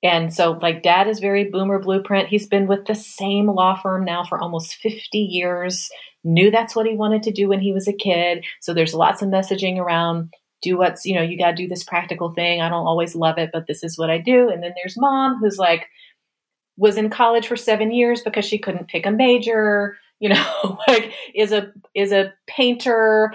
And 0.04 0.34
so, 0.34 0.60
like, 0.62 0.84
dad 0.84 1.08
is 1.08 1.20
very 1.20 1.46
boomer 1.46 1.80
blueprint. 1.80 2.28
He's 2.28 2.46
been 2.46 2.68
with 2.68 2.86
the 2.86 2.96
same 2.96 3.48
law 3.48 3.80
firm 3.82 4.04
now 4.04 4.26
for 4.26 4.38
almost 4.38 4.76
50 4.76 5.18
years, 5.18 5.90
knew 6.26 6.52
that's 6.52 6.76
what 6.76 6.86
he 6.86 6.96
wanted 6.96 7.24
to 7.24 7.32
do 7.32 7.48
when 7.48 7.62
he 7.62 7.72
was 7.72 7.88
a 7.88 7.94
kid. 7.94 8.44
So, 8.62 8.74
there's 8.74 8.94
lots 8.94 9.22
of 9.22 9.30
messaging 9.30 9.78
around 9.78 10.34
do 10.64 10.78
what's, 10.78 11.06
you 11.06 11.14
know, 11.14 11.22
you 11.22 11.38
got 11.38 11.52
to 11.52 11.56
do 11.56 11.68
this 11.68 11.84
practical 11.84 12.32
thing. 12.34 12.62
I 12.62 12.70
don't 12.70 12.88
always 12.88 13.16
love 13.16 13.38
it, 13.38 13.52
but 13.54 13.68
this 13.68 13.84
is 13.84 13.98
what 13.98 14.10
I 14.10 14.18
do. 14.18 14.50
And 14.50 14.64
then 14.64 14.74
there's 14.82 14.98
mom 14.98 15.40
who's 15.40 15.58
like, 15.58 15.88
was 16.78 16.98
in 16.98 17.10
college 17.10 17.46
for 17.46 17.56
seven 17.56 17.92
years 17.92 18.22
because 18.22 18.46
she 18.46 18.58
couldn't 18.58 18.88
pick 18.88 19.06
a 19.06 19.12
major, 19.12 19.98
you 20.20 20.30
know, 20.30 20.80
like 20.88 21.14
is 21.36 21.52
a, 21.52 21.72
is 21.94 22.12
a 22.12 22.34
painter, 22.48 23.34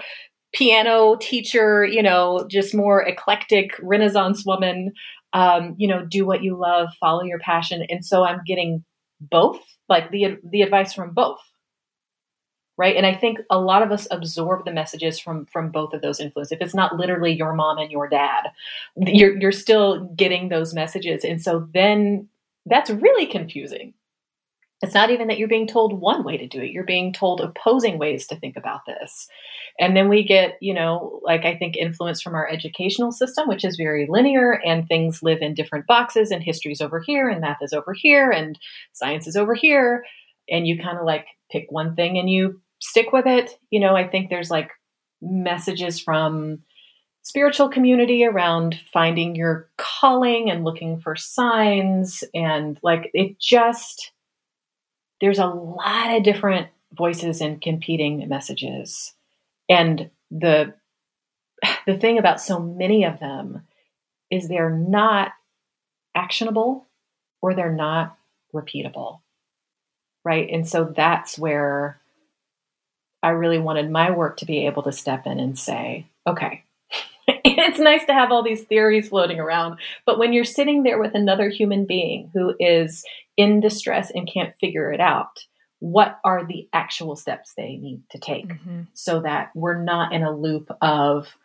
piano 0.52 1.16
teacher, 1.20 1.84
you 1.84 2.02
know, 2.02 2.46
just 2.50 2.74
more 2.74 3.02
eclectic 3.02 3.72
Renaissance 3.80 4.44
woman. 4.44 4.92
Um, 5.32 5.74
you 5.76 5.86
know, 5.88 6.04
do 6.04 6.24
what 6.24 6.42
you 6.42 6.56
love, 6.56 6.88
follow 6.98 7.22
your 7.22 7.38
passion. 7.38 7.84
And 7.90 8.04
so 8.04 8.24
I'm 8.24 8.40
getting 8.46 8.84
both, 9.20 9.60
like 9.88 10.10
the 10.10 10.38
the 10.44 10.62
advice 10.62 10.92
from 10.92 11.12
both 11.12 11.40
right? 12.78 12.96
And 12.96 13.04
i 13.04 13.14
think 13.14 13.40
a 13.50 13.60
lot 13.60 13.82
of 13.82 13.90
us 13.92 14.06
absorb 14.10 14.64
the 14.64 14.72
messages 14.72 15.18
from 15.18 15.44
from 15.46 15.70
both 15.70 15.92
of 15.92 16.00
those 16.00 16.20
influences. 16.20 16.52
If 16.52 16.62
it's 16.62 16.74
not 16.74 16.96
literally 16.96 17.32
your 17.32 17.52
mom 17.52 17.76
and 17.78 17.90
your 17.90 18.08
dad 18.08 18.44
you're 18.96 19.36
you're 19.38 19.52
still 19.52 20.04
getting 20.16 20.48
those 20.48 20.72
messages. 20.72 21.24
And 21.24 21.42
so 21.42 21.68
then 21.74 22.28
that's 22.64 22.90
really 22.90 23.26
confusing. 23.26 23.92
It's 24.80 24.94
not 24.94 25.10
even 25.10 25.26
that 25.26 25.38
you're 25.38 25.48
being 25.48 25.66
told 25.66 26.00
one 26.00 26.22
way 26.24 26.36
to 26.36 26.46
do 26.46 26.60
it. 26.60 26.70
You're 26.70 26.84
being 26.84 27.12
told 27.12 27.40
opposing 27.40 27.98
ways 27.98 28.28
to 28.28 28.36
think 28.36 28.56
about 28.56 28.86
this 28.86 29.28
and 29.78 29.96
then 29.96 30.08
we 30.08 30.22
get 30.22 30.56
you 30.60 30.74
know 30.74 31.20
like 31.22 31.44
i 31.44 31.56
think 31.56 31.76
influence 31.76 32.20
from 32.20 32.34
our 32.34 32.48
educational 32.48 33.12
system 33.12 33.48
which 33.48 33.64
is 33.64 33.76
very 33.76 34.06
linear 34.08 34.60
and 34.64 34.86
things 34.86 35.22
live 35.22 35.40
in 35.40 35.54
different 35.54 35.86
boxes 35.86 36.30
and 36.30 36.42
history's 36.42 36.80
over 36.80 37.00
here 37.00 37.28
and 37.28 37.40
math 37.40 37.58
is 37.62 37.72
over 37.72 37.92
here 37.92 38.30
and 38.30 38.58
science 38.92 39.26
is 39.26 39.36
over 39.36 39.54
here 39.54 40.04
and 40.50 40.66
you 40.66 40.78
kind 40.78 40.98
of 40.98 41.04
like 41.04 41.26
pick 41.50 41.66
one 41.70 41.94
thing 41.94 42.18
and 42.18 42.30
you 42.30 42.60
stick 42.80 43.12
with 43.12 43.26
it. 43.26 43.58
You 43.70 43.80
know, 43.80 43.96
I 43.96 44.06
think 44.06 44.30
there's 44.30 44.50
like 44.50 44.70
messages 45.20 46.00
from 46.00 46.60
spiritual 47.22 47.68
community 47.68 48.24
around 48.24 48.80
finding 48.92 49.34
your 49.34 49.68
calling 49.76 50.50
and 50.50 50.64
looking 50.64 51.00
for 51.00 51.16
signs 51.16 52.24
and 52.34 52.78
like 52.82 53.10
it 53.12 53.38
just 53.38 54.12
there's 55.20 55.40
a 55.40 55.46
lot 55.46 56.16
of 56.16 56.22
different 56.22 56.68
voices 56.92 57.40
and 57.40 57.60
competing 57.60 58.26
messages 58.28 59.12
and 59.68 60.10
the 60.30 60.74
the 61.86 61.98
thing 61.98 62.18
about 62.18 62.40
so 62.40 62.60
many 62.60 63.04
of 63.04 63.18
them 63.18 63.62
is 64.30 64.46
they're 64.48 64.70
not 64.70 65.32
actionable 66.14 66.86
or 67.42 67.54
they're 67.54 67.72
not 67.72 68.16
repeatable 68.54 69.20
right? 70.28 70.50
And 70.50 70.68
so 70.68 70.92
that's 70.94 71.38
where 71.38 72.00
I 73.22 73.30
really 73.30 73.58
wanted 73.58 73.90
my 73.90 74.10
work 74.10 74.36
to 74.38 74.44
be 74.46 74.66
able 74.66 74.82
to 74.82 74.92
step 74.92 75.26
in 75.26 75.40
and 75.40 75.58
say, 75.58 76.06
okay, 76.26 76.64
it's 77.26 77.78
nice 77.78 78.04
to 78.04 78.12
have 78.12 78.30
all 78.30 78.42
these 78.42 78.64
theories 78.64 79.08
floating 79.08 79.40
around, 79.40 79.78
but 80.04 80.18
when 80.18 80.34
you're 80.34 80.44
sitting 80.44 80.82
there 80.82 81.00
with 81.00 81.14
another 81.14 81.48
human 81.48 81.86
being 81.86 82.30
who 82.34 82.54
is 82.60 83.06
in 83.38 83.60
distress 83.60 84.12
and 84.14 84.30
can't 84.30 84.54
figure 84.60 84.92
it 84.92 85.00
out, 85.00 85.46
what 85.80 86.18
are 86.24 86.44
the 86.44 86.68
actual 86.72 87.16
steps 87.16 87.54
they 87.56 87.76
need 87.76 88.02
to 88.10 88.18
take 88.18 88.48
mm-hmm. 88.48 88.82
so 88.94 89.20
that 89.20 89.50
we're 89.54 89.80
not 89.80 90.12
in 90.12 90.22
a 90.22 90.36
loop 90.36 90.70
of, 90.80 91.36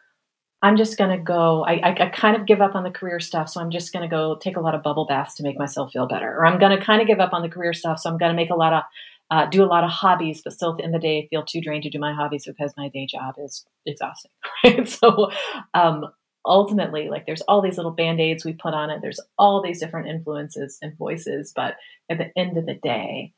I'm 0.61 0.77
just 0.77 0.97
going 0.97 1.15
to 1.15 1.23
go, 1.23 1.63
I, 1.65 1.73
I, 1.73 2.05
I, 2.05 2.09
kind 2.09 2.35
of 2.35 2.47
give 2.47 2.61
up 2.61 2.73
on 2.73 2.83
the 2.83 2.89
career 2.89 3.19
stuff, 3.19 3.49
so 3.49 3.61
I'm 3.61 3.69
just 3.69 3.93
going 3.93 4.01
to 4.01 4.13
go 4.13 4.35
take 4.35 4.57
a 4.57 4.61
lot 4.61 4.75
of 4.75 4.81
bubble 4.81 5.05
baths 5.05 5.35
to 5.35 5.43
make 5.43 5.59
myself 5.59 5.91
feel 5.91 6.07
better. 6.07 6.35
Or 6.35 6.45
I'm 6.45 6.57
going 6.57 6.77
to 6.77 6.83
kind 6.83 7.01
of 7.01 7.07
give 7.07 7.19
up 7.19 7.33
on 7.33 7.41
the 7.41 7.49
career 7.49 7.73
stuff, 7.73 7.99
so 7.99 8.09
I'm 8.09 8.17
going 8.17 8.31
to 8.31 8.35
make 8.35 8.49
a 8.49 8.55
lot 8.55 8.73
of 8.73 8.83
uh, 9.31 9.47
do 9.47 9.63
a 9.63 9.65
lot 9.65 9.83
of 9.83 9.89
hobbies, 9.89 10.41
but 10.43 10.53
still 10.53 10.71
at 10.71 10.77
the 10.77 10.83
end 10.83 10.95
of 10.95 11.01
the 11.01 11.07
day 11.07 11.27
feel 11.29 11.43
too 11.43 11.61
drained 11.61 11.83
to 11.83 11.89
do 11.89 11.99
my 11.99 12.13
hobbies 12.13 12.45
because 12.45 12.73
my 12.77 12.89
day 12.89 13.05
job 13.05 13.35
is 13.37 13.65
exhausting. 13.85 14.31
Right? 14.63 14.87
So 14.87 15.31
um, 15.73 16.05
ultimately, 16.45 17.09
like 17.09 17.25
there's 17.25 17.41
all 17.41 17.61
these 17.61 17.77
little 17.77 17.91
band 17.91 18.21
aids 18.21 18.45
we 18.45 18.53
put 18.53 18.73
on 18.73 18.89
it. 18.89 19.01
There's 19.01 19.19
all 19.37 19.61
these 19.61 19.79
different 19.79 20.07
influences 20.07 20.77
and 20.81 20.97
voices, 20.97 21.51
but 21.53 21.75
at 22.09 22.17
the 22.17 22.31
end 22.37 22.57
of 22.57 22.65
the 22.65 22.75
day, 22.75 23.33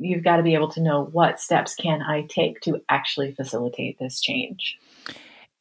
you've 0.00 0.24
got 0.24 0.36
to 0.36 0.42
be 0.42 0.54
able 0.54 0.70
to 0.72 0.82
know 0.82 1.04
what 1.04 1.40
steps 1.40 1.74
can 1.74 2.02
I 2.02 2.22
take 2.22 2.60
to 2.62 2.80
actually 2.88 3.32
facilitate 3.32 3.98
this 3.98 4.20
change. 4.20 4.78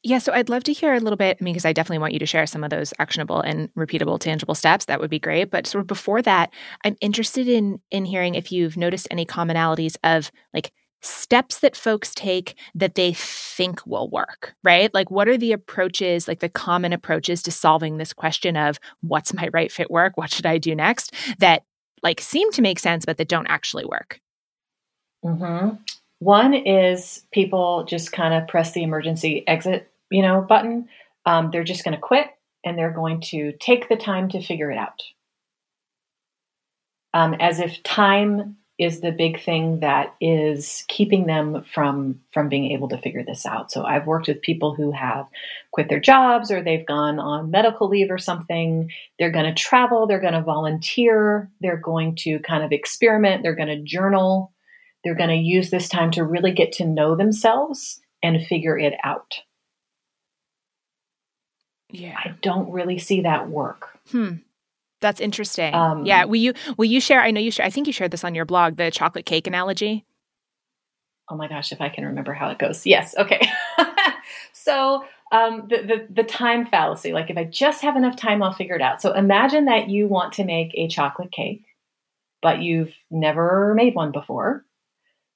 Yeah, 0.02 0.19
so 0.19 0.32
I'd 0.32 0.47
love 0.47 0.63
to 0.63 0.73
hear 0.73 0.93
a 0.93 0.99
little 0.99 1.17
bit, 1.17 1.38
I 1.39 1.43
mean, 1.43 1.54
because 1.54 1.65
I 1.65 1.73
definitely 1.73 1.97
want 1.97 2.13
you 2.13 2.19
to 2.19 2.25
share 2.25 2.45
some 2.45 2.63
of 2.63 2.69
those 2.69 2.93
actionable 2.99 3.41
and 3.41 3.73
repeatable, 3.73 4.17
tangible 4.17 4.56
steps. 4.56 4.86
That 4.86 5.02
would 5.02 5.10
be 5.10 5.19
great. 5.19 5.52
But 5.52 5.67
sort 5.67 5.82
of 5.82 5.88
before 5.88 6.21
that, 6.21 6.54
I'm 6.86 6.95
interested 7.02 7.49
in 7.49 7.82
in 7.91 8.06
hearing 8.06 8.36
if 8.36 8.49
you've 8.52 8.78
noticed 8.78 9.10
any 9.12 9.25
commonalities 9.25 9.97
of 10.04 10.32
like 10.54 10.71
steps 11.02 11.60
that 11.60 11.75
folks 11.75 12.13
take 12.13 12.58
that 12.75 12.95
they 12.95 13.13
think 13.13 13.86
will 13.86 14.10
work, 14.10 14.56
right? 14.63 14.93
Like 14.93 15.12
what 15.12 15.28
are 15.28 15.38
the 15.38 15.52
approaches, 15.52 16.28
like 16.28 16.39
the 16.39 16.49
common 16.49 16.93
approaches 16.93 17.41
to 17.43 17.52
solving 17.52 17.97
this 17.97 18.13
question 18.13 18.56
of 18.56 18.80
what's 19.02 19.34
my 19.34 19.49
right 19.54 19.71
fit 19.71 19.91
work? 19.91 20.15
What 20.15 20.32
should 20.32 20.45
I 20.45 20.58
do 20.58 20.75
next? 20.75 21.13
That 21.39 21.63
like 22.04 22.21
seem 22.21 22.52
to 22.54 22.62
make 22.62 22.80
sense, 22.80 23.06
but 23.06 23.17
that 23.17 23.28
don't 23.28 23.47
actually 23.47 23.86
work. 23.86 24.21
Mm-hmm. 25.24 25.76
One 26.20 26.53
is 26.53 27.26
people 27.32 27.86
just 27.86 28.11
kind 28.11 28.34
of 28.34 28.47
press 28.47 28.74
the 28.74 28.84
emergency 28.84 29.47
exit, 29.47 29.89
you 30.11 30.22
know, 30.22 30.41
button. 30.41 30.89
Um, 31.26 31.49
they're 31.51 31.63
just 31.63 31.84
going 31.84 31.95
to 31.95 32.01
quit 32.01 32.28
and 32.63 32.78
they're 32.78 32.91
going 32.91 33.22
to 33.22 33.53
take 33.59 33.88
the 33.89 33.95
time 33.95 34.30
to 34.30 34.41
figure 34.41 34.72
it 34.72 34.78
out. 34.78 35.01
Um, 37.13 37.36
as 37.36 37.59
if 37.59 37.82
time 37.84 38.57
is 38.80 39.01
the 39.01 39.11
big 39.11 39.43
thing 39.43 39.82
that 39.82 40.15
is 40.22 40.86
keeping 40.88 41.26
them 41.26 41.65
from 41.74 42.22
from 42.34 42.47
being 42.47 42.72
able 42.72 42.88
to 42.88 42.97
figure 42.97 43.24
this 43.26 43.45
out. 43.45 43.72
So 43.72 43.84
I've 43.84 44.07
worked 44.07 44.30
with 44.30 44.41
people 44.41 44.74
who 44.74 44.91
have 44.91 45.28
quit 45.72 45.89
their 45.89 45.99
jobs 45.99 46.49
or 46.49 46.63
they've 46.63 46.86
gone 46.86 47.20
on 47.20 47.51
medical 47.51 47.89
leave 47.89 48.09
or 48.09 48.17
something. 48.17 48.89
They're 49.20 49.32
going 49.32 49.45
to 49.45 49.53
travel, 49.53 50.07
they're 50.07 50.22
going 50.22 50.34
to 50.34 50.41
volunteer, 50.41 51.49
they're 51.59 51.78
going 51.78 52.15
to 52.20 52.39
kind 52.39 52.63
of 52.63 52.72
experiment, 52.72 53.43
they're 53.43 53.53
going 53.53 53.67
to 53.67 53.84
journal, 53.84 54.53
they're 55.04 55.16
going 55.16 55.30
to 55.30 55.36
use 55.36 55.70
this 55.70 55.89
time 55.89 56.12
to 56.12 56.24
really 56.24 56.52
get 56.52 56.72
to 56.74 56.86
know 56.86 57.16
themselves 57.16 58.02
and 58.22 58.45
figure 58.45 58.78
it 58.78 58.93
out. 59.04 59.39
Yeah. 61.89 62.16
I 62.18 62.36
don't 62.41 62.72
really 62.72 63.00
see 63.00 63.22
that 63.22 63.50
work. 63.50 64.00
Hmm. 64.12 64.36
That's 65.02 65.22
interesting. 65.22 65.74
Um, 65.74 66.06
yeah. 66.06 66.26
Will 66.26 66.36
you 66.36 66.54
will 66.78 66.86
you 66.86 67.00
share? 67.00 67.22
I 67.22 67.32
know 67.32 67.39
you 67.39 67.52
share. 67.52 67.66
I 67.66 67.70
think 67.70 67.88
you 67.88 67.93
shared 67.93 68.12
this 68.12 68.26
on 68.26 68.36
your 68.36 68.45
blog. 68.45 68.76
The 68.76 68.91
chocolate 68.91 69.26
cake 69.26 69.47
analogy. 69.47 70.06
Oh 71.30 71.38
my 71.38 71.47
gosh, 71.47 71.72
if 71.72 71.80
I 71.80 71.89
can 71.89 72.06
remember 72.06 72.34
how 72.34 72.50
it 72.50 72.60
goes. 72.60 72.86
Yes. 72.86 73.16
Okay. 73.18 73.47
so 74.54 75.06
um, 75.32 75.68
the, 75.70 75.78
the 75.78 76.08
the 76.10 76.24
time 76.24 76.66
fallacy. 76.66 77.14
Like 77.14 77.30
if 77.30 77.38
I 77.38 77.45
just 77.45 77.82
have 77.82 77.95
enough 77.95 78.18
time, 78.18 78.43
I'll 78.43 78.52
figure 78.52 78.76
it 78.76 78.82
out. 78.82 79.02
So 79.02 79.14
imagine 79.14 79.66
that 79.66 79.89
you 79.89 80.08
want 80.08 80.34
to 80.34 80.43
make 80.43 80.72
a 80.74 80.89
chocolate 80.89 81.32
cake, 81.32 81.64
but 82.41 82.62
you've 82.62 82.93
never 83.10 83.74
made 83.76 83.95
one 83.95 84.12
before. 84.12 84.66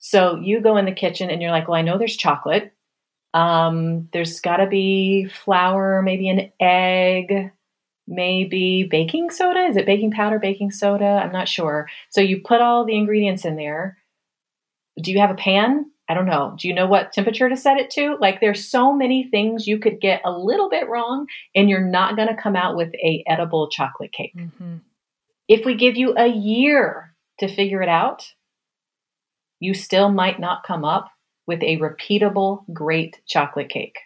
So 0.06 0.36
you 0.36 0.60
go 0.60 0.76
in 0.76 0.84
the 0.84 0.92
kitchen 0.92 1.30
and 1.30 1.42
you're 1.42 1.50
like, 1.50 1.70
well, 1.70 1.80
I 1.80 1.82
know 1.82 1.98
there's 1.98 2.18
chocolate. 2.18 2.74
Um, 3.34 4.10
there's 4.12 4.42
got 4.42 4.58
to 4.58 4.68
be 4.68 5.30
flour, 5.30 6.02
maybe 6.02 6.28
an 6.28 6.52
egg, 6.60 7.52
maybe 8.06 8.84
baking 8.84 9.30
soda. 9.30 9.62
Is 9.62 9.78
it 9.78 9.86
baking 9.86 10.12
powder, 10.12 10.40
baking 10.40 10.72
soda? 10.72 11.06
I'm 11.06 11.32
not 11.32 11.48
sure. 11.48 11.88
So 12.10 12.20
you 12.20 12.42
put 12.42 12.60
all 12.60 12.84
the 12.84 12.98
ingredients 12.98 13.46
in 13.46 13.56
there. 13.56 13.98
Do 15.02 15.10
you 15.10 15.20
have 15.20 15.32
a 15.32 15.36
pan? 15.36 15.90
I 16.10 16.16
don't 16.16 16.26
know. 16.26 16.54
Do 16.60 16.68
you 16.68 16.74
know 16.74 16.86
what 16.86 17.14
temperature 17.14 17.48
to 17.48 17.56
set 17.56 17.78
it 17.78 17.90
to? 17.92 18.18
Like 18.20 18.42
there's 18.42 18.68
so 18.68 18.92
many 18.92 19.30
things 19.32 19.68
you 19.68 19.80
could 19.80 20.02
get 20.02 20.22
a 20.26 20.38
little 20.38 20.70
bit 20.70 20.90
wrong 20.90 21.28
and 21.56 21.70
you're 21.70 21.80
not 21.80 22.18
going 22.18 22.28
to 22.28 22.36
come 22.36 22.58
out 22.58 22.76
with 22.76 22.94
a 22.96 23.24
edible 23.26 23.70
chocolate 23.70 24.12
cake. 24.12 24.36
Mm-hmm. 24.36 24.80
If 25.48 25.66
we 25.66 25.76
give 25.76 25.96
you 25.96 26.14
a 26.18 26.28
year 26.28 27.16
to 27.40 27.48
figure 27.48 27.82
it 27.82 27.88
out, 27.88 28.34
you 29.64 29.74
still 29.74 30.10
might 30.10 30.40
not 30.40 30.64
come 30.64 30.86
up 30.86 31.10
with 31.48 31.62
a 31.62 31.78
repeatable 31.78 32.64
great 32.72 33.20
chocolate 33.28 33.70
cake. 33.70 33.98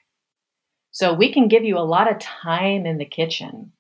So 0.92 1.14
we 1.14 1.32
can 1.32 1.48
give 1.48 1.64
you 1.64 1.78
a 1.78 1.80
lot 1.80 2.12
of 2.12 2.20
time 2.20 2.86
in 2.86 2.98
the 2.98 3.06
kitchen 3.06 3.72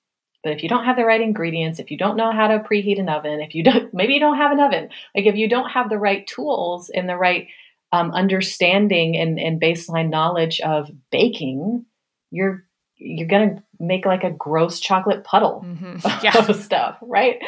but 0.47 0.53
if 0.53 0.63
you 0.63 0.69
don't 0.69 0.86
have 0.86 0.95
the 0.95 1.03
right 1.03 1.19
ingredients, 1.19 1.78
if 1.78 1.91
you 1.91 1.97
don't 1.97 2.15
know 2.15 2.32
how 2.32 2.47
to 2.47 2.59
preheat 2.59 3.01
an 3.01 3.09
oven, 3.09 3.41
if 3.41 3.53
you 3.53 3.63
don't, 3.63 3.93
maybe 3.93 4.13
you 4.13 4.19
don't 4.21 4.38
have 4.38 4.53
an 4.53 4.61
oven, 4.61 4.88
like 5.13 5.25
if 5.25 5.36
you 5.36 5.49
don't 5.49 5.69
have 5.69 5.89
the 5.89 5.97
right 5.97 6.25
tools 6.25 6.89
and 6.89 7.09
the 7.09 7.17
right 7.17 7.47
um, 7.91 8.11
understanding 8.11 9.17
and, 9.17 9.39
and 9.39 9.59
baseline 9.59 10.09
knowledge 10.09 10.61
of 10.61 10.89
baking, 11.11 11.86
you're 12.32 12.63
you're 12.95 13.28
gonna 13.28 13.61
make 13.78 14.05
like 14.05 14.23
a 14.23 14.32
gross 14.32 14.80
chocolate 14.80 15.25
puddle 15.25 15.65
mm-hmm. 15.65 15.97
yeah. 16.23 16.38
of 16.38 16.55
stuff, 16.55 16.97
right? 17.01 17.39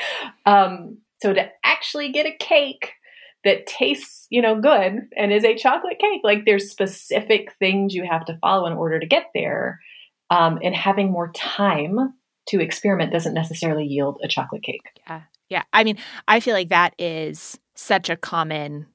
Um, 0.46 0.98
so 1.22 1.32
to 1.34 1.50
actually 1.64 2.12
get 2.12 2.26
a 2.26 2.36
cake 2.38 2.92
that 3.44 3.66
tastes, 3.66 4.28
you 4.30 4.42
know, 4.42 4.60
good 4.60 5.08
and 5.16 5.32
is 5.32 5.46
a 5.46 5.56
chocolate 5.56 6.00
cake, 6.00 6.22
like 6.24 6.46
there's 6.46 6.70
specific 6.70 7.54
things 7.60 7.94
you 7.94 8.06
have 8.10 8.26
to 8.26 8.38
follow 8.38 8.66
in 8.68 8.74
order 8.74 9.00
to 9.00 9.06
get 9.06 9.28
there. 9.34 9.80
Um, 10.30 10.60
and 10.62 10.76
having 10.76 11.12
more 11.12 11.32
time 11.32 12.14
to 12.50 12.60
experiment 12.60 13.12
doesn't 13.12 13.34
necessarily 13.34 13.86
yield 13.86 14.20
a 14.24 14.28
chocolate 14.28 14.64
cake. 14.64 14.82
Yeah. 15.08 15.22
Yeah. 15.50 15.64
I 15.74 15.84
mean, 15.84 15.98
I 16.28 16.40
feel 16.40 16.54
like 16.54 16.70
that 16.70 16.94
is 17.00 17.60
such 17.76 18.10
a 18.10 18.18
common 18.18 18.88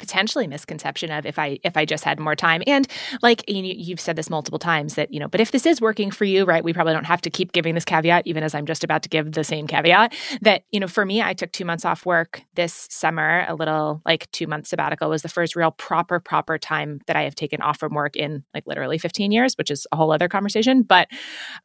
potentially 0.00 0.48
misconception 0.48 1.12
of 1.12 1.26
if 1.26 1.38
I 1.38 1.60
if 1.62 1.76
I 1.76 1.84
just 1.84 2.02
had 2.02 2.18
more 2.18 2.34
time. 2.34 2.62
And 2.66 2.88
like 3.22 3.48
you, 3.48 3.62
you've 3.62 4.00
said 4.00 4.16
this 4.16 4.28
multiple 4.28 4.58
times 4.58 4.96
that 4.96 5.12
you 5.12 5.20
know, 5.20 5.28
but 5.28 5.40
if 5.40 5.52
this 5.52 5.66
is 5.66 5.80
working 5.80 6.10
for 6.10 6.24
you, 6.24 6.44
right? 6.44 6.64
We 6.64 6.72
probably 6.72 6.94
don't 6.94 7.04
have 7.04 7.20
to 7.22 7.30
keep 7.30 7.52
giving 7.52 7.74
this 7.74 7.84
caveat, 7.84 8.26
even 8.26 8.42
as 8.42 8.54
I'm 8.54 8.66
just 8.66 8.82
about 8.82 9.02
to 9.04 9.08
give 9.08 9.32
the 9.32 9.44
same 9.44 9.68
caveat. 9.68 10.14
That 10.40 10.64
you 10.72 10.80
know, 10.80 10.88
for 10.88 11.04
me, 11.04 11.22
I 11.22 11.34
took 11.34 11.52
two 11.52 11.64
months 11.64 11.84
off 11.84 12.04
work 12.04 12.42
this 12.54 12.88
summer. 12.90 13.44
A 13.46 13.54
little 13.54 14.02
like 14.04 14.30
two 14.32 14.46
month 14.46 14.66
sabbatical 14.66 15.10
was 15.10 15.22
the 15.22 15.28
first 15.28 15.54
real 15.54 15.70
proper 15.70 16.18
proper 16.18 16.58
time 16.58 17.00
that 17.06 17.16
I 17.16 17.22
have 17.22 17.34
taken 17.34 17.60
off 17.60 17.78
from 17.78 17.94
work 17.94 18.16
in 18.16 18.42
like 18.54 18.66
literally 18.66 18.98
15 18.98 19.30
years, 19.30 19.54
which 19.54 19.70
is 19.70 19.86
a 19.92 19.96
whole 19.96 20.10
other 20.10 20.28
conversation. 20.28 20.82
But 20.82 21.08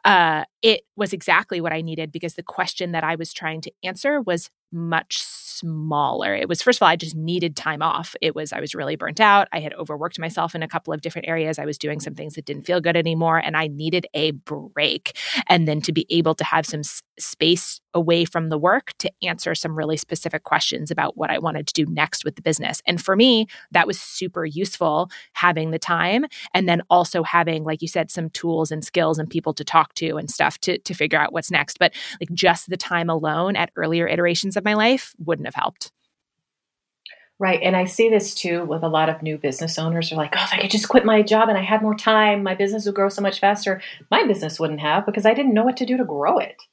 uh, 0.03 0.43
it 0.61 0.81
was 0.95 1.13
exactly 1.13 1.61
what 1.61 1.73
I 1.73 1.81
needed 1.81 2.11
because 2.11 2.36
the 2.36 2.43
question 2.43 2.91
that 2.91 3.03
I 3.03 3.15
was 3.15 3.33
trying 3.33 3.61
to 3.61 3.71
answer 3.83 4.21
was 4.21 4.49
much 4.71 5.23
smaller. 5.58 6.36
It 6.36 6.49
was, 6.49 6.62
first 6.62 6.80
of 6.80 6.84
all, 6.84 6.89
I 6.89 6.95
just 6.95 7.16
needed 7.16 7.56
time 7.56 7.82
off. 7.82 8.16
It 8.22 8.36
was, 8.36 8.53
I 8.53 8.60
was 8.60 8.76
really 8.76 8.95
burnt 8.95 9.20
out. 9.20 9.47
I 9.51 9.60
had 9.60 9.74
overworked 9.74 10.20
myself 10.20 10.56
in 10.56 10.64
a 10.64 10.68
couple 10.68 10.93
of 10.93 11.01
different 11.01 11.28
areas. 11.28 11.60
I 11.60 11.66
was 11.66 11.78
doing 11.78 11.99
some 11.99 12.16
things 12.16 12.36
that 12.36 12.45
didn't 12.45 12.66
feel 12.66 12.82
good 12.82 12.95
anymore, 12.97 13.38
and 13.38 13.56
I 13.56 13.68
needed 13.68 14.08
a 14.14 14.32
break. 14.32 15.18
And 15.47 15.68
then 15.68 15.82
to 15.82 15.91
be 15.91 16.06
able 16.10 16.36
to 16.36 16.43
have 16.43 16.66
some 16.66 16.82
s- 16.82 17.01
space 17.20 17.80
away 17.93 18.26
from 18.26 18.49
the 18.49 18.58
work 18.58 18.91
to 18.99 19.12
answer 19.24 19.56
some 19.56 19.76
really 19.76 19.97
specific 19.97 20.43
questions 20.43 20.91
about 20.91 21.18
what 21.18 21.32
I 21.32 21.39
wanted 21.39 21.66
to 21.68 21.74
do 21.74 21.91
next 21.91 22.26
with 22.26 22.36
the 22.36 22.41
business. 22.41 22.82
And 22.86 23.01
for 23.01 23.16
me, 23.16 23.47
that 23.72 23.88
was 23.88 23.99
super 23.99 24.45
useful 24.45 25.10
having 25.34 25.72
the 25.72 25.80
time 25.80 26.26
and 26.53 26.68
then 26.68 26.82
also 26.89 27.24
having, 27.24 27.64
like 27.64 27.82
you 27.82 27.88
said, 27.88 28.12
some 28.12 28.30
tools 28.32 28.72
and 28.72 28.84
skills 28.84 29.18
and 29.18 29.30
people 29.30 29.53
to 29.53 29.64
talk 29.64 29.93
to 29.95 30.18
and 30.18 30.30
stuff 30.30 30.60
to, 30.60 30.78
to 30.80 30.93
figure 30.93 31.20
out 31.20 31.32
what's 31.32 31.49
next. 31.49 31.80
But 31.80 31.93
like 32.20 32.32
just 32.34 32.70
the 32.70 32.78
time 32.78 33.10
alone 33.10 33.56
at 33.56 33.72
earlier 33.78 34.08
iterations 34.08 34.58
of 34.58 34.66
my 34.66 34.74
life 34.74 35.16
wouldn't 35.46 35.56
have 35.56 35.62
helped. 35.62 35.91
Right. 37.38 37.60
And 37.62 37.76
I 37.76 37.84
see 37.84 38.10
this 38.10 38.34
too 38.34 38.64
with 38.64 38.84
a 38.84 38.88
lot 38.88 39.10
of 39.10 39.22
new 39.22 39.38
business 39.38 39.78
owners 39.78 40.12
are 40.12 40.16
like, 40.16 40.34
oh, 40.38 40.43
if 40.43 40.54
I 40.54 40.62
could 40.62 40.72
just 40.72 40.88
quit 40.88 41.04
my 41.04 41.22
job 41.22 41.50
and 41.50 41.58
I 41.58 41.64
had 41.64 41.82
more 41.82 41.96
time, 41.96 42.43
my 42.43 42.56
business 42.56 42.86
would 42.86 42.96
grow 42.96 43.10
so 43.10 43.22
much 43.22 43.41
faster. 43.41 43.82
My 44.10 44.26
business 44.26 44.58
wouldn't 44.58 44.80
have 44.80 45.06
because 45.06 45.26
I 45.26 45.34
didn't 45.34 45.54
know 45.54 45.66
what 45.66 45.76
to 45.78 45.86
do 45.86 45.98
to 45.98 46.06
grow 46.06 46.38
it. 46.38 46.56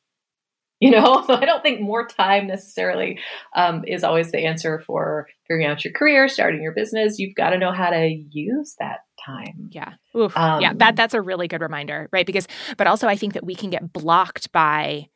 You 0.83 0.91
know, 0.91 1.23
so 1.29 1.35
I 1.35 1.45
don't 1.45 1.63
think 1.63 1.81
more 1.81 2.09
time 2.09 2.49
necessarily 2.49 3.21
um, 3.55 3.85
is 3.87 4.03
always 4.03 4.33
the 4.33 4.41
answer 4.41 4.81
for 4.81 5.29
figuring 5.47 5.65
out 5.65 5.85
your 5.85 5.93
career, 5.93 6.27
starting 6.27 6.61
your 6.61 6.73
business. 6.73 7.21
You've 7.21 7.37
got 7.37 7.51
to 7.51 7.59
know 7.59 7.71
how 7.71 7.91
to 7.91 8.09
use 8.09 8.75
that 8.81 9.05
time. 9.25 9.69
Yeah. 9.71 9.93
Oof. 10.17 10.37
Um, 10.37 10.61
yeah. 10.61 10.73
That 10.75 10.97
that's 10.97 11.15
a 11.15 11.21
really 11.21 11.47
good 11.47 11.61
reminder, 11.61 12.09
right? 12.11 12.27
Because, 12.27 12.49
but 12.79 12.89
also 12.89 13.07
I 13.07 13.15
think 13.15 13.35
that 13.35 13.47
we 13.47 13.55
can 13.55 13.71
get 13.71 13.93
blocked 13.93 14.51
by 14.51 15.07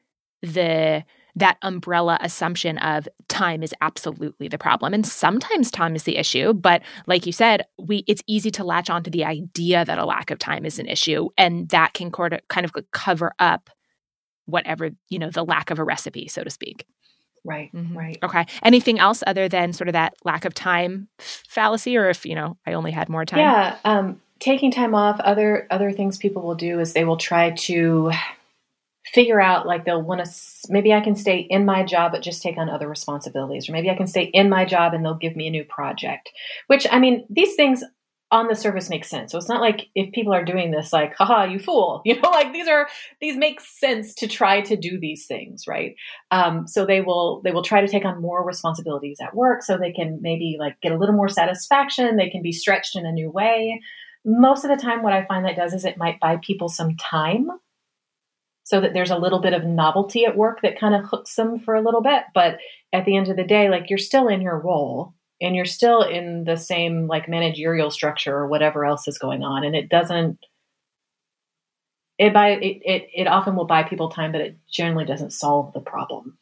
the 0.40 1.02
that 1.36 1.58
umbrella 1.62 2.18
assumption 2.20 2.78
of 2.78 3.06
time 3.28 3.62
is 3.62 3.74
absolutely 3.80 4.48
the 4.48 4.58
problem. 4.58 4.94
And 4.94 5.06
sometimes 5.06 5.70
time 5.70 5.94
is 5.94 6.02
the 6.04 6.16
issue 6.16 6.52
but 6.52 6.82
like 7.06 7.26
you 7.26 7.32
said 7.32 7.64
we 7.78 8.04
it's 8.06 8.22
easy 8.26 8.50
to 8.52 8.64
latch 8.64 8.90
onto 8.90 9.10
the 9.10 9.24
idea 9.24 9.84
that 9.84 9.98
a 9.98 10.04
lack 10.04 10.30
of 10.30 10.38
time 10.38 10.64
is 10.64 10.78
an 10.78 10.86
issue 10.86 11.28
and 11.36 11.68
that 11.68 11.94
can 11.94 12.10
kind 12.10 12.64
of 12.64 12.72
cover 12.92 13.32
up 13.38 13.70
whatever 14.46 14.90
you 15.08 15.18
know 15.18 15.30
the 15.30 15.44
lack 15.44 15.70
of 15.70 15.78
a 15.78 15.84
recipe 15.84 16.28
so 16.28 16.42
to 16.42 16.50
speak. 16.50 16.86
Right 17.44 17.70
mm-hmm. 17.72 17.96
right. 17.96 18.18
Okay. 18.22 18.46
Anything 18.62 18.98
else 18.98 19.22
other 19.26 19.48
than 19.48 19.72
sort 19.72 19.88
of 19.88 19.92
that 19.92 20.14
lack 20.24 20.44
of 20.44 20.54
time 20.54 21.08
fallacy 21.18 21.96
or 21.96 22.08
if 22.08 22.26
you 22.26 22.34
know 22.34 22.56
i 22.66 22.72
only 22.72 22.90
had 22.90 23.08
more 23.08 23.24
time? 23.24 23.40
Yeah 23.40 23.76
um 23.84 24.20
taking 24.38 24.70
time 24.70 24.94
off 24.94 25.20
other 25.20 25.66
other 25.70 25.92
things 25.92 26.18
people 26.18 26.42
will 26.42 26.54
do 26.54 26.80
is 26.80 26.92
they 26.92 27.04
will 27.04 27.16
try 27.16 27.50
to 27.50 28.10
figure 29.12 29.40
out 29.40 29.66
like 29.66 29.84
they'll 29.84 30.02
want 30.02 30.24
to 30.24 30.30
maybe 30.68 30.92
I 30.92 31.00
can 31.00 31.14
stay 31.14 31.38
in 31.38 31.64
my 31.64 31.84
job 31.84 32.12
but 32.12 32.22
just 32.22 32.42
take 32.42 32.58
on 32.58 32.68
other 32.68 32.88
responsibilities 32.88 33.68
or 33.68 33.72
maybe 33.72 33.90
I 33.90 33.96
can 33.96 34.06
stay 34.06 34.24
in 34.24 34.48
my 34.48 34.64
job 34.64 34.94
and 34.94 35.04
they'll 35.04 35.14
give 35.14 35.36
me 35.36 35.46
a 35.46 35.50
new 35.50 35.64
project. 35.64 36.30
Which 36.66 36.86
I 36.90 36.98
mean 36.98 37.24
these 37.30 37.54
things 37.54 37.84
on 38.32 38.48
the 38.48 38.56
surface 38.56 38.90
make 38.90 39.04
sense. 39.04 39.30
So 39.30 39.38
it's 39.38 39.48
not 39.48 39.60
like 39.60 39.86
if 39.94 40.12
people 40.12 40.34
are 40.34 40.44
doing 40.44 40.72
this 40.72 40.92
like 40.92 41.14
haha 41.16 41.44
you 41.44 41.60
fool 41.60 42.02
you 42.04 42.20
know 42.20 42.30
like 42.30 42.52
these 42.52 42.66
are 42.66 42.88
these 43.20 43.36
make 43.36 43.60
sense 43.60 44.14
to 44.16 44.26
try 44.26 44.60
to 44.62 44.76
do 44.76 44.98
these 44.98 45.26
things 45.26 45.66
right? 45.68 45.94
Um, 46.30 46.66
so 46.66 46.84
they 46.84 47.00
will 47.00 47.40
they 47.44 47.52
will 47.52 47.62
try 47.62 47.80
to 47.80 47.88
take 47.88 48.04
on 48.04 48.20
more 48.20 48.44
responsibilities 48.44 49.18
at 49.22 49.36
work 49.36 49.62
so 49.62 49.78
they 49.78 49.92
can 49.92 50.18
maybe 50.20 50.56
like 50.58 50.80
get 50.80 50.92
a 50.92 50.98
little 50.98 51.14
more 51.14 51.28
satisfaction 51.28 52.16
they 52.16 52.30
can 52.30 52.42
be 52.42 52.52
stretched 52.52 52.96
in 52.96 53.06
a 53.06 53.12
new 53.12 53.30
way. 53.30 53.80
Most 54.24 54.64
of 54.64 54.70
the 54.70 54.82
time 54.82 55.04
what 55.04 55.12
i 55.12 55.24
find 55.26 55.44
that 55.44 55.54
does 55.54 55.72
is 55.72 55.84
it 55.84 55.96
might 55.96 56.18
buy 56.18 56.38
people 56.42 56.68
some 56.68 56.96
time 56.96 57.48
so 58.66 58.80
that 58.80 58.92
there's 58.92 59.12
a 59.12 59.16
little 59.16 59.40
bit 59.40 59.52
of 59.52 59.64
novelty 59.64 60.24
at 60.24 60.36
work 60.36 60.60
that 60.60 60.78
kind 60.78 60.92
of 60.92 61.04
hooks 61.04 61.36
them 61.36 61.60
for 61.60 61.76
a 61.76 61.80
little 61.80 62.02
bit. 62.02 62.24
But 62.34 62.58
at 62.92 63.04
the 63.04 63.16
end 63.16 63.28
of 63.28 63.36
the 63.36 63.44
day, 63.44 63.70
like 63.70 63.88
you're 63.88 63.96
still 63.96 64.26
in 64.26 64.40
your 64.40 64.58
role 64.58 65.14
and 65.40 65.54
you're 65.54 65.64
still 65.64 66.02
in 66.02 66.42
the 66.42 66.56
same 66.56 67.06
like 67.06 67.28
managerial 67.28 67.92
structure 67.92 68.34
or 68.34 68.48
whatever 68.48 68.84
else 68.84 69.06
is 69.06 69.18
going 69.18 69.44
on. 69.44 69.62
And 69.62 69.76
it 69.76 69.88
doesn't, 69.88 70.40
it 72.18 72.34
buy 72.34 72.54
it, 72.54 72.82
it, 72.84 73.08
it 73.14 73.28
often 73.28 73.54
will 73.54 73.66
buy 73.66 73.84
people 73.84 74.10
time, 74.10 74.32
but 74.32 74.40
it 74.40 74.58
generally 74.68 75.04
doesn't 75.04 75.32
solve 75.32 75.72
the 75.72 75.80
problem. 75.80 76.36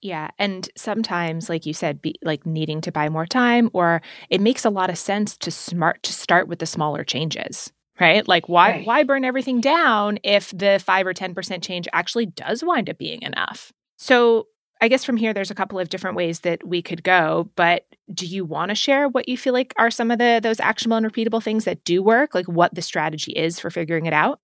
Yeah, 0.00 0.30
and 0.40 0.68
sometimes, 0.76 1.48
like 1.48 1.64
you 1.64 1.72
said, 1.72 2.02
be, 2.02 2.16
like 2.24 2.44
needing 2.44 2.80
to 2.80 2.90
buy 2.90 3.08
more 3.08 3.24
time, 3.24 3.70
or 3.72 4.02
it 4.30 4.40
makes 4.40 4.64
a 4.64 4.70
lot 4.70 4.90
of 4.90 4.98
sense 4.98 5.36
to 5.36 5.52
smart 5.52 6.02
to 6.02 6.12
start 6.12 6.48
with 6.48 6.58
the 6.58 6.66
smaller 6.66 7.04
changes 7.04 7.72
right? 8.02 8.26
Like 8.26 8.48
why 8.48 8.70
right. 8.70 8.86
why 8.86 9.02
burn 9.04 9.24
everything 9.24 9.60
down 9.60 10.18
if 10.24 10.50
the 10.50 10.82
5 10.84 11.06
or 11.06 11.14
10% 11.14 11.62
change 11.62 11.88
actually 11.92 12.26
does 12.26 12.64
wind 12.64 12.90
up 12.90 12.98
being 12.98 13.22
enough? 13.22 13.72
So, 13.96 14.48
I 14.80 14.88
guess 14.88 15.04
from 15.04 15.16
here 15.16 15.32
there's 15.32 15.52
a 15.52 15.54
couple 15.54 15.78
of 15.78 15.88
different 15.88 16.16
ways 16.16 16.40
that 16.40 16.66
we 16.66 16.82
could 16.82 17.04
go, 17.04 17.48
but 17.54 17.86
do 18.12 18.26
you 18.26 18.44
want 18.44 18.70
to 18.70 18.74
share 18.74 19.08
what 19.08 19.28
you 19.28 19.38
feel 19.38 19.52
like 19.52 19.72
are 19.78 19.92
some 19.92 20.10
of 20.10 20.18
the 20.18 20.40
those 20.42 20.58
actionable 20.58 20.96
and 20.96 21.06
repeatable 21.06 21.42
things 21.42 21.64
that 21.64 21.84
do 21.84 22.02
work, 22.02 22.34
like 22.34 22.46
what 22.46 22.74
the 22.74 22.82
strategy 22.82 23.30
is 23.32 23.60
for 23.60 23.70
figuring 23.70 24.06
it 24.06 24.12
out? 24.12 24.40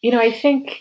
You 0.00 0.12
know, 0.12 0.18
I 0.18 0.32
think 0.32 0.80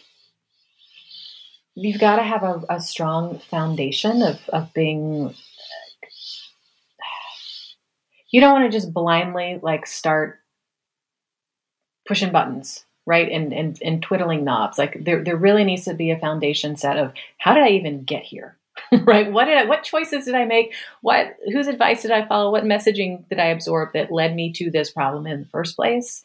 you've 1.76 2.00
got 2.00 2.16
to 2.16 2.24
have 2.24 2.44
a, 2.44 2.62
a 2.70 2.80
strong 2.80 3.40
foundation 3.50 4.22
of, 4.22 4.40
of 4.50 4.74
being 4.74 5.28
uh, 5.28 5.34
you 8.32 8.40
don't 8.40 8.54
want 8.54 8.72
to 8.72 8.78
just 8.78 8.94
blindly 8.94 9.60
like 9.62 9.86
start 9.86 10.41
pushing 12.08 12.32
buttons 12.32 12.86
right? 13.06 13.32
And, 13.32 13.52
and, 13.54 13.80
and 13.84 14.02
twiddling 14.02 14.44
knobs. 14.44 14.78
Like 14.78 15.04
there, 15.04 15.24
there 15.24 15.36
really 15.36 15.64
needs 15.64 15.86
to 15.86 15.94
be 15.94 16.12
a 16.12 16.20
foundation 16.20 16.76
set 16.76 16.98
of 16.98 17.14
how 17.38 17.54
did 17.54 17.64
I 17.64 17.70
even 17.70 18.04
get 18.04 18.24
here? 18.24 18.58
right? 19.04 19.32
What 19.32 19.46
did 19.46 19.58
I, 19.58 19.66
what 19.66 19.84
choices 19.84 20.26
did 20.26 20.36
I 20.36 20.46
make? 20.46 20.74
What, 21.02 21.36
whose 21.52 21.68
advice 21.68 22.04
did 22.04 22.12
I 22.12 22.26
follow? 22.26 22.52
What 22.52 22.64
messaging 22.64 23.28
did 23.30 23.40
I 23.40 23.48
absorb 23.48 23.94
that 23.94 24.12
led 24.12 24.36
me 24.36 24.54
to 24.54 24.72
this 24.72 24.92
problem 24.92 25.28
in 25.28 25.42
the 25.42 25.48
first 25.48 25.76
place? 25.76 26.22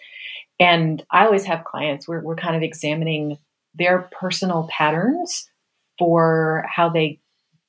And 0.60 1.04
I 1.10 1.26
always 1.26 1.44
have 1.44 1.64
clients 1.64 2.06
where 2.06 2.20
we're 2.20 2.36
kind 2.36 2.56
of 2.56 2.62
examining 2.62 3.38
their 3.74 4.08
personal 4.18 4.68
patterns 4.70 5.48
for 5.98 6.64
how 6.68 6.88
they 6.88 7.20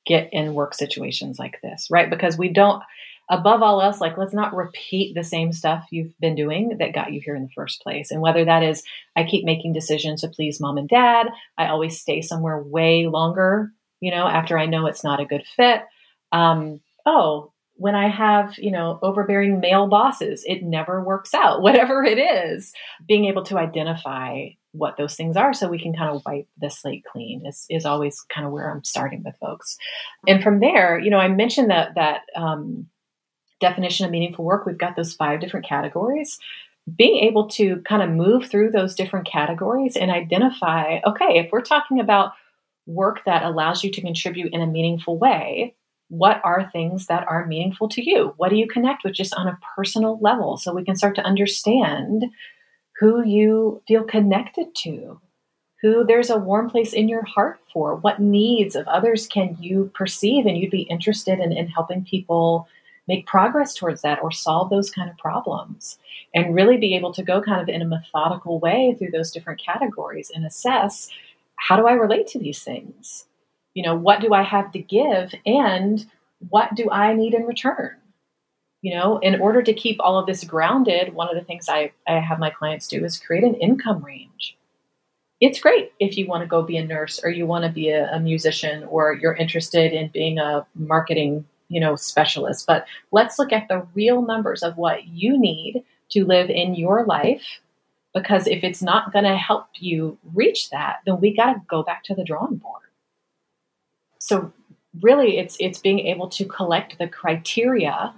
get 0.06 0.32
in 0.32 0.54
work 0.54 0.74
situations 0.74 1.38
like 1.38 1.60
this, 1.62 1.88
right? 1.90 2.08
Because 2.08 2.38
we 2.38 2.48
don't, 2.48 2.82
above 3.30 3.62
all 3.62 3.82
else, 3.82 4.00
like 4.00 4.16
let's 4.16 4.34
not 4.34 4.54
repeat 4.54 5.14
the 5.14 5.24
same 5.24 5.52
stuff 5.52 5.86
you've 5.90 6.18
been 6.18 6.34
doing 6.34 6.76
that 6.78 6.94
got 6.94 7.12
you 7.12 7.20
here 7.22 7.36
in 7.36 7.42
the 7.42 7.52
first 7.54 7.82
place. 7.82 8.10
And 8.10 8.20
whether 8.20 8.44
that 8.44 8.62
is, 8.62 8.82
I 9.16 9.24
keep 9.24 9.44
making 9.44 9.72
decisions 9.72 10.22
to 10.22 10.28
please 10.28 10.60
mom 10.60 10.78
and 10.78 10.88
dad, 10.88 11.28
I 11.56 11.68
always 11.68 12.00
stay 12.00 12.22
somewhere 12.22 12.62
way 12.62 13.06
longer, 13.06 13.72
you 14.00 14.10
know, 14.10 14.26
after 14.26 14.58
I 14.58 14.66
know 14.66 14.86
it's 14.86 15.04
not 15.04 15.20
a 15.20 15.26
good 15.26 15.44
fit. 15.56 15.82
Um, 16.32 16.80
oh, 17.04 17.52
when 17.74 17.94
I 17.94 18.08
have, 18.08 18.54
you 18.58 18.72
know, 18.72 18.98
overbearing 19.02 19.60
male 19.60 19.86
bosses, 19.86 20.42
it 20.46 20.62
never 20.62 21.02
works 21.02 21.32
out, 21.32 21.62
whatever 21.62 22.02
it 22.04 22.18
is. 22.18 22.72
Being 23.06 23.26
able 23.26 23.44
to 23.44 23.58
identify 23.58 24.48
what 24.72 24.96
those 24.96 25.16
things 25.16 25.36
are 25.36 25.54
so 25.54 25.68
we 25.68 25.78
can 25.78 25.94
kind 25.94 26.10
of 26.10 26.22
wipe 26.26 26.46
the 26.60 26.70
slate 26.70 27.04
clean 27.10 27.46
is, 27.46 27.66
is 27.70 27.86
always 27.86 28.20
kind 28.28 28.46
of 28.46 28.52
where 28.52 28.70
I'm 28.70 28.84
starting 28.84 29.22
with 29.24 29.36
folks. 29.36 29.76
And 30.26 30.42
from 30.42 30.60
there, 30.60 30.98
you 30.98 31.10
know, 31.10 31.18
I 31.18 31.28
mentioned 31.28 31.70
that, 31.70 31.94
that, 31.94 32.22
um, 32.36 32.86
definition 33.60 34.06
of 34.06 34.12
meaningful 34.12 34.44
work. 34.44 34.66
We've 34.66 34.78
got 34.78 34.96
those 34.96 35.14
five 35.14 35.40
different 35.40 35.66
categories. 35.66 36.38
Being 36.96 37.24
able 37.24 37.48
to 37.50 37.82
kind 37.82 38.02
of 38.02 38.10
move 38.10 38.46
through 38.46 38.70
those 38.70 38.94
different 38.94 39.26
categories 39.26 39.96
and 39.96 40.10
identify, 40.10 41.00
okay, 41.06 41.38
if 41.38 41.52
we're 41.52 41.60
talking 41.60 42.00
about 42.00 42.32
work 42.86 43.24
that 43.26 43.42
allows 43.42 43.84
you 43.84 43.90
to 43.90 44.00
contribute 44.00 44.52
in 44.52 44.62
a 44.62 44.66
meaningful 44.66 45.18
way, 45.18 45.74
what 46.08 46.40
are 46.42 46.70
things 46.70 47.06
that 47.06 47.26
are 47.28 47.46
meaningful 47.46 47.88
to 47.90 48.02
you? 48.02 48.32
What 48.38 48.48
do 48.48 48.56
you 48.56 48.66
connect 48.66 49.04
with 49.04 49.12
just 49.12 49.34
on 49.34 49.46
a 49.46 49.58
personal 49.76 50.18
level 50.20 50.56
so 50.56 50.74
we 50.74 50.84
can 50.84 50.96
start 50.96 51.14
to 51.16 51.24
understand 51.24 52.24
who 52.98 53.22
you 53.22 53.82
feel 53.86 54.04
connected 54.04 54.74
to, 54.74 55.20
who 55.82 56.04
there's 56.04 56.30
a 56.30 56.38
warm 56.38 56.70
place 56.70 56.92
in 56.92 57.08
your 57.08 57.24
heart 57.24 57.60
for, 57.72 57.94
what 57.96 58.20
needs 58.20 58.74
of 58.74 58.88
others 58.88 59.26
can 59.26 59.56
you 59.60 59.90
perceive 59.94 60.46
and 60.46 60.56
you'd 60.56 60.70
be 60.70 60.82
interested 60.82 61.38
in, 61.38 61.52
in 61.52 61.68
helping 61.68 62.04
people 62.04 62.66
make 63.08 63.26
progress 63.26 63.74
towards 63.74 64.02
that 64.02 64.22
or 64.22 64.30
solve 64.30 64.70
those 64.70 64.90
kind 64.90 65.10
of 65.10 65.16
problems 65.16 65.98
and 66.34 66.54
really 66.54 66.76
be 66.76 66.94
able 66.94 67.12
to 67.14 67.22
go 67.22 67.40
kind 67.40 67.60
of 67.60 67.68
in 67.68 67.82
a 67.82 67.86
methodical 67.86 68.60
way 68.60 68.94
through 68.98 69.10
those 69.10 69.30
different 69.30 69.60
categories 69.60 70.30
and 70.32 70.44
assess 70.44 71.10
how 71.56 71.76
do 71.76 71.86
I 71.86 71.92
relate 71.92 72.28
to 72.28 72.38
these 72.38 72.62
things? 72.62 73.26
You 73.74 73.82
know, 73.82 73.96
what 73.96 74.20
do 74.20 74.32
I 74.32 74.42
have 74.42 74.70
to 74.72 74.78
give 74.78 75.34
and 75.44 76.06
what 76.50 76.74
do 76.74 76.88
I 76.90 77.14
need 77.14 77.34
in 77.34 77.44
return? 77.44 77.96
You 78.80 78.94
know, 78.94 79.18
in 79.18 79.40
order 79.40 79.60
to 79.62 79.74
keep 79.74 79.96
all 79.98 80.18
of 80.18 80.26
this 80.26 80.44
grounded, 80.44 81.14
one 81.14 81.28
of 81.28 81.34
the 81.34 81.44
things 81.44 81.68
I, 81.68 81.92
I 82.06 82.20
have 82.20 82.38
my 82.38 82.50
clients 82.50 82.86
do 82.86 83.04
is 83.04 83.18
create 83.18 83.42
an 83.42 83.54
income 83.54 84.04
range. 84.04 84.56
It's 85.40 85.60
great 85.60 85.92
if 85.98 86.16
you 86.16 86.26
want 86.26 86.42
to 86.42 86.48
go 86.48 86.62
be 86.62 86.76
a 86.76 86.84
nurse 86.84 87.20
or 87.22 87.30
you 87.30 87.46
want 87.46 87.64
to 87.64 87.70
be 87.70 87.90
a, 87.90 88.12
a 88.12 88.20
musician 88.20 88.84
or 88.84 89.14
you're 89.14 89.34
interested 89.34 89.92
in 89.92 90.08
being 90.08 90.38
a 90.38 90.66
marketing, 90.74 91.44
you 91.68 91.80
know, 91.80 91.96
specialist. 91.96 92.66
But 92.66 92.86
let's 93.12 93.38
look 93.38 93.52
at 93.52 93.68
the 93.68 93.86
real 93.94 94.22
numbers 94.22 94.62
of 94.62 94.76
what 94.76 95.06
you 95.06 95.38
need 95.38 95.84
to 96.10 96.24
live 96.24 96.50
in 96.50 96.74
your 96.74 97.04
life 97.04 97.60
because 98.14 98.46
if 98.46 98.64
it's 98.64 98.82
not 98.82 99.12
going 99.12 99.24
to 99.24 99.36
help 99.36 99.66
you 99.74 100.18
reach 100.34 100.70
that, 100.70 100.98
then 101.06 101.20
we 101.20 101.36
got 101.36 101.52
to 101.52 101.62
go 101.68 101.82
back 101.82 102.04
to 102.04 102.14
the 102.14 102.24
drawing 102.24 102.56
board. 102.56 102.82
So 104.18 104.52
really 105.00 105.38
it's 105.38 105.56
it's 105.60 105.78
being 105.78 106.00
able 106.00 106.28
to 106.28 106.44
collect 106.44 106.98
the 106.98 107.08
criteria 107.08 108.14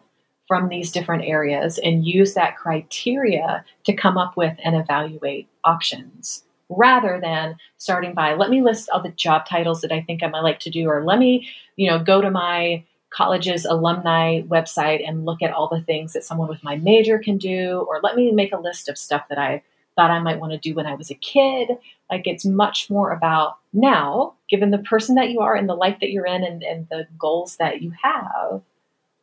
from 0.49 0.69
these 0.69 0.91
different 0.91 1.25
areas 1.25 1.79
and 1.79 2.07
use 2.07 2.35
that 2.35 2.57
criteria 2.57 3.65
to 3.85 3.93
come 3.93 4.17
up 4.17 4.37
with 4.37 4.57
and 4.65 4.75
evaluate 4.75 5.49
options 5.65 6.45
rather 6.69 7.21
than 7.21 7.57
starting 7.77 8.15
by 8.15 8.35
let 8.35 8.51
me 8.51 8.63
list 8.63 8.89
all 8.91 9.03
the 9.03 9.11
job 9.11 9.45
titles 9.47 9.81
that 9.81 9.93
I 9.93 10.01
think 10.03 10.23
I 10.23 10.29
might 10.29 10.41
like 10.41 10.61
to 10.61 10.71
do 10.71 10.89
or 10.89 11.05
let 11.05 11.19
me, 11.19 11.49
you 11.77 11.91
know, 11.91 12.03
go 12.03 12.21
to 12.21 12.31
my 12.31 12.85
college's 13.11 13.65
alumni 13.65 14.41
website 14.43 15.07
and 15.07 15.25
look 15.25 15.43
at 15.43 15.53
all 15.53 15.69
the 15.69 15.83
things 15.83 16.13
that 16.13 16.25
someone 16.25 16.49
with 16.49 16.63
my 16.63 16.77
major 16.77 17.19
can 17.19 17.39
do 17.39 17.85
or 17.89 18.01
let 18.03 18.17
me 18.17 18.31
make 18.31 18.53
a 18.53 18.59
list 18.59 18.89
of 18.89 18.97
stuff 18.97 19.29
that 19.29 19.39
I 19.39 19.63
thought 19.97 20.11
I 20.11 20.21
might 20.21 20.41
want 20.41 20.53
to 20.53 20.59
do 20.59 20.75
when 20.75 20.87
I 20.87 20.95
was 20.95 21.11
a 21.11 21.15
kid. 21.15 21.71
Like 22.11 22.27
it's 22.27 22.45
much 22.45 22.89
more 22.89 23.11
about 23.11 23.59
now, 23.73 24.35
given 24.49 24.71
the 24.71 24.79
person 24.79 25.17
that 25.17 25.31
you 25.31 25.41
are 25.41 25.55
and 25.55 25.69
the 25.69 25.75
life 25.75 25.99
that 26.01 26.11
you're 26.11 26.27
in 26.27 26.45
and, 26.45 26.63
and 26.63 26.89
the 26.89 27.07
goals 27.19 27.57
that 27.57 27.83
you 27.83 27.93
have, 28.03 28.63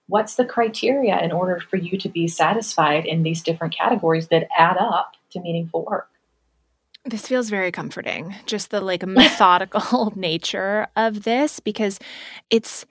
what's 0.08 0.36
the 0.36 0.46
criteria 0.46 1.20
in 1.22 1.32
order 1.32 1.60
for 1.60 1.78
you 1.78 1.98
to 1.98 2.10
be 2.10 2.28
satisfied 2.28 3.06
in 3.06 3.24
these 3.24 3.42
different 3.42 3.76
categories 3.76 4.28
that 4.28 4.48
add 4.58 4.78
up 4.78 5.14
to 5.32 5.40
meaningful 5.40 5.86
work? 5.86 6.10
This 7.06 7.26
feels 7.26 7.50
very 7.50 7.72
comforting, 7.72 8.36
just 8.46 8.70
the 8.70 8.82
like 8.82 9.06
methodical 9.06 10.12
nature 10.16 10.88
of 10.98 11.24
this, 11.24 11.62
because 11.62 12.00
it's 12.50 12.86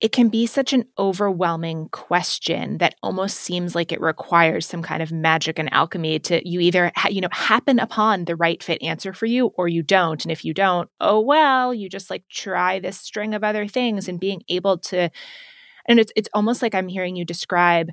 it 0.00 0.12
can 0.12 0.30
be 0.30 0.46
such 0.46 0.72
an 0.72 0.84
overwhelming 0.98 1.88
question 1.90 2.78
that 2.78 2.94
almost 3.02 3.38
seems 3.38 3.74
like 3.74 3.92
it 3.92 4.00
requires 4.00 4.66
some 4.66 4.82
kind 4.82 5.02
of 5.02 5.12
magic 5.12 5.58
and 5.58 5.72
alchemy 5.72 6.18
to 6.18 6.48
you 6.48 6.60
either 6.60 6.90
you 7.10 7.20
know 7.20 7.28
happen 7.32 7.78
upon 7.78 8.24
the 8.24 8.36
right 8.36 8.62
fit 8.62 8.82
answer 8.82 9.12
for 9.12 9.26
you 9.26 9.48
or 9.56 9.68
you 9.68 9.82
don't 9.82 10.24
and 10.24 10.32
if 10.32 10.44
you 10.44 10.54
don't 10.54 10.88
oh 11.00 11.20
well 11.20 11.74
you 11.74 11.88
just 11.88 12.10
like 12.10 12.24
try 12.30 12.78
this 12.78 12.98
string 12.98 13.34
of 13.34 13.44
other 13.44 13.66
things 13.66 14.08
and 14.08 14.20
being 14.20 14.42
able 14.48 14.78
to 14.78 15.10
and 15.86 15.98
it's 15.98 16.12
it's 16.16 16.28
almost 16.32 16.62
like 16.62 16.74
I'm 16.74 16.88
hearing 16.88 17.16
you 17.16 17.24
describe 17.24 17.90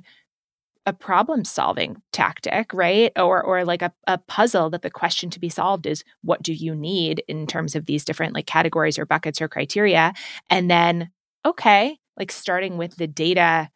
a 0.86 0.92
problem 0.92 1.44
solving 1.44 2.00
tactic, 2.12 2.72
right? 2.72 3.12
Or 3.16 3.42
or 3.42 3.64
like 3.64 3.82
a, 3.82 3.92
a 4.06 4.16
puzzle 4.18 4.70
that 4.70 4.82
the 4.82 4.90
question 4.90 5.28
to 5.30 5.40
be 5.40 5.50
solved 5.50 5.84
is 5.86 6.02
what 6.22 6.42
do 6.42 6.54
you 6.54 6.74
need 6.74 7.22
in 7.28 7.46
terms 7.46 7.76
of 7.76 7.84
these 7.86 8.04
different 8.04 8.34
like 8.34 8.46
categories 8.46 8.98
or 8.98 9.04
buckets 9.04 9.42
or 9.42 9.48
criteria? 9.48 10.14
And 10.48 10.70
then, 10.70 11.10
okay, 11.48 11.98
like 12.16 12.32
starting 12.32 12.76
with 12.76 12.96
the 12.96 13.06
data, 13.06 13.68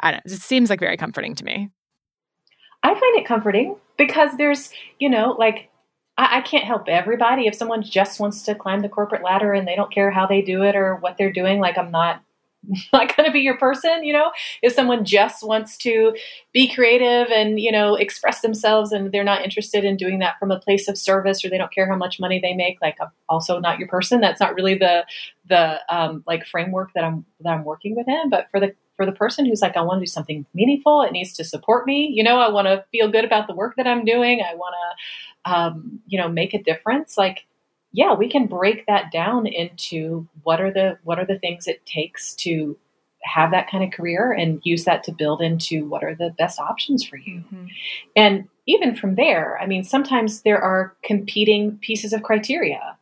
I 0.00 0.10
don't 0.10 0.26
know, 0.26 0.32
it 0.32 0.40
seems 0.40 0.70
like 0.70 0.80
very 0.80 0.96
comforting 0.96 1.34
to 1.36 1.44
me. 1.44 1.70
I 2.82 2.88
find 2.88 3.16
it 3.16 3.26
comforting 3.26 3.76
because 3.96 4.36
there's, 4.36 4.70
you 4.98 5.08
know, 5.08 5.36
like 5.38 5.70
I, 6.18 6.38
I 6.38 6.40
can't 6.40 6.64
help 6.64 6.88
everybody. 6.88 7.46
If 7.46 7.54
someone 7.54 7.82
just 7.82 8.18
wants 8.18 8.42
to 8.42 8.54
climb 8.54 8.80
the 8.80 8.88
corporate 8.88 9.22
ladder 9.22 9.52
and 9.52 9.66
they 9.66 9.76
don't 9.76 9.92
care 9.92 10.10
how 10.10 10.26
they 10.26 10.42
do 10.42 10.62
it 10.62 10.74
or 10.74 10.96
what 10.96 11.16
they're 11.16 11.32
doing, 11.32 11.60
like 11.60 11.78
I'm 11.78 11.90
not 11.90 12.22
not 12.92 13.16
going 13.16 13.26
to 13.26 13.32
be 13.32 13.40
your 13.40 13.56
person, 13.56 14.04
you 14.04 14.12
know? 14.12 14.30
If 14.62 14.72
someone 14.72 15.04
just 15.04 15.46
wants 15.46 15.76
to 15.78 16.16
be 16.52 16.72
creative 16.72 17.28
and, 17.30 17.58
you 17.58 17.72
know, 17.72 17.94
express 17.94 18.40
themselves 18.40 18.92
and 18.92 19.12
they're 19.12 19.24
not 19.24 19.42
interested 19.42 19.84
in 19.84 19.96
doing 19.96 20.18
that 20.20 20.38
from 20.38 20.50
a 20.50 20.58
place 20.58 20.88
of 20.88 20.96
service 20.96 21.44
or 21.44 21.50
they 21.50 21.58
don't 21.58 21.72
care 21.72 21.88
how 21.88 21.96
much 21.96 22.20
money 22.20 22.40
they 22.40 22.54
make, 22.54 22.78
like 22.80 22.96
I'm 23.00 23.08
also 23.28 23.58
not 23.58 23.78
your 23.78 23.88
person. 23.88 24.20
That's 24.20 24.40
not 24.40 24.54
really 24.54 24.76
the 24.76 25.04
the 25.48 25.80
um, 25.94 26.22
like 26.26 26.46
framework 26.46 26.92
that 26.94 27.04
I'm 27.04 27.24
that 27.40 27.50
I'm 27.50 27.64
working 27.64 27.96
within, 27.96 28.30
but 28.30 28.48
for 28.50 28.60
the 28.60 28.74
for 28.96 29.06
the 29.06 29.12
person 29.12 29.44
who's 29.44 29.62
like 29.62 29.76
I 29.76 29.82
want 29.82 29.98
to 29.98 30.06
do 30.06 30.10
something 30.10 30.46
meaningful, 30.54 31.02
it 31.02 31.12
needs 31.12 31.32
to 31.34 31.44
support 31.44 31.86
me, 31.86 32.10
you 32.12 32.22
know, 32.22 32.38
I 32.38 32.50
want 32.50 32.68
to 32.68 32.84
feel 32.92 33.10
good 33.10 33.24
about 33.24 33.48
the 33.48 33.54
work 33.54 33.74
that 33.76 33.86
I'm 33.86 34.04
doing. 34.04 34.40
I 34.40 34.54
want 34.54 34.74
to 34.74 34.96
um, 35.44 36.00
you 36.06 36.18
know, 36.18 36.28
make 36.28 36.54
a 36.54 36.62
difference 36.62 37.16
like 37.18 37.46
yeah, 37.92 38.14
we 38.14 38.28
can 38.28 38.46
break 38.46 38.86
that 38.86 39.12
down 39.12 39.46
into 39.46 40.26
what 40.42 40.60
are 40.60 40.72
the 40.72 40.98
what 41.04 41.18
are 41.18 41.26
the 41.26 41.38
things 41.38 41.66
it 41.66 41.84
takes 41.84 42.34
to 42.36 42.76
have 43.22 43.52
that 43.52 43.70
kind 43.70 43.84
of 43.84 43.92
career 43.92 44.32
and 44.32 44.60
use 44.64 44.84
that 44.84 45.04
to 45.04 45.12
build 45.12 45.40
into 45.40 45.86
what 45.86 46.02
are 46.02 46.14
the 46.14 46.34
best 46.38 46.58
options 46.58 47.04
for 47.04 47.16
you. 47.16 47.40
Mm-hmm. 47.40 47.66
And 48.16 48.48
even 48.66 48.96
from 48.96 49.14
there, 49.14 49.58
I 49.60 49.66
mean, 49.66 49.84
sometimes 49.84 50.42
there 50.42 50.60
are 50.60 50.96
competing 51.04 51.78
pieces 51.78 52.12
of 52.12 52.22
criteria. 52.22 52.96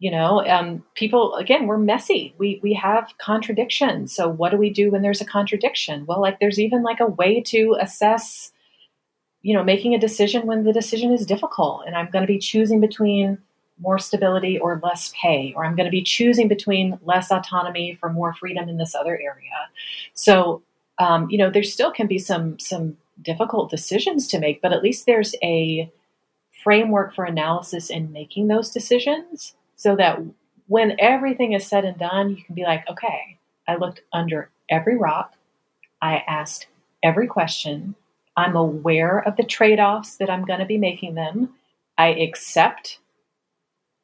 You 0.00 0.10
know, 0.10 0.44
um, 0.46 0.84
people 0.94 1.36
again, 1.36 1.66
we're 1.66 1.78
messy. 1.78 2.34
We 2.36 2.60
we 2.62 2.74
have 2.74 3.14
contradictions. 3.18 4.14
So 4.14 4.28
what 4.28 4.50
do 4.50 4.58
we 4.58 4.70
do 4.70 4.90
when 4.90 5.02
there's 5.02 5.20
a 5.20 5.26
contradiction? 5.26 6.04
Well, 6.04 6.20
like 6.20 6.40
there's 6.40 6.58
even 6.58 6.82
like 6.82 7.00
a 7.00 7.06
way 7.06 7.40
to 7.42 7.76
assess, 7.80 8.52
you 9.40 9.54
know, 9.54 9.62
making 9.62 9.94
a 9.94 10.00
decision 10.00 10.46
when 10.46 10.64
the 10.64 10.72
decision 10.72 11.12
is 11.12 11.24
difficult, 11.24 11.84
and 11.86 11.94
I'm 11.94 12.10
going 12.10 12.22
to 12.22 12.32
be 12.32 12.40
choosing 12.40 12.80
between 12.80 13.38
more 13.80 13.98
stability 13.98 14.58
or 14.58 14.80
less 14.82 15.12
pay, 15.20 15.52
or 15.56 15.64
I'm 15.64 15.74
going 15.76 15.86
to 15.86 15.90
be 15.90 16.02
choosing 16.02 16.48
between 16.48 16.98
less 17.02 17.30
autonomy 17.30 17.96
for 18.00 18.08
more 18.12 18.32
freedom 18.34 18.68
in 18.68 18.76
this 18.76 18.94
other 18.94 19.14
area. 19.14 19.68
So, 20.14 20.62
um, 20.98 21.28
you 21.28 21.38
know, 21.38 21.50
there 21.50 21.64
still 21.64 21.90
can 21.90 22.06
be 22.06 22.18
some 22.18 22.58
some 22.58 22.96
difficult 23.20 23.70
decisions 23.70 24.28
to 24.28 24.38
make, 24.38 24.62
but 24.62 24.72
at 24.72 24.82
least 24.82 25.06
there's 25.06 25.34
a 25.42 25.90
framework 26.62 27.14
for 27.14 27.24
analysis 27.24 27.90
in 27.90 28.12
making 28.12 28.48
those 28.48 28.70
decisions, 28.70 29.54
so 29.76 29.96
that 29.96 30.20
when 30.66 30.96
everything 30.98 31.52
is 31.52 31.66
said 31.66 31.84
and 31.84 31.98
done, 31.98 32.30
you 32.30 32.42
can 32.42 32.54
be 32.54 32.62
like, 32.62 32.88
okay, 32.88 33.38
I 33.68 33.76
looked 33.76 34.02
under 34.12 34.50
every 34.70 34.96
rock, 34.96 35.34
I 36.00 36.22
asked 36.26 36.68
every 37.02 37.26
question, 37.26 37.94
I'm 38.36 38.56
aware 38.56 39.18
of 39.18 39.36
the 39.36 39.44
trade 39.44 39.78
offs 39.78 40.16
that 40.16 40.30
I'm 40.30 40.44
going 40.44 40.60
to 40.60 40.66
be 40.66 40.78
making 40.78 41.14
them. 41.14 41.50
I 41.98 42.08
accept, 42.08 42.98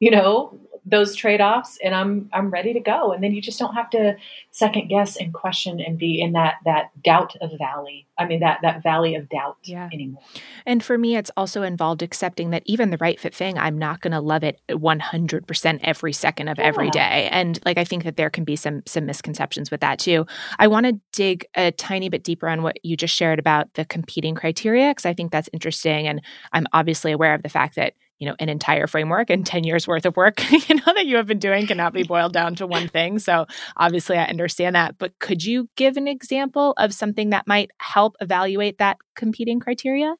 you 0.01 0.09
know, 0.11 0.59
those 0.83 1.15
trade-offs 1.15 1.77
and 1.83 1.93
I'm 1.93 2.27
I'm 2.33 2.49
ready 2.49 2.73
to 2.73 2.79
go. 2.79 3.11
And 3.11 3.23
then 3.23 3.33
you 3.33 3.41
just 3.41 3.59
don't 3.59 3.75
have 3.75 3.89
to 3.91 4.15
second 4.49 4.87
guess 4.87 5.15
and 5.15 5.31
question 5.31 5.79
and 5.79 5.95
be 5.95 6.19
in 6.19 6.33
that 6.33 6.55
that 6.65 6.89
doubt 7.03 7.35
of 7.39 7.51
valley. 7.59 8.07
I 8.17 8.25
mean 8.25 8.39
that 8.39 8.59
that 8.63 8.81
valley 8.81 9.13
of 9.13 9.29
doubt 9.29 9.57
yeah. 9.63 9.89
anymore. 9.93 10.23
And 10.65 10.83
for 10.83 10.97
me 10.97 11.15
it's 11.15 11.29
also 11.37 11.61
involved 11.61 12.01
accepting 12.01 12.49
that 12.49 12.63
even 12.65 12.89
the 12.89 12.97
right 12.97 13.19
fit 13.19 13.35
thing, 13.35 13.59
I'm 13.59 13.77
not 13.77 14.01
going 14.01 14.11
to 14.11 14.19
love 14.19 14.43
it 14.43 14.59
100% 14.69 15.79
every 15.83 16.13
second 16.13 16.47
of 16.47 16.57
yeah. 16.57 16.63
every 16.63 16.89
day. 16.89 17.29
And 17.31 17.59
like 17.63 17.77
I 17.77 17.83
think 17.83 18.03
that 18.03 18.17
there 18.17 18.31
can 18.31 18.43
be 18.43 18.55
some 18.55 18.81
some 18.87 19.05
misconceptions 19.05 19.69
with 19.69 19.81
that 19.81 19.99
too. 19.99 20.25
I 20.57 20.67
want 20.67 20.87
to 20.87 20.99
dig 21.13 21.45
a 21.55 21.71
tiny 21.71 22.09
bit 22.09 22.23
deeper 22.23 22.49
on 22.49 22.63
what 22.63 22.83
you 22.83 22.97
just 22.97 23.15
shared 23.15 23.37
about 23.37 23.71
the 23.75 23.85
competing 23.85 24.33
criteria 24.33 24.89
because 24.89 25.05
I 25.05 25.13
think 25.13 25.31
that's 25.31 25.49
interesting 25.53 26.07
and 26.07 26.23
I'm 26.53 26.65
obviously 26.73 27.11
aware 27.11 27.35
of 27.35 27.43
the 27.43 27.49
fact 27.49 27.75
that 27.75 27.93
you 28.21 28.27
know 28.27 28.35
an 28.39 28.47
entire 28.47 28.85
framework 28.85 29.31
and 29.31 29.45
10 29.45 29.63
years 29.63 29.87
worth 29.87 30.05
of 30.05 30.15
work 30.15 30.39
you 30.69 30.75
know 30.75 30.93
that 30.93 31.07
you 31.07 31.17
have 31.17 31.25
been 31.25 31.39
doing 31.39 31.65
cannot 31.65 31.91
be 31.91 32.03
boiled 32.13 32.31
down 32.31 32.55
to 32.55 32.67
one 32.67 32.87
thing. 32.87 33.19
So 33.19 33.47
obviously 33.75 34.17
i 34.17 34.23
understand 34.25 34.75
that. 34.75 34.97
But 34.97 35.17
could 35.19 35.43
you 35.43 35.67
give 35.75 35.97
an 35.97 36.07
example 36.07 36.73
of 36.77 36.93
something 36.93 37.31
that 37.31 37.47
might 37.47 37.71
help 37.79 38.15
evaluate 38.21 38.77
that 38.77 38.97
competing 39.15 39.59
criteria? 39.59 40.15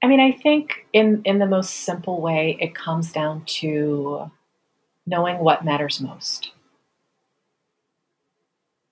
I 0.00 0.06
mean 0.06 0.20
i 0.20 0.30
think 0.30 0.86
in 0.92 1.22
in 1.24 1.40
the 1.40 1.46
most 1.46 1.70
simple 1.70 2.20
way 2.20 2.56
it 2.60 2.74
comes 2.74 3.12
down 3.12 3.44
to 3.58 4.30
knowing 5.06 5.38
what 5.38 5.64
matters 5.64 6.00
most. 6.00 6.52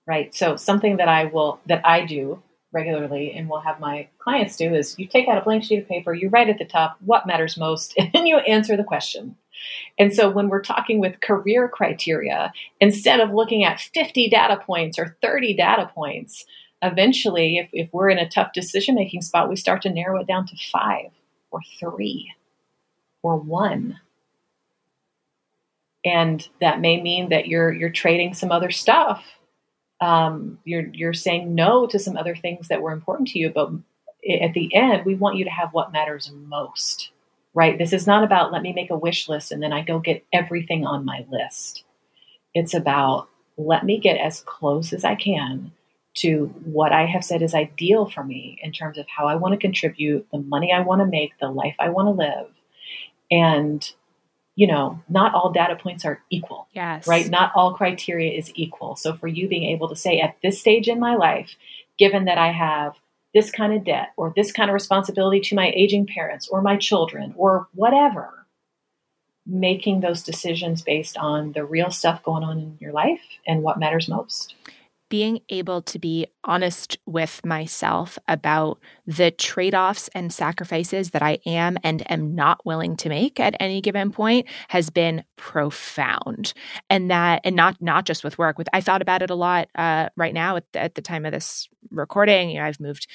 Right? 0.05 0.35
So 0.35 0.57
something 0.57 0.97
that 0.97 1.07
i 1.07 1.25
will 1.25 1.61
that 1.65 1.81
i 1.85 2.05
do 2.05 2.43
regularly 2.71 3.31
and 3.31 3.49
will 3.49 3.61
have 3.61 3.79
my 3.79 4.07
clients 4.19 4.57
do 4.57 4.73
is 4.73 4.97
you 4.99 5.07
take 5.07 5.27
out 5.27 5.37
a 5.37 5.41
blank 5.41 5.63
sheet 5.63 5.79
of 5.79 5.87
paper, 5.87 6.13
you 6.13 6.29
write 6.29 6.49
at 6.49 6.57
the 6.57 6.65
top 6.65 6.97
what 7.05 7.27
matters 7.27 7.57
most, 7.57 7.93
and 7.97 8.11
then 8.13 8.25
you 8.25 8.37
answer 8.39 8.75
the 8.75 8.83
question. 8.83 9.35
And 9.97 10.13
so 10.13 10.29
when 10.29 10.49
we're 10.49 10.61
talking 10.61 10.99
with 10.99 11.21
career 11.21 11.67
criteria, 11.67 12.53
instead 12.79 13.19
of 13.19 13.33
looking 13.33 13.63
at 13.63 13.79
50 13.79 14.29
data 14.29 14.57
points 14.57 14.99
or 14.99 15.17
30 15.21 15.55
data 15.55 15.89
points, 15.93 16.45
eventually, 16.83 17.57
if, 17.57 17.69
if 17.73 17.89
we're 17.91 18.09
in 18.09 18.19
a 18.19 18.29
tough 18.29 18.53
decision 18.53 18.93
making 18.93 19.21
spot, 19.21 19.49
we 19.49 19.55
start 19.55 19.81
to 19.81 19.89
narrow 19.89 20.19
it 20.21 20.27
down 20.27 20.45
to 20.47 20.55
five 20.71 21.09
or 21.49 21.61
three 21.79 22.31
or 23.23 23.37
one. 23.37 23.99
And 26.05 26.47
that 26.61 26.79
may 26.79 27.01
mean 27.01 27.29
that 27.29 27.47
you're 27.47 27.73
you're 27.73 27.89
trading 27.89 28.33
some 28.33 28.51
other 28.51 28.71
stuff 28.71 29.25
um, 29.99 30.59
you're 30.63 30.87
you're 30.93 31.13
saying 31.13 31.55
no 31.55 31.87
to 31.87 31.99
some 31.99 32.17
other 32.17 32.35
things 32.35 32.67
that 32.67 32.81
were 32.81 32.91
important 32.91 33.27
to 33.29 33.39
you 33.39 33.49
but 33.49 33.71
at 34.41 34.53
the 34.53 34.73
end 34.75 35.05
we 35.05 35.15
want 35.15 35.37
you 35.37 35.43
to 35.43 35.49
have 35.49 35.73
what 35.73 35.91
matters 35.91 36.31
most 36.45 37.11
right? 37.57 37.79
This 37.79 37.91
is 37.91 38.05
not 38.05 38.23
about 38.23 38.51
let 38.51 38.61
me 38.61 38.71
make 38.71 38.91
a 38.91 38.97
wish 38.97 39.27
list 39.27 39.51
and 39.51 39.63
then 39.63 39.73
i 39.73 39.81
go 39.81 39.97
get 39.97 40.23
everything 40.31 40.85
on 40.85 41.03
my 41.03 41.25
list. 41.29 41.83
It's 42.53 42.75
about 42.75 43.29
let 43.57 43.83
me 43.83 43.99
get 43.99 44.17
as 44.17 44.41
close 44.41 44.93
as 44.93 45.03
i 45.03 45.15
can 45.15 45.71
to 46.13 46.45
what 46.63 46.91
i 46.91 47.05
have 47.07 47.23
said 47.23 47.41
is 47.41 47.55
ideal 47.55 48.07
for 48.07 48.23
me 48.23 48.59
in 48.61 48.71
terms 48.71 48.99
of 48.99 49.07
how 49.07 49.27
i 49.27 49.33
want 49.33 49.53
to 49.53 49.57
contribute 49.57 50.27
the 50.31 50.37
money 50.37 50.71
i 50.71 50.79
want 50.79 51.01
to 51.01 51.05
make 51.07 51.31
the 51.39 51.49
life 51.49 51.75
i 51.79 51.89
want 51.89 52.05
to 52.05 52.11
live. 52.11 52.47
And 53.31 53.91
you 54.57 54.65
know, 54.65 54.99
not 55.07 55.35
all 55.35 55.51
data 55.51 55.75
points 55.75 56.03
are 56.03 56.19
equal. 56.31 56.67
Yes. 56.73 57.07
Right? 57.07 57.29
Not 57.29 57.51
all 57.55 57.75
criteria 57.75 58.35
is 58.35 58.51
equal. 58.55 58.95
So 58.95 59.13
for 59.13 59.27
you 59.27 59.47
being 59.47 59.65
able 59.65 59.87
to 59.87 59.95
say 59.95 60.19
at 60.19 60.35
this 60.41 60.59
stage 60.59 60.87
in 60.87 60.99
my 60.99 61.15
life, 61.15 61.55
given 61.99 62.25
that 62.25 62.39
I 62.39 62.51
have 62.51 62.95
this 63.35 63.51
kind 63.51 63.71
of 63.71 63.85
debt 63.85 64.13
or 64.17 64.33
this 64.35 64.51
kind 64.51 64.71
of 64.71 64.73
responsibility 64.73 65.41
to 65.41 65.55
my 65.55 65.71
aging 65.75 66.07
parents 66.07 66.47
or 66.47 66.63
my 66.63 66.75
children 66.75 67.35
or 67.37 67.67
whatever, 67.75 68.47
making 69.45 69.99
those 69.99 70.23
decisions 70.23 70.81
based 70.81 71.17
on 71.17 71.51
the 71.51 71.63
real 71.63 71.91
stuff 71.91 72.23
going 72.23 72.43
on 72.43 72.57
in 72.57 72.77
your 72.81 72.91
life 72.91 73.21
and 73.45 73.61
what 73.61 73.77
matters 73.77 74.09
most 74.09 74.55
being 75.09 75.39
able 75.49 75.81
to 75.81 75.99
be 75.99 76.27
honest 76.43 76.97
with 77.05 77.45
myself 77.45 78.17
about 78.27 78.79
the 79.05 79.31
trade 79.31 79.75
offs 79.75 80.09
and 80.13 80.31
sacrifices 80.31 81.11
that 81.11 81.21
I 81.21 81.39
am 81.45 81.77
and 81.83 82.09
am 82.11 82.35
not 82.35 82.65
willing 82.65 82.95
to 82.97 83.09
make 83.09 83.39
at 83.39 83.55
any 83.59 83.81
given 83.81 84.11
point 84.11 84.47
has 84.69 84.89
been 84.89 85.23
profound. 85.35 86.53
And 86.89 87.09
that, 87.11 87.41
and 87.43 87.55
not 87.55 87.81
not 87.81 88.05
just 88.05 88.23
with 88.23 88.37
work. 88.37 88.57
With 88.57 88.67
I 88.73 88.81
thought 88.81 89.01
about 89.01 89.21
it 89.21 89.29
a 89.29 89.35
lot 89.35 89.69
uh, 89.75 90.09
right 90.15 90.33
now 90.33 90.57
at 90.57 90.65
the, 90.73 90.79
at 90.79 90.95
the 90.95 91.01
time 91.01 91.25
of 91.25 91.31
this 91.31 91.67
recording. 91.91 92.49
You 92.49 92.59
know, 92.59 92.65
I've 92.65 92.79
moved 92.79 93.07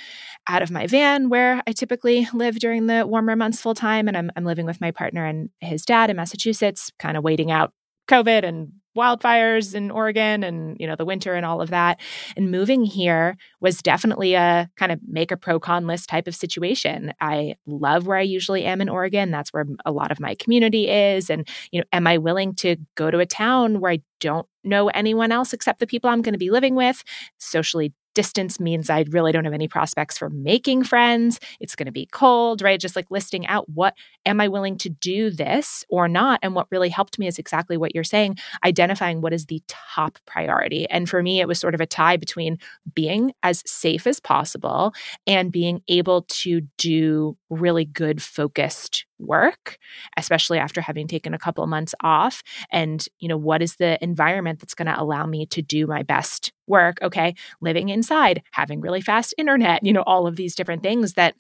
out 0.46 0.62
of 0.62 0.70
my 0.70 0.86
van 0.86 1.28
where 1.28 1.62
I 1.66 1.72
typically 1.72 2.26
live 2.32 2.58
during 2.58 2.86
the 2.86 3.06
warmer 3.06 3.36
months 3.36 3.60
full 3.60 3.74
time, 3.74 4.08
and 4.08 4.16
I'm 4.16 4.30
I'm 4.36 4.44
living 4.44 4.66
with 4.66 4.80
my 4.80 4.90
partner 4.90 5.24
and 5.24 5.50
his 5.60 5.84
dad 5.84 6.10
in 6.10 6.16
Massachusetts, 6.16 6.90
kind 6.98 7.16
of 7.16 7.24
waiting 7.24 7.50
out 7.50 7.72
COVID 8.08 8.44
and 8.44 8.72
wildfires 8.96 9.74
in 9.74 9.90
Oregon 9.90 10.42
and 10.42 10.76
you 10.78 10.86
know 10.86 10.96
the 10.96 11.04
winter 11.04 11.34
and 11.34 11.46
all 11.46 11.60
of 11.60 11.70
that. 11.70 12.00
And 12.36 12.50
moving 12.50 12.84
here 12.84 13.36
was 13.60 13.82
definitely 13.82 14.34
a 14.34 14.68
kind 14.76 14.92
of 14.92 15.00
make 15.06 15.30
a 15.30 15.36
pro 15.36 15.58
con 15.58 15.86
list 15.86 16.08
type 16.08 16.26
of 16.26 16.34
situation. 16.34 17.12
I 17.20 17.56
love 17.66 18.06
where 18.06 18.18
I 18.18 18.22
usually 18.22 18.64
am 18.64 18.80
in 18.80 18.88
Oregon. 18.88 19.30
That's 19.30 19.52
where 19.52 19.66
a 19.84 19.92
lot 19.92 20.10
of 20.10 20.20
my 20.20 20.34
community 20.34 20.88
is. 20.88 21.30
And 21.30 21.48
you 21.70 21.80
know 21.80 21.86
am 21.92 22.06
I 22.06 22.18
willing 22.18 22.54
to 22.56 22.76
go 22.94 23.10
to 23.10 23.18
a 23.18 23.26
town 23.26 23.80
where 23.80 23.92
I 23.92 24.00
don't 24.20 24.46
know 24.64 24.88
anyone 24.88 25.32
else 25.32 25.52
except 25.52 25.80
the 25.80 25.86
people 25.86 26.08
I'm 26.10 26.22
going 26.22 26.34
to 26.34 26.38
be 26.38 26.50
living 26.50 26.74
with? 26.74 27.02
Socially 27.38 27.92
distance 28.14 28.60
means 28.60 28.90
I 28.90 29.04
really 29.10 29.32
don't 29.32 29.44
have 29.44 29.54
any 29.54 29.68
prospects 29.68 30.18
for 30.18 30.30
making 30.30 30.84
friends. 30.84 31.40
It's 31.60 31.76
going 31.76 31.86
to 31.86 31.92
be 31.92 32.06
cold, 32.06 32.62
right? 32.62 32.80
Just 32.80 32.96
like 32.96 33.10
listing 33.10 33.46
out 33.46 33.68
what 33.68 33.94
am 34.26 34.40
I 34.40 34.48
willing 34.48 34.78
to 34.78 34.88
do 34.88 35.30
this 35.30 35.84
or 35.88 36.08
not? 36.08 36.40
And 36.42 36.54
what 36.54 36.68
really 36.70 36.88
helped 36.88 37.18
me 37.18 37.26
is 37.26 37.38
exactly 37.38 37.76
what 37.76 37.94
you're 37.94 38.04
saying, 38.04 38.38
identifying 38.64 39.20
what 39.20 39.32
is 39.32 39.46
the 39.46 39.62
top 39.68 40.18
priority. 40.26 40.88
And 40.88 41.08
for 41.08 41.22
me, 41.22 41.40
it 41.40 41.48
was 41.48 41.58
sort 41.58 41.74
of 41.74 41.80
a 41.80 41.86
tie 41.86 42.16
between 42.16 42.58
being 42.94 43.32
as 43.42 43.62
safe 43.66 44.06
as 44.06 44.20
possible 44.20 44.92
and 45.26 45.52
being 45.52 45.82
able 45.88 46.22
to 46.22 46.62
do 46.78 47.36
really 47.50 47.84
good 47.84 48.22
focused 48.22 49.06
work 49.18 49.78
especially 50.16 50.58
after 50.58 50.80
having 50.80 51.06
taken 51.06 51.34
a 51.34 51.38
couple 51.38 51.62
of 51.62 51.70
months 51.70 51.94
off 52.02 52.42
and 52.70 53.06
you 53.18 53.28
know 53.28 53.36
what 53.36 53.62
is 53.62 53.76
the 53.76 54.02
environment 54.02 54.60
that's 54.60 54.74
going 54.74 54.86
to 54.86 55.00
allow 55.00 55.26
me 55.26 55.46
to 55.46 55.62
do 55.62 55.86
my 55.86 56.02
best 56.02 56.52
work? 56.66 56.98
Okay 57.02 57.34
living 57.60 57.88
inside 57.88 58.42
having 58.52 58.80
really 58.80 59.00
fast 59.00 59.34
internet 59.38 59.84
you 59.84 59.92
know 59.92 60.02
all 60.02 60.26
of 60.26 60.36
these 60.36 60.54
different 60.54 60.82
things 60.82 61.14
that 61.14 61.34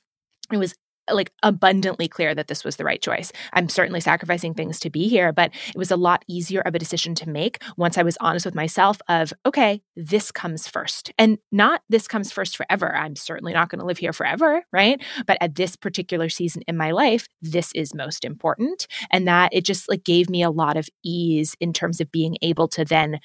it 0.52 0.56
was 0.56 0.74
like 1.10 1.32
abundantly 1.42 2.08
clear 2.08 2.34
that 2.34 2.48
this 2.48 2.64
was 2.64 2.76
the 2.76 2.84
right 2.84 3.02
choice. 3.02 3.32
I'm 3.52 3.68
certainly 3.68 4.00
sacrificing 4.00 4.54
things 4.54 4.78
to 4.80 4.90
be 4.90 5.08
here, 5.08 5.32
but 5.32 5.50
it 5.68 5.76
was 5.76 5.90
a 5.90 5.96
lot 5.96 6.24
easier 6.28 6.60
of 6.60 6.74
a 6.74 6.78
decision 6.78 7.14
to 7.16 7.28
make 7.28 7.62
once 7.76 7.98
I 7.98 8.02
was 8.02 8.16
honest 8.20 8.44
with 8.44 8.54
myself 8.54 8.98
of, 9.08 9.32
okay, 9.44 9.82
this 9.96 10.30
comes 10.30 10.68
first. 10.68 11.12
And 11.18 11.38
not 11.50 11.82
this 11.88 12.06
comes 12.06 12.30
first 12.30 12.56
forever. 12.56 12.94
I'm 12.94 13.16
certainly 13.16 13.52
not 13.52 13.68
going 13.68 13.80
to 13.80 13.86
live 13.86 13.98
here 13.98 14.12
forever, 14.12 14.62
right? 14.72 15.02
But 15.26 15.38
at 15.40 15.56
this 15.56 15.76
particular 15.76 16.28
season 16.28 16.62
in 16.68 16.76
my 16.76 16.92
life, 16.92 17.26
this 17.40 17.72
is 17.74 17.94
most 17.94 18.24
important. 18.24 18.86
And 19.10 19.26
that 19.26 19.52
it 19.52 19.64
just 19.64 19.88
like 19.88 20.04
gave 20.04 20.30
me 20.30 20.42
a 20.42 20.50
lot 20.50 20.76
of 20.76 20.88
ease 21.04 21.56
in 21.60 21.72
terms 21.72 22.00
of 22.00 22.12
being 22.12 22.36
able 22.42 22.68
to 22.68 22.84
then 22.84 23.18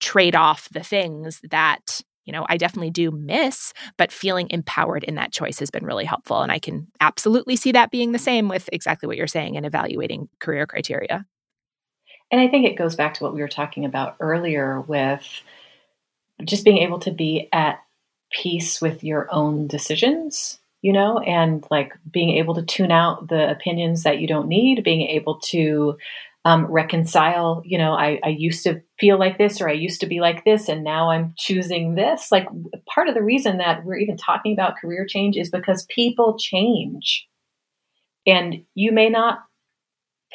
trade 0.00 0.34
off 0.34 0.68
the 0.70 0.82
things 0.82 1.40
that 1.50 2.00
you 2.24 2.32
know, 2.32 2.46
I 2.48 2.56
definitely 2.56 2.90
do 2.90 3.10
miss, 3.10 3.72
but 3.96 4.12
feeling 4.12 4.48
empowered 4.50 5.04
in 5.04 5.16
that 5.16 5.32
choice 5.32 5.58
has 5.58 5.70
been 5.70 5.84
really 5.84 6.04
helpful. 6.04 6.40
And 6.40 6.50
I 6.50 6.58
can 6.58 6.88
absolutely 7.00 7.56
see 7.56 7.72
that 7.72 7.90
being 7.90 8.12
the 8.12 8.18
same 8.18 8.48
with 8.48 8.68
exactly 8.72 9.06
what 9.06 9.16
you're 9.16 9.26
saying 9.26 9.54
in 9.54 9.64
evaluating 9.64 10.28
career 10.40 10.66
criteria. 10.66 11.26
And 12.30 12.40
I 12.40 12.48
think 12.48 12.66
it 12.66 12.76
goes 12.76 12.96
back 12.96 13.14
to 13.14 13.24
what 13.24 13.34
we 13.34 13.40
were 13.40 13.48
talking 13.48 13.84
about 13.84 14.16
earlier 14.20 14.80
with 14.80 15.24
just 16.44 16.64
being 16.64 16.78
able 16.78 16.98
to 17.00 17.10
be 17.10 17.48
at 17.52 17.80
peace 18.32 18.80
with 18.80 19.04
your 19.04 19.32
own 19.32 19.66
decisions, 19.66 20.58
you 20.82 20.92
know, 20.92 21.18
and 21.18 21.64
like 21.70 21.92
being 22.10 22.30
able 22.30 22.54
to 22.54 22.62
tune 22.62 22.90
out 22.90 23.28
the 23.28 23.50
opinions 23.50 24.02
that 24.02 24.18
you 24.18 24.26
don't 24.26 24.48
need, 24.48 24.82
being 24.82 25.02
able 25.02 25.38
to 25.40 25.96
um, 26.44 26.66
reconcile, 26.66 27.62
you 27.64 27.78
know, 27.78 27.94
I, 27.94 28.20
I 28.22 28.28
used 28.28 28.64
to 28.64 28.82
feel 28.98 29.18
like 29.18 29.38
this 29.38 29.60
or 29.60 29.68
I 29.68 29.72
used 29.72 30.00
to 30.00 30.06
be 30.06 30.20
like 30.20 30.44
this 30.44 30.68
and 30.68 30.84
now 30.84 31.10
I'm 31.10 31.34
choosing 31.38 31.94
this. 31.94 32.30
Like 32.30 32.46
part 32.86 33.08
of 33.08 33.14
the 33.14 33.22
reason 33.22 33.58
that 33.58 33.84
we're 33.84 33.96
even 33.96 34.16
talking 34.16 34.52
about 34.52 34.76
career 34.76 35.06
change 35.08 35.36
is 35.36 35.50
because 35.50 35.86
people 35.88 36.36
change. 36.38 37.26
And 38.26 38.64
you 38.74 38.92
may 38.92 39.08
not 39.08 39.38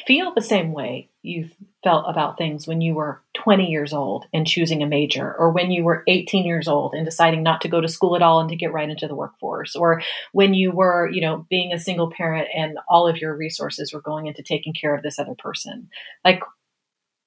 feel 0.06 0.32
the 0.34 0.42
same 0.42 0.72
way 0.72 1.10
you 1.22 1.48
felt 1.82 2.04
about 2.08 2.36
things 2.36 2.66
when 2.66 2.80
you 2.80 2.94
were 2.94 3.22
20 3.34 3.66
years 3.66 3.92
old 3.92 4.26
and 4.34 4.46
choosing 4.46 4.82
a 4.82 4.86
major, 4.86 5.34
or 5.38 5.50
when 5.50 5.70
you 5.70 5.82
were 5.82 6.04
18 6.06 6.44
years 6.44 6.68
old 6.68 6.94
and 6.94 7.04
deciding 7.04 7.42
not 7.42 7.60
to 7.62 7.68
go 7.68 7.80
to 7.80 7.88
school 7.88 8.16
at 8.16 8.22
all 8.22 8.40
and 8.40 8.50
to 8.50 8.56
get 8.56 8.72
right 8.72 8.90
into 8.90 9.08
the 9.08 9.14
workforce, 9.14 9.74
or 9.74 10.02
when 10.32 10.52
you 10.52 10.70
were, 10.70 11.08
you 11.10 11.20
know, 11.20 11.46
being 11.48 11.72
a 11.72 11.78
single 11.78 12.10
parent 12.10 12.48
and 12.54 12.78
all 12.88 13.08
of 13.08 13.16
your 13.16 13.34
resources 13.36 13.92
were 13.92 14.00
going 14.00 14.26
into 14.26 14.42
taking 14.42 14.74
care 14.74 14.94
of 14.94 15.02
this 15.02 15.18
other 15.18 15.34
person. 15.38 15.88
Like 16.24 16.42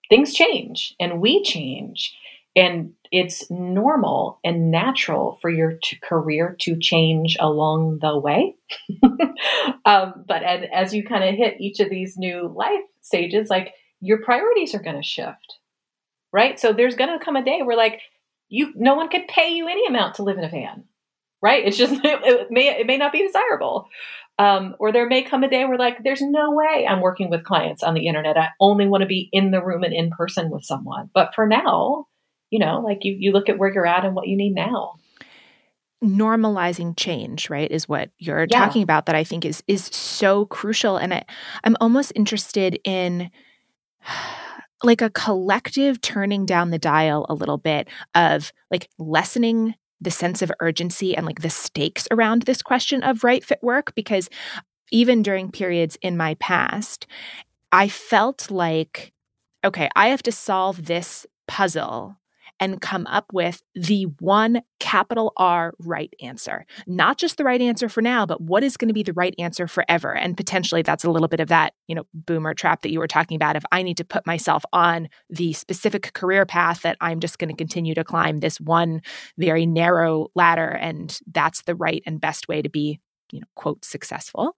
things 0.09 0.33
change 0.33 0.95
and 0.99 1.19
we 1.19 1.43
change. 1.43 2.15
And 2.55 2.93
it's 3.11 3.49
normal 3.49 4.39
and 4.43 4.69
natural 4.69 5.39
for 5.41 5.49
your 5.49 5.79
t- 5.83 5.97
career 6.03 6.55
to 6.59 6.77
change 6.77 7.35
along 7.39 7.97
the 7.99 8.17
way. 8.17 8.55
um, 9.85 10.23
but 10.27 10.43
and, 10.43 10.71
as 10.71 10.93
you 10.93 11.03
kind 11.03 11.23
of 11.23 11.33
hit 11.35 11.59
each 11.59 11.79
of 11.79 11.89
these 11.89 12.15
new 12.15 12.53
life 12.55 12.83
stages, 13.01 13.49
like 13.49 13.73
your 14.03 14.21
priorities 14.21 14.75
are 14.75 14.83
going 14.83 14.97
to 14.97 15.07
shift, 15.07 15.59
right? 16.33 16.59
So 16.59 16.73
there's 16.73 16.95
going 16.95 17.17
to 17.17 17.23
come 17.23 17.37
a 17.37 17.43
day 17.43 17.61
where 17.61 17.77
like 17.77 18.01
you, 18.49 18.73
no 18.75 18.95
one 18.95 19.07
could 19.07 19.27
pay 19.27 19.53
you 19.53 19.67
any 19.67 19.87
amount 19.87 20.15
to 20.15 20.23
live 20.23 20.37
in 20.37 20.43
a 20.43 20.49
van, 20.49 20.83
right? 21.41 21.65
It's 21.65 21.77
just 21.77 21.93
it, 22.03 22.51
may 22.51 22.67
it 22.67 22.85
may 22.85 22.97
not 22.97 23.13
be 23.13 23.25
desirable. 23.25 23.87
Um, 24.39 24.75
or 24.79 24.91
there 24.91 25.07
may 25.07 25.21
come 25.21 25.43
a 25.43 25.49
day 25.49 25.63
where 25.63 25.77
like 25.77 26.03
there's 26.03 26.21
no 26.21 26.51
way 26.51 26.85
I'm 26.87 27.01
working 27.01 27.29
with 27.29 27.45
clients 27.45 27.83
on 27.83 27.93
the 27.93 28.07
internet. 28.07 28.37
I 28.37 28.49
only 28.59 28.87
want 28.87 29.01
to 29.01 29.07
be 29.07 29.29
in 29.31 29.51
the 29.51 29.63
room 29.63 29.83
and 29.83 29.93
in 29.93 30.09
person 30.09 30.49
with 30.49 30.65
someone. 30.65 31.09
But 31.13 31.33
for 31.35 31.47
now, 31.47 32.07
you 32.49 32.59
know, 32.59 32.81
like 32.81 32.99
you 33.01 33.15
you 33.17 33.31
look 33.31 33.47
at 33.47 33.57
where 33.57 33.71
you're 33.71 33.85
at 33.85 34.05
and 34.05 34.15
what 34.15 34.27
you 34.27 34.35
need 34.35 34.53
now. 34.53 34.95
Normalizing 36.03 36.97
change, 36.97 37.49
right, 37.49 37.71
is 37.71 37.87
what 37.87 38.09
you're 38.17 38.47
yeah. 38.49 38.59
talking 38.59 38.83
about 38.83 39.05
that 39.05 39.15
I 39.15 39.23
think 39.23 39.45
is 39.45 39.63
is 39.67 39.85
so 39.85 40.45
crucial. 40.47 40.97
And 40.97 41.13
I, 41.13 41.23
I'm 41.63 41.77
almost 41.79 42.11
interested 42.15 42.77
in 42.83 43.31
like 44.83 45.01
a 45.01 45.09
collective 45.09 46.01
turning 46.01 46.45
down 46.45 46.69
the 46.69 46.79
dial 46.79 47.25
a 47.29 47.33
little 47.33 47.57
bit 47.57 47.87
of 48.15 48.51
like 48.69 48.89
lessening 48.97 49.75
the 50.01 50.11
sense 50.11 50.41
of 50.41 50.51
urgency 50.59 51.15
and 51.15 51.25
like 51.25 51.41
the 51.41 51.49
stakes 51.49 52.07
around 52.11 52.43
this 52.43 52.61
question 52.61 53.01
of 53.03 53.23
right 53.23 53.43
fit 53.43 53.59
work 53.61 53.95
because 53.95 54.29
even 54.91 55.23
during 55.23 55.51
periods 55.51 55.97
in 56.01 56.17
my 56.17 56.35
past 56.35 57.07
i 57.71 57.87
felt 57.87 58.51
like 58.51 59.13
okay 59.63 59.89
i 59.95 60.09
have 60.09 60.23
to 60.23 60.31
solve 60.31 60.85
this 60.85 61.25
puzzle 61.47 62.17
and 62.59 62.81
come 62.81 63.05
up 63.07 63.25
with 63.33 63.61
the 63.75 64.03
one 64.19 64.61
capital 64.79 65.33
R 65.37 65.73
right 65.79 66.13
answer. 66.21 66.65
Not 66.87 67.17
just 67.17 67.37
the 67.37 67.43
right 67.43 67.61
answer 67.61 67.89
for 67.89 68.01
now, 68.01 68.25
but 68.25 68.41
what 68.41 68.63
is 68.63 68.77
going 68.77 68.87
to 68.87 68.93
be 68.93 69.03
the 69.03 69.13
right 69.13 69.35
answer 69.37 69.67
forever. 69.67 70.15
And 70.15 70.37
potentially 70.37 70.81
that's 70.81 71.03
a 71.03 71.11
little 71.11 71.27
bit 71.27 71.39
of 71.39 71.49
that, 71.49 71.73
you 71.87 71.95
know, 71.95 72.03
boomer 72.13 72.53
trap 72.53 72.81
that 72.81 72.91
you 72.91 72.99
were 72.99 73.07
talking 73.07 73.35
about. 73.35 73.55
If 73.55 73.63
I 73.71 73.81
need 73.81 73.97
to 73.97 74.05
put 74.05 74.25
myself 74.27 74.63
on 74.71 75.09
the 75.29 75.53
specific 75.53 76.13
career 76.13 76.45
path 76.45 76.81
that 76.83 76.97
I'm 77.01 77.19
just 77.19 77.39
going 77.39 77.49
to 77.49 77.55
continue 77.55 77.95
to 77.95 78.03
climb 78.03 78.39
this 78.39 78.59
one 78.59 79.01
very 79.37 79.65
narrow 79.65 80.27
ladder, 80.35 80.69
and 80.69 81.17
that's 81.31 81.63
the 81.63 81.75
right 81.75 82.03
and 82.05 82.21
best 82.21 82.47
way 82.47 82.61
to 82.61 82.69
be 82.69 82.99
you 83.31 83.39
know, 83.39 83.47
quote, 83.55 83.83
successful, 83.83 84.55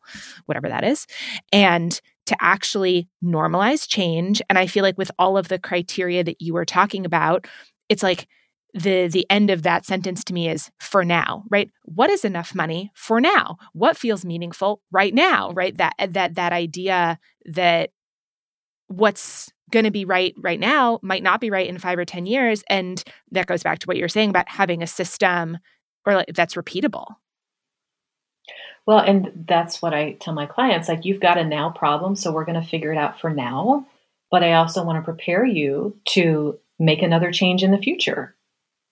whatever 0.48 0.68
that 0.68 0.84
is, 0.84 1.08
and 1.54 2.02
to 2.26 2.36
actually 2.42 3.08
normalize 3.24 3.88
change. 3.88 4.42
And 4.50 4.60
I 4.60 4.68
feel 4.68 4.84
like 4.84 4.98
with 4.98 5.12
all 5.18 5.38
of 5.38 5.48
the 5.48 5.58
criteria 5.58 6.24
that 6.26 6.42
you 6.42 6.54
were 6.54 6.66
talking 6.66 7.06
about, 7.06 7.48
it's 7.90 8.04
like 8.04 8.28
the 8.74 9.08
the 9.08 9.26
end 9.30 9.50
of 9.50 9.64
that 9.64 9.86
sentence 9.86 10.24
to 10.26 10.34
me 10.34 10.50
is 10.50 10.70
for 10.80 11.06
now 11.06 11.44
right? 11.50 11.72
What 11.84 12.10
is 12.10 12.26
enough 12.26 12.54
money 12.54 12.92
for 12.94 13.22
now? 13.22 13.58
What 13.74 13.98
feels 13.98 14.26
meaningful 14.26 14.82
right 14.92 15.14
now 15.14 15.52
right? 15.52 15.76
That 15.78 15.94
that 16.10 16.36
that 16.36 16.52
idea 16.52 17.20
that 17.46 17.92
what's 18.88 19.52
going 19.72 19.86
to 19.86 19.92
be 19.92 20.06
right 20.06 20.34
right 20.38 20.60
now 20.60 21.00
might 21.02 21.24
not 21.24 21.42
be 21.42 21.50
right 21.50 21.68
in 21.68 21.80
5 21.80 21.98
or 21.98 22.06
10 22.06 22.26
years. 22.26 22.64
And 22.70 23.04
that 23.32 23.48
goes 23.48 23.64
back 23.64 23.80
to 23.80 23.88
what 23.88 23.98
you're 23.98 24.08
saying 24.10 24.30
about 24.30 24.50
having 24.50 24.84
a 24.84 24.88
system 24.88 25.58
or 26.06 26.16
like 26.16 26.28
that's 26.34 26.56
repeatable. 26.56 27.16
Well 28.86 29.00
and 29.00 29.46
that's 29.48 29.82
what 29.82 29.94
i 29.94 30.14
tell 30.14 30.34
my 30.34 30.46
clients 30.46 30.88
like 30.88 31.06
you've 31.06 31.22
got 31.22 31.40
a 31.40 31.44
now 31.44 31.72
problem 31.72 32.16
so 32.16 32.32
we're 32.32 32.46
going 32.46 32.62
to 32.62 32.68
figure 32.68 32.92
it 32.92 32.98
out 32.98 33.20
for 33.22 33.30
now. 33.30 33.88
But 34.30 34.44
i 34.44 34.54
also 34.54 34.84
want 34.84 34.98
to 34.98 35.02
prepare 35.02 35.46
you 35.46 35.98
to 36.10 36.60
make 36.80 37.02
another 37.02 37.32
change 37.32 37.64
in 37.64 37.72
the 37.72 37.78
future. 37.78 38.36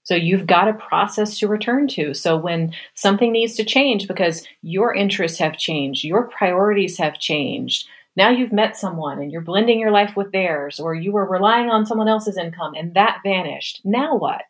So 0.03 0.15
you've 0.15 0.47
got 0.47 0.67
a 0.67 0.73
process 0.73 1.39
to 1.39 1.47
return 1.47 1.87
to. 1.89 2.13
So 2.13 2.35
when 2.37 2.73
something 2.93 3.31
needs 3.31 3.55
to 3.55 3.63
change 3.63 4.07
because 4.07 4.45
your 4.61 4.93
interests 4.93 5.39
have 5.39 5.57
changed, 5.57 6.03
your 6.03 6.27
priorities 6.27 6.97
have 6.97 7.19
changed, 7.19 7.87
now 8.15 8.29
you've 8.29 8.51
met 8.51 8.77
someone 8.77 9.19
and 9.19 9.31
you're 9.31 9.41
blending 9.41 9.79
your 9.79 9.91
life 9.91 10.15
with 10.15 10.31
theirs, 10.31 10.79
or 10.79 10.93
you 10.93 11.11
were 11.11 11.25
relying 11.25 11.69
on 11.69 11.85
someone 11.85 12.07
else's 12.07 12.37
income 12.37 12.73
and 12.75 12.93
that 12.93 13.21
vanished. 13.23 13.81
Now 13.83 14.15
what? 14.15 14.43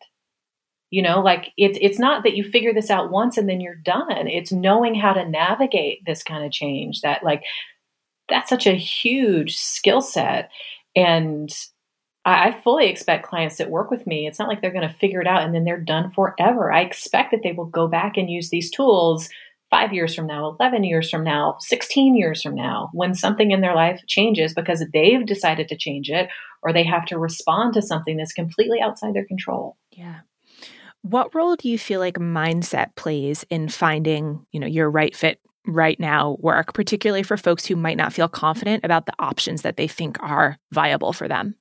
You 0.90 1.02
know, 1.02 1.22
like 1.22 1.52
it's 1.58 1.78
it's 1.82 1.98
not 1.98 2.24
that 2.24 2.36
you 2.36 2.44
figure 2.44 2.74
this 2.74 2.92
out 2.92 3.10
once 3.10 3.38
and 3.38 3.50
then 3.50 3.62
you're 3.62 3.76
done. 3.76 4.28
It's 4.28 4.52
knowing 4.52 4.94
how 4.94 5.14
to 5.14 5.28
navigate 5.28 6.06
this 6.06 6.24
kind 6.24 6.46
of 6.46 6.52
change. 6.52 7.02
That 7.02 7.24
like 7.24 7.44
that's 8.30 8.50
such 8.50 8.68
a 8.68 8.76
huge 8.76 9.58
skill 9.58 10.02
set. 10.02 10.52
And 10.96 11.52
I 12.26 12.58
fully 12.64 12.88
expect 12.88 13.26
clients 13.28 13.58
that 13.58 13.70
work 13.70 13.92
with 13.92 14.08
me. 14.08 14.28
It's 14.28 14.40
not 14.40 14.48
like 14.48 14.62
they're 14.62 14.72
going 14.72 14.88
to 14.88 14.96
figure 14.96 15.20
it 15.20 15.28
out 15.28 15.44
and 15.44 15.54
then 15.54 15.66
they're 15.66 15.80
done 15.80 16.12
forever. 16.12 16.72
I 16.72 16.82
expect 16.82 17.32
that 17.32 17.42
they 17.44 17.52
will 17.52 17.66
go 17.66 17.88
back 17.88 18.16
and 18.16 18.30
use 18.30 18.50
these 18.50 18.72
tools 18.72 19.30
five 19.70 19.92
years 19.92 20.14
from 20.16 20.28
now, 20.28 20.56
11 20.60 20.84
years 20.84 21.10
from 21.10 21.24
now, 21.24 21.58
16 21.60 22.16
years 22.16 22.42
from 22.42 22.56
now, 22.56 22.90
when 22.94 23.16
something 23.16 23.52
in 23.52 23.62
their 23.62 23.76
life 23.76 24.00
changes 24.08 24.54
because 24.54 24.86
they've 24.94 25.26
decided 25.26 25.68
to 25.68 25.76
change 25.76 26.10
it 26.10 26.30
or 26.62 26.72
they 26.72 26.84
have 26.84 27.06
to 27.08 27.18
respond 27.18 27.74
to 27.74 27.82
something 27.82 28.16
that's 28.16 28.34
completely 28.34 28.80
outside 28.80 29.14
their 29.14 29.26
control. 29.26 29.76
Yeah. 29.92 30.20
What 31.02 31.36
role 31.36 31.56
do 31.58 31.68
you 31.68 31.78
feel 31.78 32.00
like 32.00 32.20
mindset 32.20 32.96
plays 32.96 33.46
in 33.50 33.68
finding, 33.68 34.46
you 34.52 34.60
know, 34.60 34.68
your 34.68 34.90
right 34.90 35.14
fit 35.14 35.40
right 35.66 36.00
now 36.00 36.38
work, 36.40 36.74
particularly 36.74 37.24
for 37.24 37.36
folks 37.36 37.66
who 37.66 37.76
might 37.76 37.98
not 37.98 38.14
feel 38.14 38.30
confident 38.30 38.86
about 38.86 39.08
the 39.08 39.14
options 39.20 39.64
that 39.64 39.76
they 39.76 39.88
think 39.88 40.22
are 40.22 40.58
viable 40.72 41.12
for 41.12 41.28
them? 41.28 41.56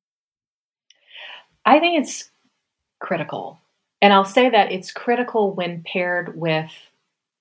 I 1.65 1.79
think 1.79 2.01
it's 2.01 2.31
critical. 3.01 3.61
And 4.01 4.13
I'll 4.13 4.25
say 4.25 4.51
that 4.51 4.73
it's 4.73 4.93
critical 4.93 5.55
when 5.55 5.85
paired 5.85 6.39
with 6.39 6.71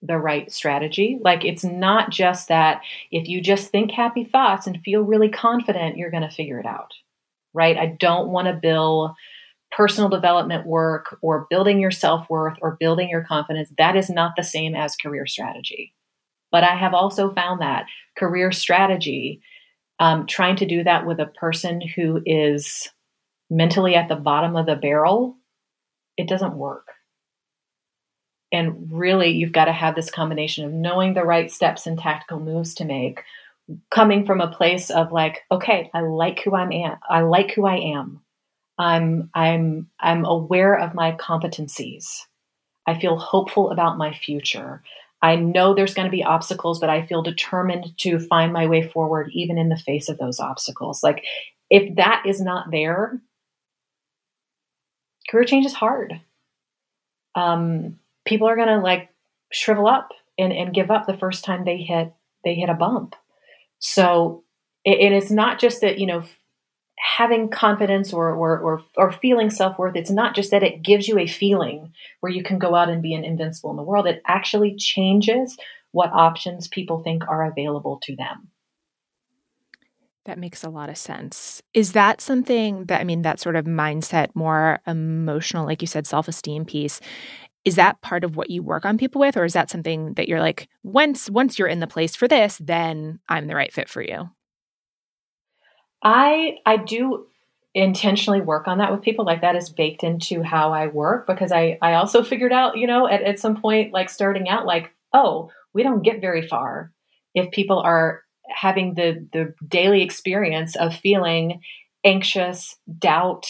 the 0.02 0.18
right 0.18 0.52
strategy. 0.52 1.20
Like 1.22 1.46
it's 1.46 1.64
not 1.64 2.10
just 2.10 2.48
that 2.48 2.82
if 3.12 3.28
you 3.28 3.42
just 3.42 3.70
think 3.70 3.92
happy 3.92 4.24
thoughts 4.24 4.68
and 4.68 4.82
feel 4.84 5.02
really 5.02 5.30
confident, 5.30 5.98
you're 5.98 6.12
going 6.12 6.28
to 6.28 6.36
figure 6.36 6.60
it 6.60 6.66
out. 6.66 6.92
Right? 7.54 7.78
I 7.78 7.98
don't 8.00 8.30
want 8.30 8.48
to 8.48 8.54
bill 8.54 9.16
personal 9.72 10.10
development 10.10 10.66
work 10.66 11.18
or 11.22 11.48
building 11.50 11.80
your 11.80 11.92
self 11.92 12.30
worth 12.30 12.58
or 12.62 12.78
building 12.80 13.10
your 13.10 13.24
confidence. 13.24 13.72
That 13.78 13.96
is 13.96 14.10
not 14.10 14.34
the 14.36 14.44
same 14.44 14.76
as 14.76 14.96
career 14.96 15.26
strategy. 15.26 15.94
But 16.52 16.64
I 16.64 16.76
have 16.76 16.94
also 16.94 17.34
found 17.34 17.62
that 17.62 17.86
career 18.18 18.52
strategy, 18.52 19.42
um, 20.00 20.28
trying 20.28 20.58
to 20.58 20.66
do 20.66 20.84
that 20.84 21.06
with 21.06 21.20
a 21.20 21.26
person 21.26 21.82
who 21.82 22.22
is 22.26 22.90
mentally 23.52 23.96
at 23.96 24.08
the 24.08 24.16
bottom 24.16 24.56
of 24.56 24.66
the 24.66 24.76
barrel, 24.76 25.36
it 26.18 26.28
doesn't 26.28 26.56
work. 26.56 26.88
And 28.52 28.92
really, 28.92 29.30
you've 29.30 29.52
got 29.52 29.66
to 29.66 29.72
have 29.72 29.94
this 29.96 30.10
combination 30.10 30.66
of 30.66 30.74
knowing 30.74 31.14
the 31.14 31.24
right 31.24 31.52
steps 31.52 31.86
and 31.86 32.00
tactical 32.00 32.40
moves 32.40 32.74
to 32.76 32.86
make, 32.86 33.22
coming 33.90 34.26
from 34.26 34.42
a 34.42 34.52
place 34.52 34.90
of 34.90 35.12
like, 35.12 35.44
okay, 35.52 35.90
I 35.94 36.02
like 36.02 36.42
who 36.44 36.56
I'm 36.56 36.72
am. 36.72 36.98
I 37.08 37.22
like 37.22 37.52
who 37.52 37.66
I 37.66 37.78
am. 37.78 38.22
I'm 38.78 39.30
I'm 39.34 39.90
I'm 40.00 40.26
aware 40.26 40.78
of 40.78 40.96
my 40.96 41.12
competencies. 41.14 42.22
I 42.88 43.00
feel 43.00 43.18
hopeful 43.18 43.70
about 43.70 43.98
my 43.98 44.14
future. 44.14 44.82
I 45.22 45.36
know 45.36 45.74
there's 45.74 45.94
going 45.94 46.08
to 46.08 46.12
be 46.12 46.24
obstacles, 46.24 46.80
but 46.80 46.90
I 46.90 47.06
feel 47.06 47.22
determined 47.22 47.96
to 48.00 48.20
find 48.20 48.52
my 48.52 48.66
way 48.66 48.90
forward 48.90 49.30
even 49.34 49.60
in 49.60 49.70
the 49.70 49.78
face 49.78 50.10
of 50.10 50.18
those 50.18 50.40
obstacles. 50.40 51.04
Like 51.04 51.24
if 51.70 51.96
that 51.98 52.24
is 52.26 52.42
not 52.42 52.72
there, 52.72 53.22
career 55.32 55.46
change 55.46 55.66
is 55.66 55.74
hard. 55.74 56.20
Um, 57.36 58.00
people 58.26 58.48
are 58.48 58.58
going 58.58 58.68
to 58.68 58.80
like 58.80 59.10
shrivel 59.52 59.88
up 59.88 60.10
and, 60.38 60.52
and 60.52 60.74
give 60.74 60.92
up 60.92 61.08
the 61.08 61.18
first 61.18 61.46
time 61.46 61.64
they 61.64 61.78
hit 61.78 62.14
they 62.44 62.56
hit 62.56 62.70
a 62.70 62.74
bump. 62.74 63.16
So 63.80 64.44
it, 64.84 65.00
it 65.00 65.12
is 65.14 65.32
not 65.32 65.60
just 65.60 65.82
that 65.82 65.98
you 65.98 66.06
know 66.06 66.24
having 66.98 67.50
confidence 67.50 68.14
or 68.14 68.32
or 68.32 68.60
or, 68.60 68.84
or 68.98 69.12
feeling 69.12 69.50
self 69.50 69.80
worth. 69.80 69.96
It's 69.96 70.12
not 70.12 70.36
just 70.36 70.52
that 70.52 70.64
it 70.64 70.84
gives 70.84 71.08
you 71.08 71.18
a 71.18 71.28
feeling 71.28 71.94
where 72.20 72.32
you 72.32 72.44
can 72.44 72.60
go 72.60 72.76
out 72.76 72.90
and 72.90 73.02
be 73.02 73.14
an 73.14 73.24
invincible 73.24 73.72
in 73.72 73.78
the 73.78 73.84
world. 73.84 74.08
It 74.08 74.22
actually 74.28 74.76
changes 74.76 75.58
what 75.92 76.12
options 76.12 76.68
people 76.68 77.04
think 77.04 77.24
are 77.28 77.46
available 77.46 78.00
to 78.04 78.16
them. 78.16 78.51
That 80.26 80.38
makes 80.38 80.64
a 80.64 80.70
lot 80.70 80.90
of 80.90 80.98
sense. 80.98 81.64
Is 81.74 81.94
that 81.94 82.22
something 82.22 82.86
that, 82.86 83.02
I 83.02 83.04
mean, 83.04 83.24
that 83.24 83.40
sort 83.40 83.56
of 83.56 83.66
mindset, 83.66 84.30
more 84.36 84.80
emotional, 84.86 85.66
like 85.66 85.82
you 85.82 85.88
said, 85.88 86.06
self 86.06 86.28
esteem 86.28 86.64
piece, 86.64 87.02
is 87.66 87.76
that 87.76 88.02
part 88.02 88.24
of 88.24 88.36
what 88.36 88.50
you 88.50 88.62
work 88.62 88.86
on 88.86 88.98
people 88.98 89.20
with? 89.22 89.36
Or 89.36 89.46
is 89.46 89.54
that 89.54 89.70
something 89.70 90.14
that 90.16 90.28
you're 90.28 90.40
like, 90.40 90.68
once, 90.84 91.30
once 91.30 91.58
you're 91.58 91.68
in 91.68 91.80
the 91.80 91.88
place 91.88 92.16
for 92.16 92.28
this, 92.28 92.60
then 92.64 93.20
I'm 93.30 93.48
the 93.48 93.56
right 93.56 93.74
fit 93.74 93.90
for 93.90 94.02
you? 94.02 94.30
I, 96.04 96.58
I 96.66 96.78
do 96.78 97.28
intentionally 97.74 98.42
work 98.42 98.68
on 98.68 98.80
that 98.80 98.92
with 98.92 99.02
people 99.02 99.26
like 99.26 99.42
that 99.42 99.56
is 99.56 99.70
baked 99.70 100.04
into 100.04 100.44
how 100.44 100.74
I 100.74 100.88
work 100.88 101.26
because 101.26 101.52
I, 101.52 101.78
I 101.82 101.94
also 101.94 102.24
figured 102.24 102.54
out, 102.54 102.78
you 102.78 102.88
know, 102.88 103.08
at, 103.08 103.22
at 103.22 103.40
some 103.40 103.60
point, 103.60 103.94
like 103.94 104.10
starting 104.10 104.50
out, 104.50 104.66
like, 104.66 104.92
oh, 105.14 105.50
we 105.74 105.84
don't 105.84 106.04
get 106.04 106.22
very 106.22 106.48
far 106.48 106.92
if 107.34 107.52
people 107.52 107.80
are 107.80 108.24
having 108.54 108.96
the 108.96 109.28
the 109.34 109.54
daily 109.68 110.02
experience 110.02 110.76
of 110.76 110.96
feeling 110.96 111.62
anxious, 112.04 112.76
doubt, 113.00 113.48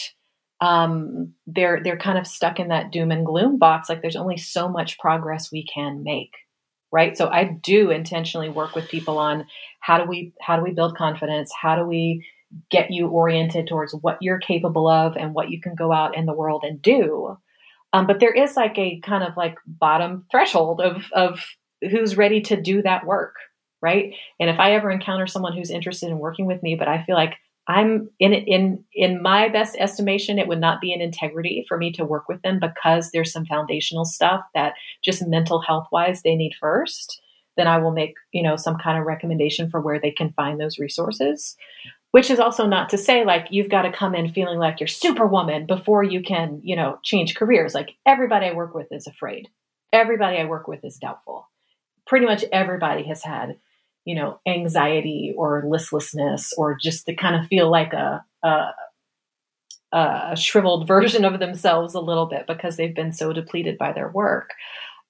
um, 0.60 1.34
they're 1.46 1.80
they're 1.82 1.98
kind 1.98 2.18
of 2.18 2.26
stuck 2.26 2.60
in 2.60 2.68
that 2.68 2.92
doom 2.92 3.10
and 3.10 3.26
gloom 3.26 3.58
box. 3.58 3.88
Like 3.88 4.02
there's 4.02 4.16
only 4.16 4.36
so 4.36 4.68
much 4.68 4.98
progress 4.98 5.50
we 5.50 5.64
can 5.64 6.02
make, 6.02 6.32
right? 6.90 7.16
So 7.16 7.28
I 7.28 7.44
do 7.44 7.90
intentionally 7.90 8.48
work 8.48 8.74
with 8.74 8.88
people 8.88 9.18
on 9.18 9.46
how 9.80 9.98
do 9.98 10.08
we 10.08 10.32
how 10.40 10.56
do 10.56 10.62
we 10.62 10.72
build 10.72 10.96
confidence? 10.96 11.52
How 11.60 11.76
do 11.76 11.84
we 11.84 12.24
get 12.70 12.90
you 12.90 13.08
oriented 13.08 13.66
towards 13.66 13.94
what 13.94 14.18
you're 14.20 14.38
capable 14.38 14.88
of 14.88 15.16
and 15.16 15.34
what 15.34 15.50
you 15.50 15.60
can 15.60 15.74
go 15.74 15.92
out 15.92 16.16
in 16.16 16.26
the 16.26 16.32
world 16.32 16.64
and 16.64 16.82
do. 16.82 17.36
Um, 17.92 18.06
but 18.06 18.20
there 18.20 18.32
is 18.32 18.56
like 18.56 18.78
a 18.78 19.00
kind 19.00 19.22
of 19.22 19.36
like 19.36 19.56
bottom 19.66 20.24
threshold 20.30 20.80
of 20.80 21.04
of 21.12 21.44
who's 21.82 22.16
ready 22.16 22.40
to 22.42 22.60
do 22.60 22.82
that 22.82 23.04
work, 23.04 23.34
right? 23.82 24.14
And 24.40 24.48
if 24.48 24.58
I 24.58 24.72
ever 24.72 24.90
encounter 24.90 25.26
someone 25.26 25.56
who's 25.56 25.70
interested 25.70 26.08
in 26.08 26.18
working 26.18 26.46
with 26.46 26.62
me, 26.62 26.76
but 26.76 26.88
I 26.88 27.02
feel 27.04 27.16
like 27.16 27.34
I'm 27.68 28.10
in 28.18 28.32
in 28.32 28.84
in 28.92 29.22
my 29.22 29.48
best 29.48 29.76
estimation, 29.78 30.38
it 30.38 30.48
would 30.48 30.60
not 30.60 30.80
be 30.80 30.92
an 30.92 31.00
integrity 31.00 31.64
for 31.68 31.76
me 31.78 31.92
to 31.92 32.04
work 32.04 32.28
with 32.28 32.42
them 32.42 32.58
because 32.60 33.10
there's 33.10 33.32
some 33.32 33.46
foundational 33.46 34.04
stuff 34.04 34.42
that 34.54 34.74
just 35.04 35.26
mental 35.26 35.60
health 35.60 35.86
wise 35.92 36.22
they 36.22 36.34
need 36.34 36.54
first. 36.58 37.20
Then 37.56 37.68
I 37.68 37.78
will 37.78 37.92
make 37.92 38.14
you 38.32 38.42
know 38.42 38.56
some 38.56 38.78
kind 38.78 38.98
of 38.98 39.06
recommendation 39.06 39.70
for 39.70 39.80
where 39.80 40.00
they 40.00 40.10
can 40.10 40.32
find 40.32 40.60
those 40.60 40.78
resources. 40.78 41.56
Which 42.10 42.30
is 42.30 42.40
also 42.40 42.66
not 42.66 42.90
to 42.90 42.98
say 42.98 43.24
like 43.24 43.46
you've 43.50 43.70
got 43.70 43.82
to 43.82 43.92
come 43.92 44.14
in 44.14 44.32
feeling 44.32 44.58
like 44.58 44.80
you're 44.80 44.86
superwoman 44.86 45.66
before 45.66 46.02
you 46.02 46.22
can 46.22 46.60
you 46.64 46.74
know 46.74 46.98
change 47.04 47.36
careers. 47.36 47.74
Like 47.74 47.90
everybody 48.04 48.46
I 48.46 48.54
work 48.54 48.74
with 48.74 48.88
is 48.90 49.06
afraid. 49.06 49.48
Everybody 49.92 50.38
I 50.38 50.46
work 50.46 50.66
with 50.66 50.84
is 50.84 50.98
doubtful. 50.98 51.48
Pretty 52.06 52.26
much 52.26 52.44
everybody 52.52 53.04
has 53.04 53.22
had 53.22 53.56
you 54.04 54.14
know, 54.14 54.40
anxiety 54.46 55.34
or 55.36 55.64
listlessness 55.66 56.52
or 56.56 56.76
just 56.80 57.06
to 57.06 57.14
kind 57.14 57.36
of 57.36 57.46
feel 57.48 57.70
like 57.70 57.92
a, 57.92 58.24
a, 58.42 58.70
a 59.92 60.36
shriveled 60.36 60.86
version 60.86 61.24
of 61.24 61.38
themselves 61.38 61.94
a 61.94 62.00
little 62.00 62.26
bit 62.26 62.46
because 62.46 62.76
they've 62.76 62.94
been 62.94 63.12
so 63.12 63.32
depleted 63.32 63.78
by 63.78 63.92
their 63.92 64.08
work. 64.08 64.50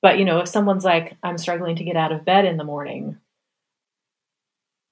But, 0.03 0.18
you 0.18 0.24
know, 0.24 0.40
if 0.40 0.49
someone's 0.49 0.84
like, 0.84 1.16
I'm 1.22 1.38
struggling 1.38 1.76
to 1.76 1.84
get 1.84 1.97
out 1.97 2.12
of 2.12 2.24
bed 2.24 2.45
in 2.45 2.57
the 2.57 2.64
morning, 2.64 3.18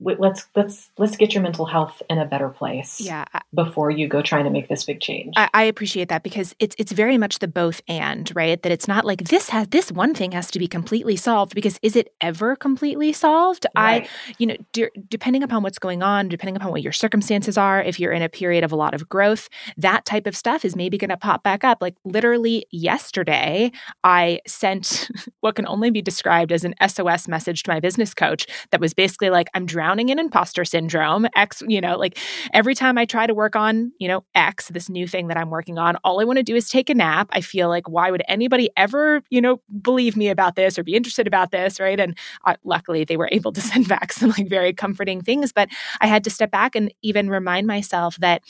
let's 0.01 0.46
let's 0.57 0.90
let's 0.98 1.16
get 1.16 1.34
your 1.34 1.42
mental 1.42 1.66
health 1.66 2.03
in 2.09 2.18
a 2.18 2.24
better 2.24 2.48
place 2.48 3.01
yeah 3.01 3.24
before 3.55 3.90
you 3.90 4.07
go 4.07 4.22
trying 4.22 4.44
to 4.44 4.51
make 4.51 4.68
this 4.68 4.84
big 4.84 5.01
change. 5.01 5.34
I, 5.36 5.48
I, 5.53 5.62
appreciate 5.64 6.09
that 6.09 6.22
because 6.22 6.55
it's 6.59 6.74
it's 6.78 6.92
very 6.92 7.18
much 7.18 7.40
the 7.40 7.48
both 7.48 7.80
and 7.88 8.30
right? 8.34 8.61
That 8.62 8.72
it's 8.72 8.86
not 8.86 9.05
like 9.05 9.24
this 9.24 9.48
has 9.51 9.68
this 9.68 9.90
one 9.90 10.14
thing 10.14 10.32
has 10.32 10.51
to 10.53 10.59
be 10.59 10.68
completely 10.68 11.16
solved 11.16 11.55
because 11.55 11.78
is 11.82 11.96
it 11.96 12.14
ever 12.20 12.57
completely 12.57 13.12
solved? 13.12 13.66
Right. 13.76 14.05
i 14.05 14.34
you 14.38 14.46
know 14.46 14.57
de- 14.72 14.90
depending 15.09 15.42
upon 15.42 15.62
what's 15.62 15.78
going 15.78 16.03
on 16.03 16.28
depending 16.28 16.57
upon 16.57 16.70
what 16.70 16.82
your 16.82 16.92
circumstances 16.92 17.59
are 17.59 17.82
if 17.82 17.98
you're 17.98 18.12
in 18.12 18.22
a 18.22 18.28
period 18.28 18.64
of 18.64 18.72
a 18.72 18.76
lot 18.76 18.94
of 18.94 19.09
growth 19.09 19.48
that 19.76 20.05
type 20.05 20.26
of 20.26 20.36
stuff 20.36 20.64
is 20.64 20.76
maybe 20.76 20.96
going 20.96 21.11
to 21.11 21.16
pop 21.16 21.42
back 21.42 21.64
up. 21.64 21.78
Like 21.80 21.96
literally 22.05 22.66
yesterday 22.70 23.72
i 24.05 24.40
sent 24.46 25.11
what 25.40 25.57
can 25.57 25.66
only 25.66 25.90
be 25.90 26.03
described 26.03 26.53
as 26.53 26.64
an 26.64 26.74
sos 26.88 27.26
message 27.26 27.62
to 27.64 27.70
my 27.70 27.80
business 27.80 28.14
coach 28.14 28.46
that 28.70 28.80
was 28.80 28.94
basically 28.94 29.30
like 29.30 29.48
i'm 29.55 29.66
drowning 29.66 29.89
drowning 29.91 30.09
in 30.09 30.20
imposter 30.20 30.64
syndrome. 30.64 31.26
X, 31.34 31.62
you 31.66 31.80
know, 31.80 31.97
like 31.97 32.16
every 32.53 32.76
time 32.76 32.97
I 32.97 33.05
try 33.05 33.26
to 33.26 33.34
work 33.34 33.57
on, 33.57 33.93
you 33.99 34.07
know, 34.07 34.22
X, 34.36 34.68
this 34.68 34.88
new 34.88 35.09
thing 35.09 35.26
that 35.28 35.36
I'm 35.36 35.51
working 35.51 35.78
on, 35.78 35.97
all 36.05 36.20
I 36.20 36.24
want 36.24 36.36
to 36.36 36.45
do 36.45 36.55
is 36.55 36.68
take 36.68 36.88
a 36.91 36.95
nap. 36.95 37.28
I 37.32 37.41
feel 37.41 37.68
like, 37.68 37.88
why 37.88 38.12
would 38.12 38.22
anybody 38.28 38.70
ever, 38.76 39.22
you 39.30 39.41
know, 39.41 39.61
believe 39.82 40.16
me 40.16 40.28
about 40.28 40.55
this 40.55 40.78
or 40.78 40.84
be 40.84 40.95
interested 40.95 41.26
about 41.26 41.51
this? 41.51 41.80
Right. 41.80 41.99
And 41.99 42.16
uh, 42.45 42.55
luckily 42.62 43.03
they 43.05 43.16
were 43.16 43.28
able 43.32 43.53
to 43.53 43.61
send 43.61 43.88
back 43.88 44.12
some 44.12 44.30
like 44.30 44.49
very 44.49 44.72
comforting 44.72 45.22
things. 45.22 45.53
But 45.53 45.68
I 46.01 46.07
had 46.07 46.22
to 46.24 46.30
step 46.30 46.53
back 46.53 46.76
and 46.76 46.95
even 47.03 47.28
remind 47.28 47.66
myself 47.66 48.16
that 48.18 48.43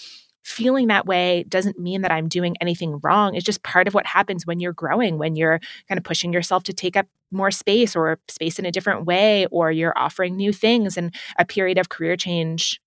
feeling 0.42 0.88
that 0.88 1.06
way 1.06 1.44
doesn't 1.48 1.78
mean 1.78 2.02
that 2.02 2.12
I'm 2.12 2.28
doing 2.28 2.56
anything 2.60 2.98
wrong. 3.02 3.34
It's 3.34 3.44
just 3.44 3.62
part 3.62 3.86
of 3.86 3.94
what 3.94 4.06
happens 4.06 4.46
when 4.46 4.58
you're 4.60 4.72
growing, 4.72 5.18
when 5.18 5.36
you're 5.36 5.60
kind 5.88 5.98
of 5.98 6.04
pushing 6.04 6.32
yourself 6.32 6.62
to 6.64 6.72
take 6.72 6.96
up 6.96 7.06
more 7.30 7.50
space 7.50 7.94
or 7.94 8.18
space 8.28 8.58
in 8.58 8.66
a 8.66 8.72
different 8.72 9.04
way, 9.04 9.46
or 9.46 9.70
you're 9.70 9.96
offering 9.96 10.36
new 10.36 10.52
things 10.52 10.96
and 10.96 11.14
a 11.38 11.44
period 11.44 11.78
of 11.78 11.88
career 11.88 12.16
change. 12.16 12.80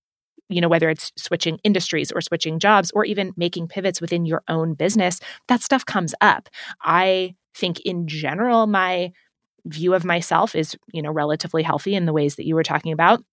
You 0.50 0.60
know, 0.60 0.68
whether 0.68 0.90
it's 0.90 1.10
switching 1.16 1.58
industries 1.64 2.12
or 2.12 2.20
switching 2.20 2.58
jobs 2.58 2.90
or 2.94 3.06
even 3.06 3.32
making 3.36 3.68
pivots 3.68 4.00
within 4.00 4.26
your 4.26 4.42
own 4.48 4.74
business, 4.74 5.18
that 5.48 5.62
stuff 5.62 5.86
comes 5.86 6.14
up. 6.20 6.50
I 6.82 7.34
think 7.54 7.80
in 7.80 8.06
general, 8.06 8.66
my 8.66 9.12
view 9.64 9.94
of 9.94 10.04
myself 10.04 10.54
is, 10.54 10.76
you 10.92 11.00
know, 11.00 11.10
relatively 11.10 11.62
healthy 11.62 11.94
in 11.94 12.04
the 12.04 12.12
ways 12.12 12.36
that 12.36 12.46
you 12.46 12.54
were 12.54 12.62
talking 12.62 12.92
about. 12.92 13.24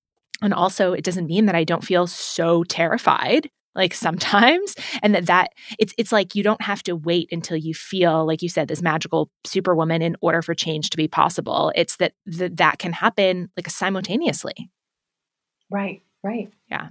And 0.42 0.54
also, 0.54 0.94
it 0.94 1.04
doesn't 1.04 1.28
mean 1.28 1.48
that 1.48 1.56
I 1.56 1.66
don't 1.66 1.84
feel 1.84 2.08
so 2.08 2.64
terrified 2.64 3.50
like 3.76 3.94
sometimes 3.94 4.76
and 5.02 5.16
that 5.16 5.26
that 5.28 5.52
it's 5.80 5.94
it's 5.98 6.12
like 6.12 6.36
you 6.36 6.44
don't 6.44 6.62
have 6.62 6.84
to 6.84 6.96
wait 6.96 7.30
until 7.32 7.58
you 7.58 7.74
feel 7.74 8.26
like 8.26 8.42
you 8.42 8.50
said 8.50 8.68
this 8.68 8.82
magical 8.82 9.30
superwoman 9.46 10.02
in 10.02 10.16
order 10.22 10.42
for 10.42 10.54
change 10.54 10.90
to 10.90 10.98
be 10.98 11.08
possible. 11.08 11.72
It's 11.76 11.98
that 11.98 12.14
that, 12.26 12.58
that 12.58 12.80
can 12.80 12.94
happen 12.94 13.50
like 13.56 13.70
simultaneously. 13.70 14.70
Right 15.70 16.02
right. 16.24 16.52
Yeah. 16.70 16.90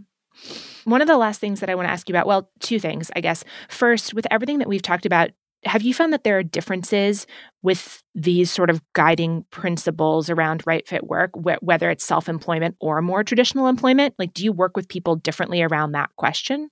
One 0.85 1.03
of 1.03 1.09
the 1.09 1.17
last 1.17 1.41
things 1.41 1.61
that 1.61 1.69
I 1.69 1.75
want 1.75 1.89
to 1.89 1.93
ask 1.93 2.09
you 2.09 2.13
about, 2.15 2.27
well, 2.27 2.51
two 2.61 2.79
things, 2.79 3.11
I 3.15 3.21
guess. 3.21 3.45
First, 3.69 4.15
with 4.15 4.27
everything 4.31 4.59
that 4.59 4.69
we've 4.69 4.83
talked 4.83 5.05
about, 5.05 5.31
have 5.65 5.83
you 5.83 5.93
found 5.93 6.13
that 6.13 6.25
there 6.25 6.39
are 6.39 6.43
differences 6.43 7.27
with 7.63 8.03
these 8.15 8.51
sort 8.51 8.71
of 8.71 8.83
guiding 8.95 9.45
principles 9.51 10.31
around 10.31 10.63
right 10.67 10.87
fit 10.89 11.07
work, 11.07 11.31
wh- 11.35 11.63
whether 11.63 11.91
it's 11.91 12.05
self 12.05 12.29
employment 12.29 12.77
or 12.81 13.03
more 13.03 13.23
traditional 13.23 13.67
employment? 13.67 14.15
Like, 14.19 14.33
do 14.33 14.45
you 14.45 14.53
work 14.53 14.77
with 14.77 14.89
people 14.89 15.17
differently 15.17 15.63
around 15.63 15.93
that 15.93 16.11
question? 16.17 16.71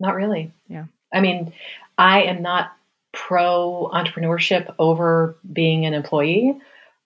Not 0.00 0.14
really. 0.14 0.50
Yeah. 0.68 0.84
I 1.12 1.20
mean, 1.20 1.52
I 1.98 2.22
am 2.22 2.42
not 2.42 2.72
pro 3.12 3.90
entrepreneurship 3.92 4.74
over 4.78 5.36
being 5.52 5.84
an 5.84 5.94
employee. 5.94 6.58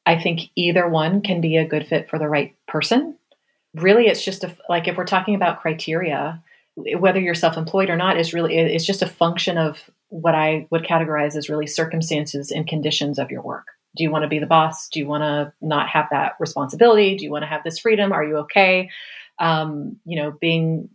I 0.05 0.21
think 0.21 0.51
either 0.57 0.89
one 0.89 1.23
can 1.23 1.41
be 1.41 1.57
a 1.57 1.67
good 1.67 1.87
fit 1.87 2.11
for 2.11 2.19
the 2.19 2.29
right 2.29 2.55
person. 2.67 3.17
Really, 3.75 4.07
it's 4.07 4.25
just 4.25 4.45
a, 4.45 4.55
like 4.69 4.89
if 4.89 4.97
we're 4.97 5.07
talking 5.07 5.35
about 5.35 5.61
criteria, 5.61 6.43
whether 6.75 7.21
you're 7.21 7.35
self-employed 7.35 7.89
or 7.89 7.97
not 7.97 8.19
is 8.19 8.35
really 8.35 8.57
it's 8.57 8.85
just 8.85 9.03
a 9.03 9.07
function 9.07 9.59
of 9.59 9.91
what 10.13 10.35
I 10.35 10.67
would 10.71 10.85
categorize 10.85 11.37
as 11.37 11.49
really 11.49 11.67
circumstances 11.67 12.51
and 12.51 12.67
conditions 12.67 13.19
of 13.19 13.31
your 13.31 13.41
work. 13.41 13.67
Do 13.97 14.05
you 14.05 14.11
want 14.11 14.25
to 14.25 14.29
be 14.29 14.39
the 14.39 14.47
boss? 14.47 14.89
Do 14.89 15.01
you 15.01 15.07
want 15.07 15.23
to 15.23 15.53
not 15.67 15.89
have 15.89 16.07
that 16.11 16.35
responsibility? 16.39 17.17
Do 17.17 17.25
you 17.25 17.31
want 17.31 17.45
to 17.45 17.49
have 17.49 17.65
this 17.65 17.79
freedom? 17.79 18.13
Are 18.13 18.23
you 18.23 18.37
okay? 18.39 18.91
Um, 19.39 19.97
you 20.05 20.21
know, 20.21 20.31
being 20.31 20.91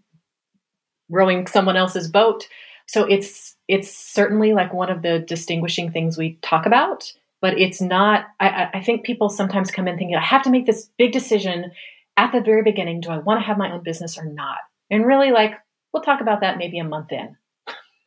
rowing 1.09 1.47
someone 1.47 1.77
else's 1.77 2.07
boat. 2.07 2.47
So 2.85 3.05
it's 3.05 3.55
it's 3.67 3.91
certainly 3.91 4.53
like 4.53 4.71
one 4.71 4.91
of 4.91 5.01
the 5.01 5.19
distinguishing 5.19 5.91
things 5.91 6.15
we 6.17 6.37
talk 6.43 6.67
about, 6.67 7.11
but 7.41 7.59
it's 7.59 7.81
not. 7.81 8.25
I, 8.39 8.69
I 8.75 8.83
think 8.83 9.03
people 9.03 9.29
sometimes 9.29 9.71
come 9.71 9.87
in 9.87 9.97
thinking 9.97 10.15
I 10.15 10.23
have 10.23 10.43
to 10.43 10.51
make 10.51 10.67
this 10.67 10.89
big 10.97 11.11
decision 11.11 11.71
at 12.17 12.31
the 12.31 12.41
very 12.41 12.61
beginning. 12.61 13.01
Do 13.01 13.09
I 13.09 13.17
want 13.17 13.39
to 13.39 13.45
have 13.45 13.57
my 13.57 13.71
own 13.71 13.81
business 13.81 14.17
or 14.17 14.25
not? 14.25 14.59
And 14.91 15.05
really, 15.05 15.31
like 15.31 15.55
we'll 15.91 16.03
talk 16.03 16.21
about 16.21 16.41
that 16.41 16.59
maybe 16.59 16.77
a 16.77 16.83
month 16.83 17.11
in 17.11 17.35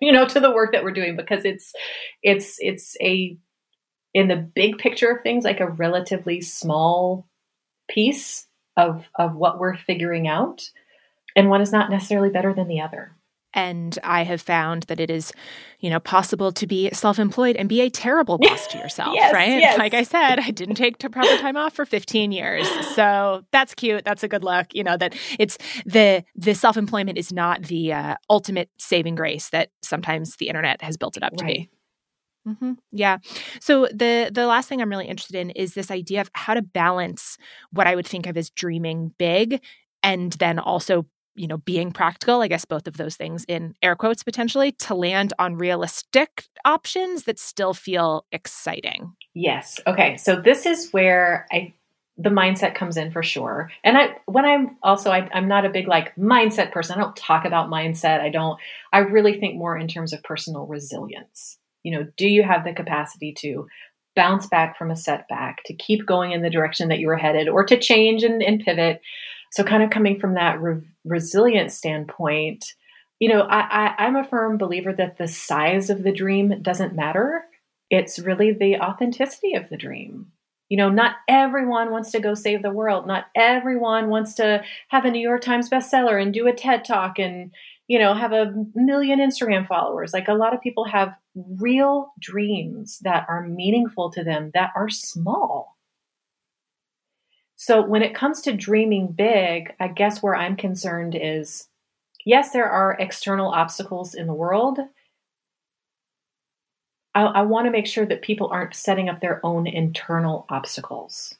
you 0.07 0.13
know 0.13 0.27
to 0.27 0.41
the 0.41 0.51
work 0.51 0.73
that 0.73 0.85
we're 0.85 0.91
doing 0.93 1.17
because 1.17 1.45
it's 1.45 1.73
it's 2.23 2.57
it's 2.61 2.97
a 3.01 3.37
in 4.15 4.29
the 4.29 4.37
big 4.37 4.79
picture 4.79 5.11
of 5.11 5.23
things 5.23 5.45
like 5.45 5.61
a 5.61 5.71
relatively 5.71 6.41
small 6.41 7.29
piece 7.89 8.47
of 8.77 9.07
of 9.17 9.35
what 9.35 9.59
we're 9.59 9.77
figuring 9.77 10.27
out. 10.29 10.69
And 11.37 11.49
one 11.49 11.61
is 11.61 11.71
not 11.71 11.91
necessarily 11.91 12.31
better 12.31 12.53
than 12.53 12.67
the 12.67 12.81
other 12.81 13.17
and 13.53 13.99
I 14.05 14.23
have 14.25 14.41
found 14.41 14.85
that 14.85 15.01
it 15.01 15.11
is, 15.11 15.33
you 15.81 15.91
know, 15.91 16.01
possible 16.01 16.53
to 16.53 16.67
be 16.67 16.91
self-employed 16.93 17.57
and 17.57 17.69
be 17.69 17.81
a 17.81 17.91
terrible 17.91 18.39
boss 18.39 18.67
to 18.69 18.79
yourself, 18.83 19.15
yes, 19.15 19.33
right? 19.33 19.61
Yes. 19.61 19.79
Like 19.79 19.95
I 19.95 20.05
said, 20.05 20.39
I 20.39 20.51
didn't 20.51 20.77
take 20.77 20.99
to 20.99 21.11
proper 21.11 21.37
time 21.39 21.57
off 21.57 21.75
for 21.75 21.85
15 21.85 22.33
years. 22.33 22.69
So 22.95 23.45
that's 23.53 23.75
cute. 23.75 24.05
That's 24.05 24.23
a 24.23 24.29
good 24.29 24.45
look. 24.45 24.75
You 24.75 24.85
know, 24.85 24.97
that 24.97 25.15
it's 25.39 25.59
the 25.85 26.25
the 26.35 26.55
self-employment 26.55 27.19
is 27.19 27.33
not 27.33 27.65
the 27.65 27.93
uh, 27.93 28.15
ultimate 28.29 28.71
saving 28.79 29.15
grace 29.15 29.51
that 29.51 29.71
sometimes 29.83 30.37
the 30.37 30.49
internet 30.49 30.83
has 30.83 30.97
built 30.97 31.17
it 31.17 31.23
up 31.23 31.37
to 31.37 31.45
be. 31.45 31.71
Mm-hmm. 32.47 32.73
Yeah. 32.93 33.19
So 33.61 33.87
the 33.87 34.31
the 34.33 34.47
last 34.47 34.69
thing 34.69 34.81
I'm 34.81 34.91
really 34.91 35.07
interested 35.07 35.37
in 35.37 35.51
is 35.51 35.75
this 35.75 35.91
idea 35.91 36.21
of 36.21 36.31
how 36.35 36.55
to 36.55 36.63
balance 36.63 37.37
what 37.71 37.87
I 37.87 37.95
would 37.95 38.07
think 38.07 38.27
of 38.27 38.37
as 38.37 38.51
dreaming 38.51 39.13
big 39.19 39.63
and 40.03 40.33
then 40.35 40.59
also 40.59 41.07
you 41.35 41.47
know, 41.47 41.59
being 41.59 41.93
practical, 41.93 42.41
I 42.41 42.49
guess 42.49 42.65
both 42.65 42.87
of 42.87 42.97
those 42.97 43.17
things 43.17 43.45
in 43.49 43.75
air 43.83 43.97
quotes 43.97 44.23
potentially, 44.23 44.73
to 44.73 44.95
land 44.95 45.33
on 45.39 45.57
realistic 45.57 46.45
options 46.65 47.25
that 47.25 47.39
still 47.39 47.75
feel 47.75 48.27
exciting. 48.33 49.15
Yes. 49.35 49.81
Okay. 49.87 50.17
So 50.17 50.41
this 50.41 50.67
is 50.67 50.91
where 50.93 51.47
I 51.53 51.75
the 52.23 52.31
mindset 52.31 52.75
comes 52.75 52.99
in 52.99 53.11
for 53.11 53.23
sure. 53.23 53.71
And 53.83 53.97
I 53.97 54.17
when 54.27 54.45
I'm 54.45 54.77
also 54.83 55.11
I, 55.11 55.29
I'm 55.33 55.49
not 55.49 55.65
a 55.65 55.71
big 55.71 55.89
like 55.89 56.15
mindset 56.17 56.73
person. 56.73 56.99
I 56.99 57.03
don't 57.03 57.17
talk 57.17 57.45
about 57.45 57.71
mindset. 57.71 58.21
I 58.21 58.29
don't 58.29 58.59
I 58.93 58.99
really 58.99 59.41
think 59.41 59.57
more 59.57 59.79
in 59.79 59.89
terms 59.89 60.13
of 60.13 60.23
personal 60.23 60.67
resilience. 60.67 61.59
You 61.83 61.93
know, 61.93 62.07
do 62.17 62.29
you 62.29 62.43
have 62.43 62.65
the 62.65 62.75
capacity 62.75 63.33
to 63.39 63.67
bounce 64.15 64.47
back 64.47 64.77
from 64.77 64.91
a 64.91 64.97
setback, 64.97 65.63
to 65.65 65.75
keep 65.75 66.05
going 66.05 66.33
in 66.33 66.43
the 66.43 66.51
direction 66.51 66.89
that 66.89 66.99
you 66.99 67.07
were 67.07 67.17
headed, 67.17 67.49
or 67.49 67.65
to 67.65 67.79
change 67.79 68.23
and, 68.23 68.43
and 68.43 68.61
pivot? 68.61 69.01
So, 69.51 69.65
kind 69.65 69.83
of 69.83 69.91
coming 69.91 70.19
from 70.21 70.35
that 70.35 70.61
re- 70.61 70.83
resilient 71.05 71.73
standpoint, 71.73 72.75
you 73.19 73.29
know, 73.29 73.43
I, 73.43 73.61
I, 73.61 74.07
I'm 74.07 74.17
a 74.17 74.25
firm 74.25 74.57
believer 74.59 74.93
that 74.95 75.19
the 75.19 75.29
size 75.29 75.91
of 75.91 76.03
the 76.03 76.13
dream 76.13 76.63
doesn't 76.63 76.95
matter. 76.95 77.45
It's 77.91 78.19
really 78.19 78.53
the 78.53 78.77
authenticity 78.77 79.55
of 79.55 79.69
the 79.69 79.77
dream. 79.77 80.33
You 80.69 80.77
know, 80.77 80.89
not 80.89 81.17
everyone 81.29 81.91
wants 81.91 82.13
to 82.13 82.21
go 82.21 82.35
save 82.35 82.63
the 82.63 82.71
world. 82.71 83.07
Not 83.07 83.27
everyone 83.35 84.09
wants 84.09 84.35
to 84.35 84.63
have 84.89 85.05
a 85.05 85.11
New 85.11 85.21
York 85.21 85.43
Times 85.43 85.69
bestseller 85.69 86.23
and 86.23 86.33
do 86.33 86.47
a 86.47 86.53
TED 86.53 86.85
talk 86.85 87.19
and, 87.19 87.51
you 87.89 87.99
know, 87.99 88.15
have 88.15 88.33
a 88.33 88.55
million 88.77 89.19
Instagram 89.19 89.67
followers. 89.67 90.13
Like 90.15 90.29
a 90.29 90.35
lot 90.35 90.55
of 90.55 90.61
people 90.61 90.85
have 90.85 91.13
real 91.35 92.13
dreams 92.21 93.01
that 93.03 93.27
are 93.29 93.43
meaningful 93.47 94.13
to 94.13 94.23
them 94.23 94.53
that 94.55 94.71
are 94.77 94.89
small. 94.89 95.77
So 97.63 97.83
when 97.83 98.01
it 98.01 98.15
comes 98.15 98.41
to 98.41 98.55
dreaming 98.55 99.09
big, 99.09 99.75
I 99.79 99.89
guess 99.89 100.23
where 100.23 100.35
I'm 100.35 100.57
concerned 100.57 101.15
is 101.15 101.69
yes, 102.25 102.53
there 102.53 102.71
are 102.71 102.97
external 102.99 103.51
obstacles 103.51 104.15
in 104.15 104.27
the 104.27 104.33
world. 104.33 104.79
I, 107.15 107.21
I 107.21 107.43
want 107.43 107.67
to 107.67 107.71
make 107.71 107.87
sure 107.87 108.07
that 108.07 108.23
people 108.23 108.49
aren't 108.51 108.75
setting 108.75 109.11
up 109.11 109.21
their 109.21 109.45
own 109.45 109.67
internal 109.67 110.47
obstacles. 110.49 111.35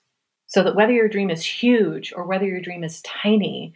So 0.47 0.63
that 0.63 0.77
whether 0.77 0.93
your 0.93 1.09
dream 1.09 1.31
is 1.31 1.43
huge 1.43 2.13
or 2.15 2.27
whether 2.27 2.45
your 2.45 2.61
dream 2.61 2.85
is 2.85 3.01
tiny, 3.01 3.73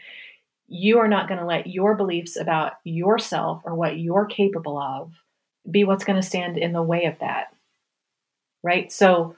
you 0.69 0.99
are 0.99 1.09
not 1.09 1.29
going 1.29 1.41
to 1.41 1.47
let 1.47 1.69
your 1.69 1.95
beliefs 1.95 2.37
about 2.37 2.75
yourself 2.85 3.63
or 3.65 3.75
what 3.75 4.01
you're 4.01 4.27
capable 4.27 4.77
of 4.77 5.15
be 5.71 5.85
what's 5.85 6.05
going 6.05 6.21
to 6.21 6.29
stand 6.29 6.59
in 6.59 6.75
the 6.75 6.83
way 6.83 7.07
of 7.07 7.19
that. 7.21 7.55
Right? 8.63 8.93
So 8.93 9.35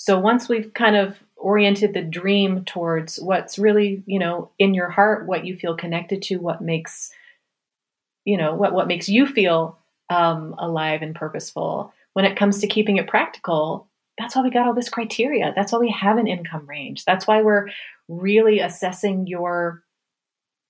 so 0.00 0.18
once 0.18 0.48
we've 0.48 0.72
kind 0.72 0.96
of 0.96 1.22
oriented 1.40 1.94
the 1.94 2.02
dream 2.02 2.64
towards 2.64 3.18
what's 3.18 3.58
really, 3.58 4.02
you 4.06 4.18
know, 4.18 4.50
in 4.58 4.74
your 4.74 4.90
heart, 4.90 5.26
what 5.26 5.44
you 5.46 5.56
feel 5.56 5.76
connected 5.76 6.22
to, 6.22 6.36
what 6.36 6.60
makes 6.60 7.10
you 8.24 8.36
know, 8.36 8.54
what 8.54 8.72
what 8.72 8.88
makes 8.88 9.08
you 9.08 9.26
feel 9.26 9.78
um, 10.08 10.54
alive 10.58 11.02
and 11.02 11.14
purposeful. 11.14 11.92
When 12.12 12.24
it 12.24 12.36
comes 12.36 12.58
to 12.60 12.66
keeping 12.66 12.96
it 12.96 13.06
practical, 13.06 13.88
that's 14.18 14.36
why 14.36 14.42
we 14.42 14.50
got 14.50 14.66
all 14.66 14.74
this 14.74 14.88
criteria. 14.88 15.52
That's 15.56 15.72
why 15.72 15.78
we 15.78 15.90
have 15.90 16.18
an 16.18 16.26
income 16.26 16.66
range. 16.66 17.04
That's 17.04 17.26
why 17.26 17.42
we're 17.42 17.68
really 18.08 18.60
assessing 18.60 19.26
your 19.26 19.82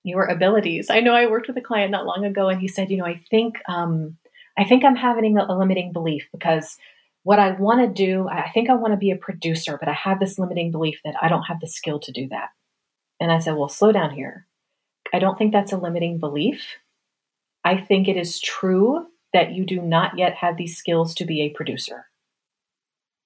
your 0.03 0.25
abilities. 0.25 0.89
I 0.89 1.01
know 1.01 1.13
I 1.13 1.27
worked 1.27 1.47
with 1.47 1.57
a 1.57 1.61
client 1.61 1.91
not 1.91 2.05
long 2.05 2.25
ago, 2.25 2.49
and 2.49 2.59
he 2.59 2.67
said, 2.67 2.89
you 2.89 2.97
know, 2.97 3.05
I 3.05 3.21
think 3.29 3.57
um, 3.67 4.17
I 4.57 4.63
think 4.63 4.83
I'm 4.83 4.95
having 4.95 5.37
a, 5.37 5.45
a 5.45 5.57
limiting 5.57 5.91
belief 5.91 6.27
because 6.31 6.77
what 7.23 7.39
I 7.39 7.51
want 7.51 7.81
to 7.81 8.05
do, 8.05 8.27
I 8.27 8.49
think 8.51 8.69
I 8.69 8.75
want 8.75 8.93
to 8.93 8.97
be 8.97 9.11
a 9.11 9.15
producer, 9.15 9.77
but 9.79 9.89
I 9.89 9.93
have 9.93 10.19
this 10.19 10.39
limiting 10.39 10.71
belief 10.71 10.99
that 11.05 11.15
I 11.21 11.27
don't 11.29 11.43
have 11.43 11.59
the 11.59 11.67
skill 11.67 11.99
to 11.99 12.11
do 12.11 12.27
that. 12.29 12.49
And 13.19 13.31
I 13.31 13.39
said, 13.39 13.55
well, 13.55 13.69
slow 13.69 13.91
down 13.91 14.11
here. 14.11 14.47
I 15.13 15.19
don't 15.19 15.37
think 15.37 15.51
that's 15.51 15.71
a 15.71 15.77
limiting 15.77 16.19
belief. 16.19 16.65
I 17.63 17.77
think 17.77 18.07
it 18.07 18.17
is 18.17 18.39
true 18.39 19.05
that 19.33 19.51
you 19.51 19.65
do 19.65 19.81
not 19.81 20.17
yet 20.17 20.35
have 20.35 20.57
these 20.57 20.77
skills 20.77 21.13
to 21.15 21.25
be 21.25 21.41
a 21.41 21.49
producer. 21.49 22.05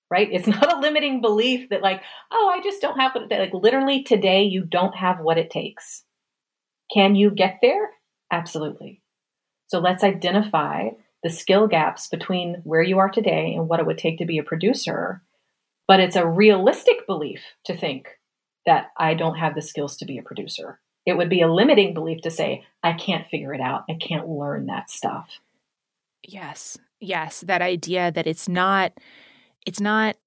Right? 0.09 0.27
It's 0.31 0.47
not 0.47 0.73
a 0.73 0.79
limiting 0.79 1.21
belief 1.21 1.69
that, 1.69 1.81
like, 1.81 2.01
oh, 2.31 2.53
I 2.53 2.61
just 2.61 2.81
don't 2.81 2.99
have 2.99 3.15
what 3.15 3.31
it 3.31 3.39
Like, 3.39 3.53
literally 3.53 4.03
today, 4.03 4.43
you 4.43 4.63
don't 4.63 4.95
have 4.95 5.19
what 5.19 5.37
it 5.37 5.49
takes. 5.49 6.03
Can 6.93 7.15
you 7.15 7.31
get 7.31 7.59
there? 7.61 7.89
Absolutely. 8.31 9.01
So 9.67 9.79
let's 9.79 10.03
identify 10.03 10.89
the 11.25 11.31
skill 11.31 11.67
gaps 11.67 12.07
between 12.07 12.61
where 12.65 12.83
you 12.83 12.99
are 12.99 13.09
today 13.09 13.55
and 13.55 13.67
what 13.67 13.79
it 13.79 13.85
would 13.87 13.97
take 13.97 14.19
to 14.19 14.25
be 14.25 14.37
a 14.37 14.43
producer. 14.43 15.23
But 15.87 15.99
it's 15.99 16.15
a 16.15 16.27
realistic 16.27 17.07
belief 17.07 17.41
to 17.65 17.75
think 17.75 18.09
that 18.67 18.91
I 18.95 19.15
don't 19.15 19.39
have 19.39 19.55
the 19.55 19.63
skills 19.63 19.97
to 19.97 20.05
be 20.05 20.19
a 20.19 20.23
producer. 20.23 20.79
It 21.03 21.17
would 21.17 21.29
be 21.29 21.41
a 21.41 21.51
limiting 21.51 21.95
belief 21.95 22.21
to 22.21 22.29
say, 22.29 22.63
I 22.83 22.93
can't 22.93 23.27
figure 23.27 23.55
it 23.55 23.59
out. 23.59 23.85
I 23.89 23.95
can't 23.95 24.29
learn 24.29 24.67
that 24.67 24.91
stuff. 24.91 25.39
Yes. 26.21 26.77
Yes. 26.99 27.41
That 27.41 27.63
idea 27.63 28.11
that 28.11 28.27
it's 28.27 28.47
not, 28.47 28.93
it's 29.65 29.81
not 29.81 30.17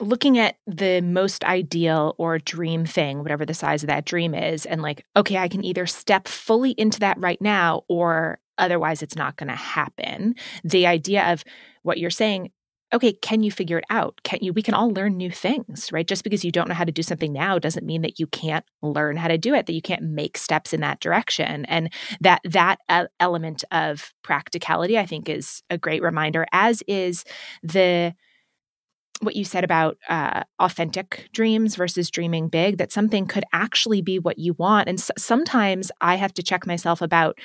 looking 0.00 0.38
at 0.38 0.58
the 0.66 1.00
most 1.00 1.44
ideal 1.44 2.14
or 2.18 2.38
dream 2.38 2.84
thing, 2.84 3.22
whatever 3.22 3.46
the 3.46 3.54
size 3.54 3.82
of 3.82 3.86
that 3.86 4.04
dream 4.04 4.34
is, 4.34 4.66
and 4.66 4.82
like, 4.82 5.06
okay, 5.16 5.38
I 5.38 5.48
can 5.48 5.64
either 5.64 5.86
step 5.86 6.28
fully 6.28 6.72
into 6.72 7.00
that 7.00 7.18
right 7.18 7.40
now 7.40 7.84
or 7.88 8.38
otherwise 8.58 9.02
it's 9.02 9.16
not 9.16 9.36
going 9.36 9.48
to 9.48 9.54
happen. 9.56 10.34
The 10.64 10.86
idea 10.86 11.32
of 11.32 11.44
what 11.82 11.98
you're 11.98 12.10
saying, 12.10 12.50
okay, 12.94 13.12
can 13.14 13.42
you 13.42 13.50
figure 13.50 13.78
it 13.78 13.84
out? 13.90 14.20
Can 14.22 14.38
you 14.42 14.52
we 14.52 14.62
can 14.62 14.74
all 14.74 14.90
learn 14.90 15.16
new 15.16 15.30
things, 15.30 15.90
right? 15.92 16.06
Just 16.06 16.24
because 16.24 16.44
you 16.44 16.52
don't 16.52 16.68
know 16.68 16.74
how 16.74 16.84
to 16.84 16.92
do 16.92 17.02
something 17.02 17.32
now 17.32 17.58
doesn't 17.58 17.86
mean 17.86 18.02
that 18.02 18.20
you 18.20 18.26
can't 18.26 18.64
learn 18.82 19.16
how 19.16 19.28
to 19.28 19.38
do 19.38 19.54
it, 19.54 19.66
that 19.66 19.72
you 19.72 19.82
can't 19.82 20.02
make 20.02 20.36
steps 20.36 20.72
in 20.72 20.80
that 20.80 21.00
direction. 21.00 21.64
And 21.66 21.92
that 22.20 22.40
that 22.44 22.78
element 23.18 23.64
of 23.70 24.12
practicality 24.22 24.98
I 24.98 25.06
think 25.06 25.28
is 25.28 25.62
a 25.70 25.78
great 25.78 26.02
reminder 26.02 26.46
as 26.52 26.82
is 26.86 27.24
the 27.62 28.14
what 29.20 29.36
you 29.36 29.44
said 29.44 29.62
about 29.62 29.98
uh, 30.08 30.42
authentic 30.58 31.28
dreams 31.32 31.76
versus 31.76 32.10
dreaming 32.10 32.48
big 32.48 32.78
that 32.78 32.90
something 32.90 33.26
could 33.26 33.44
actually 33.52 34.02
be 34.02 34.18
what 34.18 34.38
you 34.38 34.52
want 34.54 34.88
and 34.88 34.98
s- 34.98 35.10
sometimes 35.16 35.92
i 36.00 36.16
have 36.16 36.34
to 36.34 36.42
check 36.42 36.66
myself 36.66 37.00
about 37.00 37.38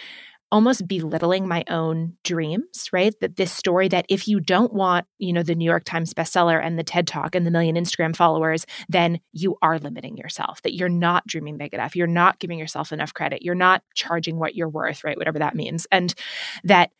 almost 0.51 0.87
belittling 0.87 1.47
my 1.47 1.63
own 1.69 2.13
dreams, 2.23 2.89
right? 2.93 3.13
That 3.19 3.35
this 3.35 3.51
story 3.51 3.89
that 3.89 4.05
if 4.09 4.27
you 4.27 4.39
don't 4.39 4.73
want, 4.73 5.05
you 5.17 5.33
know, 5.33 5.43
the 5.43 5.55
New 5.55 5.65
York 5.65 5.83
Times 5.83 6.13
bestseller 6.13 6.63
and 6.63 6.79
the 6.79 6.83
TED 6.83 7.07
Talk 7.07 7.35
and 7.35 7.45
the 7.45 7.51
million 7.51 7.75
Instagram 7.75 8.15
followers, 8.15 8.65
then 8.87 9.19
you 9.33 9.57
are 9.61 9.79
limiting 9.79 10.17
yourself, 10.17 10.61
that 10.61 10.73
you're 10.73 10.89
not 10.89 11.27
dreaming 11.27 11.57
big 11.57 11.73
enough. 11.73 11.95
You're 11.95 12.07
not 12.07 12.39
giving 12.39 12.59
yourself 12.59 12.91
enough 12.91 13.13
credit. 13.13 13.41
You're 13.41 13.55
not 13.55 13.83
charging 13.93 14.39
what 14.39 14.55
you're 14.55 14.69
worth, 14.69 15.03
right? 15.03 15.17
Whatever 15.17 15.39
that 15.39 15.55
means. 15.55 15.85
And 15.91 16.13
that 16.63 16.91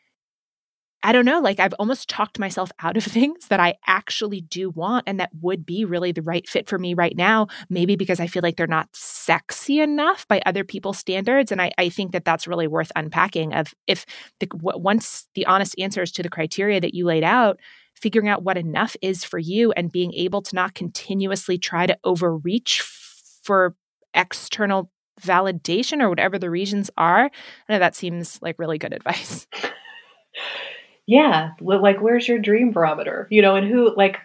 I 1.03 1.11
don't 1.11 1.25
know, 1.25 1.39
like 1.39 1.59
I've 1.59 1.73
almost 1.73 2.09
talked 2.09 2.39
myself 2.39 2.71
out 2.81 2.97
of 2.97 3.03
things 3.05 3.47
that 3.47 3.59
I 3.59 3.75
actually 3.85 4.41
do 4.41 4.69
want 4.69 5.03
and 5.07 5.19
that 5.19 5.29
would 5.41 5.65
be 5.65 5.85
really 5.85 6.11
the 6.11 6.21
right 6.21 6.47
fit 6.47 6.67
for 6.67 6.79
me 6.79 6.93
right 6.93 7.15
now. 7.15 7.47
Maybe 7.69 7.95
because 7.95 8.19
I 8.19 8.27
feel 8.27 8.41
like 8.41 8.57
they're 8.57 8.67
not 8.67 8.89
sexy 8.93 9.79
enough 9.79 10.27
by 10.27 10.41
other 10.45 10.63
people's 10.63 10.97
standards. 10.97 11.51
And 11.51 11.61
I, 11.61 11.71
I 11.77 11.89
think 11.89 12.11
that 12.11 12.25
that's 12.25 12.47
really 12.47 12.67
worth 12.67 12.91
unpacking 12.95 13.53
of 13.53 13.73
if 13.85 14.05
the, 14.39 14.47
once 14.53 15.27
the 15.35 15.45
honest 15.45 15.75
answers 15.79 16.11
to 16.13 16.23
the 16.23 16.29
criteria 16.29 16.81
that 16.81 16.93
you 16.93 17.05
laid 17.05 17.23
out, 17.23 17.59
figuring 17.95 18.27
out 18.27 18.43
what 18.43 18.57
enough 18.57 18.95
is 19.01 19.23
for 19.23 19.39
you 19.39 19.71
and 19.73 19.91
being 19.91 20.13
able 20.13 20.41
to 20.41 20.55
not 20.55 20.75
continuously 20.75 21.57
try 21.57 21.85
to 21.85 21.97
overreach 22.03 22.81
for 23.43 23.75
external 24.13 24.91
validation 25.21 26.01
or 26.01 26.09
whatever 26.09 26.37
the 26.37 26.49
reasons 26.49 26.89
are. 26.97 27.25
I 27.67 27.73
know 27.73 27.79
that 27.79 27.95
seems 27.95 28.39
like 28.41 28.59
really 28.59 28.77
good 28.77 28.93
advice. 28.93 29.47
yeah, 31.07 31.51
like 31.61 32.01
where's 32.01 32.27
your 32.27 32.37
dream 32.37 32.71
barometer? 32.71 33.27
You 33.31 33.41
know, 33.41 33.55
and 33.55 33.67
who 33.67 33.95
like 33.95 34.17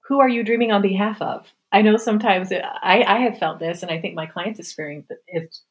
who 0.00 0.20
are 0.20 0.28
you 0.28 0.42
dreaming 0.42 0.72
on 0.72 0.82
behalf 0.82 1.20
of? 1.20 1.46
I 1.70 1.82
know 1.82 1.96
sometimes 1.96 2.50
it, 2.50 2.64
I, 2.64 3.04
I 3.04 3.18
have 3.20 3.38
felt 3.38 3.60
this, 3.60 3.82
and 3.82 3.92
I 3.92 4.00
think 4.00 4.14
my 4.16 4.26
clients 4.26 4.58
experience 4.58 5.06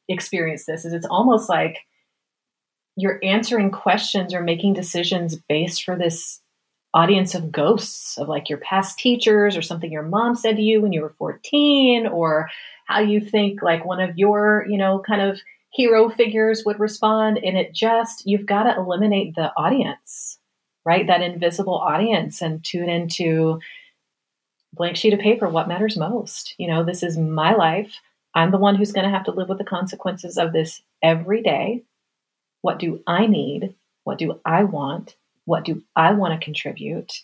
experience 0.07 0.65
this. 0.65 0.85
Is 0.85 0.93
it's 0.93 1.07
almost 1.07 1.49
like 1.49 1.79
you're 2.95 3.19
answering 3.23 3.71
questions 3.71 4.33
or 4.33 4.41
making 4.41 4.73
decisions 4.75 5.35
based 5.49 5.83
for 5.83 5.97
this 5.97 6.39
audience 6.93 7.35
of 7.35 7.51
ghosts 7.51 8.17
of 8.17 8.27
like 8.27 8.49
your 8.49 8.57
past 8.59 8.97
teachers 8.97 9.55
or 9.55 9.61
something 9.61 9.91
your 9.91 10.01
mom 10.01 10.35
said 10.35 10.55
to 10.55 10.61
you 10.63 10.81
when 10.81 10.91
you 10.91 11.01
were 11.01 11.13
14 11.19 12.07
or 12.07 12.49
how 12.87 12.99
you 12.99 13.21
think 13.21 13.61
like 13.61 13.85
one 13.85 13.99
of 14.01 14.17
your 14.17 14.65
you 14.67 14.75
know 14.75 14.99
kind 15.05 15.21
of 15.21 15.39
hero 15.71 16.09
figures 16.09 16.63
would 16.65 16.79
respond 16.79 17.37
and 17.37 17.55
it 17.59 17.75
just 17.75 18.25
you've 18.25 18.47
got 18.47 18.63
to 18.63 18.75
eliminate 18.75 19.35
the 19.35 19.51
audience 19.55 20.38
right? 20.89 21.05
That 21.05 21.21
invisible 21.21 21.75
audience 21.75 22.41
and 22.41 22.65
tune 22.65 22.89
into 22.89 23.59
blank 24.73 24.97
sheet 24.97 25.13
of 25.13 25.19
paper 25.19 25.47
what 25.47 25.67
matters 25.67 25.95
most. 25.95 26.55
You 26.57 26.67
know, 26.67 26.83
this 26.83 27.03
is 27.03 27.15
my 27.15 27.53
life. 27.53 27.93
I'm 28.33 28.49
the 28.49 28.57
one 28.57 28.73
who's 28.73 28.91
going 28.91 29.03
to 29.03 29.15
have 29.15 29.25
to 29.25 29.31
live 29.31 29.49
with 29.49 29.59
the 29.59 29.63
consequences 29.63 30.39
of 30.39 30.51
this 30.51 30.81
every 31.03 31.43
day. 31.43 31.83
What 32.63 32.79
do 32.79 33.03
I 33.05 33.27
need? 33.27 33.75
What 34.03 34.17
do 34.17 34.39
I 34.43 34.63
want? 34.63 35.15
What 35.45 35.63
do 35.63 35.83
I 35.95 36.13
want 36.13 36.33
to 36.33 36.43
contribute? 36.43 37.21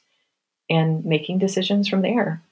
And 0.69 1.03
making 1.03 1.39
decisions 1.39 1.87
from 1.87 2.03
there. 2.03 2.43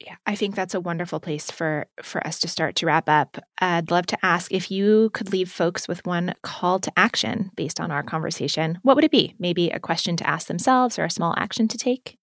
Yeah, 0.00 0.16
I 0.26 0.34
think 0.34 0.54
that's 0.54 0.74
a 0.74 0.80
wonderful 0.80 1.20
place 1.20 1.50
for 1.50 1.86
for 2.02 2.26
us 2.26 2.38
to 2.40 2.48
start 2.48 2.74
to 2.76 2.86
wrap 2.86 3.08
up. 3.08 3.36
I'd 3.58 3.90
love 3.90 4.06
to 4.06 4.18
ask 4.24 4.50
if 4.50 4.70
you 4.70 5.10
could 5.12 5.30
leave 5.30 5.50
folks 5.50 5.86
with 5.86 6.06
one 6.06 6.34
call 6.42 6.78
to 6.80 6.92
action 6.96 7.50
based 7.54 7.80
on 7.80 7.90
our 7.90 8.02
conversation. 8.02 8.78
What 8.82 8.96
would 8.96 9.04
it 9.04 9.10
be? 9.10 9.34
Maybe 9.38 9.68
a 9.68 9.78
question 9.78 10.16
to 10.16 10.26
ask 10.26 10.46
themselves 10.46 10.98
or 10.98 11.04
a 11.04 11.10
small 11.10 11.34
action 11.36 11.68
to 11.68 11.76
take? 11.76 12.16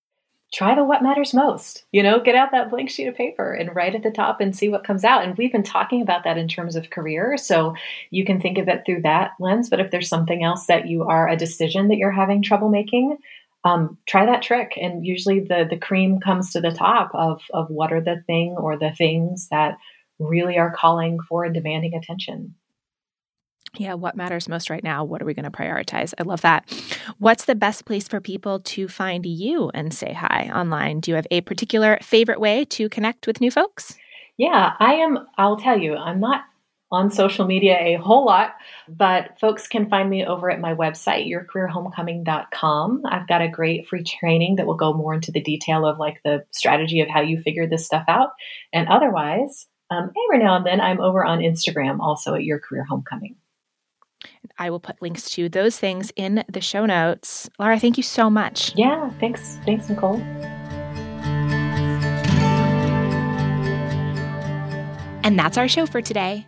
Try 0.54 0.76
the 0.76 0.84
what 0.84 1.04
matters 1.04 1.34
most. 1.34 1.86
You 1.92 2.02
know, 2.02 2.22
get 2.22 2.34
out 2.34 2.52
that 2.52 2.70
blank 2.70 2.90
sheet 2.90 3.08
of 3.08 3.16
paper 3.16 3.54
and 3.54 3.76
write 3.76 3.96
at 3.96 4.04
the 4.04 4.12
top 4.12 4.40
and 4.40 4.56
see 4.56 4.70
what 4.70 4.86
comes 4.86 5.04
out. 5.04 5.24
And 5.24 5.38
we've 5.38 5.52
been 5.52 5.62
talking 5.62 6.02
about 6.02 6.24
that 6.24 6.38
in 6.38 6.48
terms 6.48 6.78
of 6.78 6.90
career, 6.90 7.36
so 7.38 7.76
you 8.12 8.24
can 8.24 8.40
think 8.40 8.58
of 8.58 8.70
it 8.70 8.84
through 8.86 9.02
that 9.02 9.32
lens, 9.42 9.70
but 9.70 9.82
if 9.82 9.92
there's 9.92 10.08
something 10.08 10.44
else 10.44 10.66
that 10.68 10.88
you 10.88 11.04
are 11.04 11.28
a 11.28 11.36
decision 11.36 11.90
that 11.90 11.98
you're 11.98 12.12
having 12.12 12.42
trouble 12.42 12.70
making, 12.70 13.18
um, 13.64 13.98
try 14.08 14.26
that 14.26 14.42
trick. 14.42 14.74
And 14.80 15.06
usually 15.06 15.42
the 15.42 15.68
the 15.70 15.78
cream 15.78 16.20
comes 16.20 16.52
to 16.52 16.62
the 16.62 16.72
top 16.72 17.12
of 17.14 17.42
of 17.54 17.70
what 17.70 17.92
are 17.92 18.02
the 18.02 18.24
thing 18.28 18.56
or 18.58 18.78
the 18.78 18.92
things 18.92 19.48
that 19.50 19.78
really 20.20 20.58
are 20.58 20.72
calling 20.72 21.20
for 21.28 21.44
and 21.44 21.54
demanding 21.54 21.94
attention. 21.94 22.56
Yeah, 23.76 23.94
what 23.94 24.16
matters 24.16 24.48
most 24.48 24.70
right 24.70 24.84
now? 24.84 25.04
What 25.04 25.22
are 25.22 25.26
we 25.26 25.34
going 25.34 25.46
to 25.46 25.52
prioritize? 25.52 26.14
I 26.18 26.24
love 26.24 26.42
that. 26.42 26.72
What's 27.20 27.46
the 27.46 27.54
best 27.54 27.86
place 27.86 28.08
for 28.08 28.20
people 28.20 28.60
to 28.62 28.88
find 28.88 29.26
you 29.26 29.70
and 29.74 29.94
say 29.94 30.14
hi 30.14 30.50
online? 30.54 31.00
Do 31.00 31.12
you 31.12 31.16
have 31.16 31.28
a 31.30 31.42
particular 31.42 32.00
favorite 32.02 32.40
way 32.40 32.66
to 32.66 32.90
connect 32.90 33.28
with 33.28 33.42
new 33.42 33.52
folks? 33.52 33.96
Yeah, 34.38 34.74
I 34.80 34.94
am. 34.94 35.28
I'll 35.38 35.58
tell 35.58 35.78
you, 35.78 35.96
I'm 35.96 36.20
not 36.20 36.46
on 36.92 37.12
social 37.12 37.46
media 37.46 37.78
a 37.80 37.96
whole 37.96 38.26
lot, 38.26 38.54
but 38.88 39.40
folks 39.40 39.68
can 39.68 39.90
find 39.90 40.10
me 40.10 40.26
over 40.26 40.50
at 40.50 40.62
my 40.62 40.74
website, 40.74 41.30
yourcareerhomecoming.com. 41.30 43.04
I've 43.06 43.28
got 43.28 43.42
a 43.42 43.50
great 43.50 43.88
free 43.88 44.04
training 44.04 44.56
that 44.56 44.68
will 44.68 44.76
go 44.76 44.94
more 44.94 45.14
into 45.14 45.32
the 45.32 45.42
detail 45.42 45.86
of 45.86 46.00
like 46.00 46.22
the 46.24 46.46
strategy 46.52 47.02
of 47.02 47.10
how 47.10 47.22
you 47.22 47.42
figure 47.42 47.68
this 47.68 47.86
stuff 47.86 48.06
out. 48.08 48.30
And 48.72 48.88
otherwise, 48.88 49.68
um, 49.90 50.12
every 50.28 50.44
now 50.44 50.56
and 50.56 50.66
then 50.66 50.82
I'm 50.82 51.02
over 51.02 51.26
on 51.26 51.40
Instagram 51.40 52.00
also 52.00 52.36
at 52.36 52.44
Your 52.44 52.60
Career 52.60 52.86
Homecoming. 52.86 53.36
I 54.58 54.70
will 54.70 54.80
put 54.80 55.02
links 55.02 55.30
to 55.32 55.50
those 55.50 55.78
things 55.78 56.12
in 56.16 56.44
the 56.50 56.62
show 56.62 56.86
notes. 56.86 57.50
Laura, 57.60 57.80
thank 57.80 57.98
you 57.98 58.04
so 58.04 58.30
much. 58.30 58.74
Yeah, 58.76 59.12
thanks. 59.20 59.60
Thanks, 59.66 59.90
Nicole. 59.90 60.22
And 65.24 65.38
that's 65.38 65.58
our 65.58 65.68
show 65.68 65.86
for 65.86 66.02
today. 66.02 66.48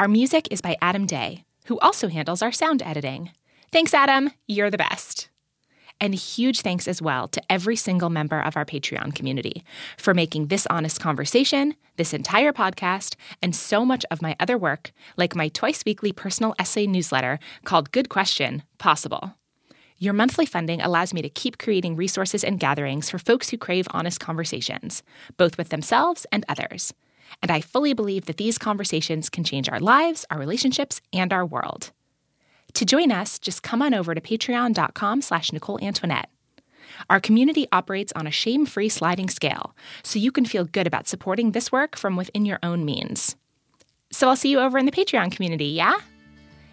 Our 0.00 0.08
music 0.08 0.48
is 0.50 0.62
by 0.62 0.78
Adam 0.80 1.04
Day, 1.04 1.44
who 1.66 1.78
also 1.80 2.08
handles 2.08 2.40
our 2.40 2.52
sound 2.52 2.80
editing. 2.80 3.32
Thanks, 3.70 3.92
Adam. 3.92 4.30
You're 4.48 4.70
the 4.70 4.78
best. 4.78 5.28
And 6.00 6.14
huge 6.14 6.62
thanks 6.62 6.88
as 6.88 7.02
well 7.02 7.28
to 7.28 7.42
every 7.50 7.76
single 7.76 8.08
member 8.08 8.40
of 8.40 8.56
our 8.56 8.64
Patreon 8.64 9.14
community 9.14 9.62
for 9.98 10.14
making 10.14 10.46
this 10.46 10.66
honest 10.68 11.02
conversation, 11.02 11.74
this 11.98 12.14
entire 12.14 12.54
podcast, 12.54 13.16
and 13.42 13.54
so 13.54 13.84
much 13.84 14.06
of 14.10 14.22
my 14.22 14.34
other 14.40 14.56
work, 14.56 14.92
like 15.18 15.36
my 15.36 15.48
twice 15.48 15.82
weekly 15.84 16.12
personal 16.12 16.54
essay 16.58 16.86
newsletter 16.86 17.38
called 17.66 17.92
Good 17.92 18.08
Question, 18.08 18.62
possible. 18.78 19.34
Your 19.98 20.14
monthly 20.14 20.46
funding 20.46 20.80
allows 20.80 21.12
me 21.12 21.20
to 21.20 21.28
keep 21.28 21.58
creating 21.58 21.94
resources 21.94 22.42
and 22.42 22.58
gatherings 22.58 23.10
for 23.10 23.18
folks 23.18 23.50
who 23.50 23.58
crave 23.58 23.86
honest 23.90 24.18
conversations, 24.18 25.02
both 25.36 25.58
with 25.58 25.68
themselves 25.68 26.24
and 26.32 26.46
others. 26.48 26.94
And 27.42 27.50
I 27.50 27.60
fully 27.60 27.94
believe 27.94 28.26
that 28.26 28.36
these 28.36 28.58
conversations 28.58 29.30
can 29.30 29.44
change 29.44 29.68
our 29.68 29.80
lives, 29.80 30.26
our 30.30 30.38
relationships, 30.38 31.00
and 31.12 31.32
our 31.32 31.44
world. 31.46 31.92
To 32.74 32.84
join 32.84 33.10
us, 33.10 33.38
just 33.38 33.62
come 33.62 33.82
on 33.82 33.94
over 33.94 34.14
to 34.14 34.20
patreon.com 34.20 35.22
slash 35.22 35.52
Nicole 35.52 35.78
Antoinette. 35.82 36.28
Our 37.08 37.20
community 37.20 37.66
operates 37.72 38.12
on 38.14 38.26
a 38.26 38.30
shame 38.30 38.66
free 38.66 38.88
sliding 38.88 39.28
scale, 39.28 39.74
so 40.02 40.18
you 40.18 40.30
can 40.30 40.44
feel 40.44 40.64
good 40.64 40.86
about 40.86 41.08
supporting 41.08 41.52
this 41.52 41.72
work 41.72 41.96
from 41.96 42.16
within 42.16 42.44
your 42.44 42.58
own 42.62 42.84
means. 42.84 43.36
So 44.12 44.28
I'll 44.28 44.36
see 44.36 44.50
you 44.50 44.60
over 44.60 44.76
in 44.76 44.86
the 44.86 44.92
Patreon 44.92 45.32
community, 45.32 45.66
yeah? 45.66 45.94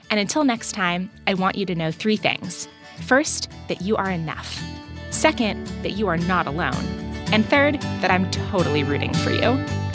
And 0.10 0.20
until 0.20 0.44
next 0.44 0.72
time, 0.72 1.10
I 1.28 1.34
want 1.34 1.56
you 1.56 1.66
to 1.66 1.76
know 1.76 1.92
three 1.92 2.18
things. 2.18 2.68
First, 3.02 3.50
that 3.68 3.82
you 3.82 3.96
are 3.96 4.10
enough. 4.10 4.62
Second, 5.12 5.66
that 5.84 5.92
you 5.92 6.08
are 6.08 6.18
not 6.18 6.48
alone. 6.48 6.84
And 7.32 7.46
third, 7.46 7.80
that 8.02 8.12
I'm 8.12 8.30
totally 8.32 8.84
rooting 8.84 9.14
for 9.14 9.32
you. 9.32 9.87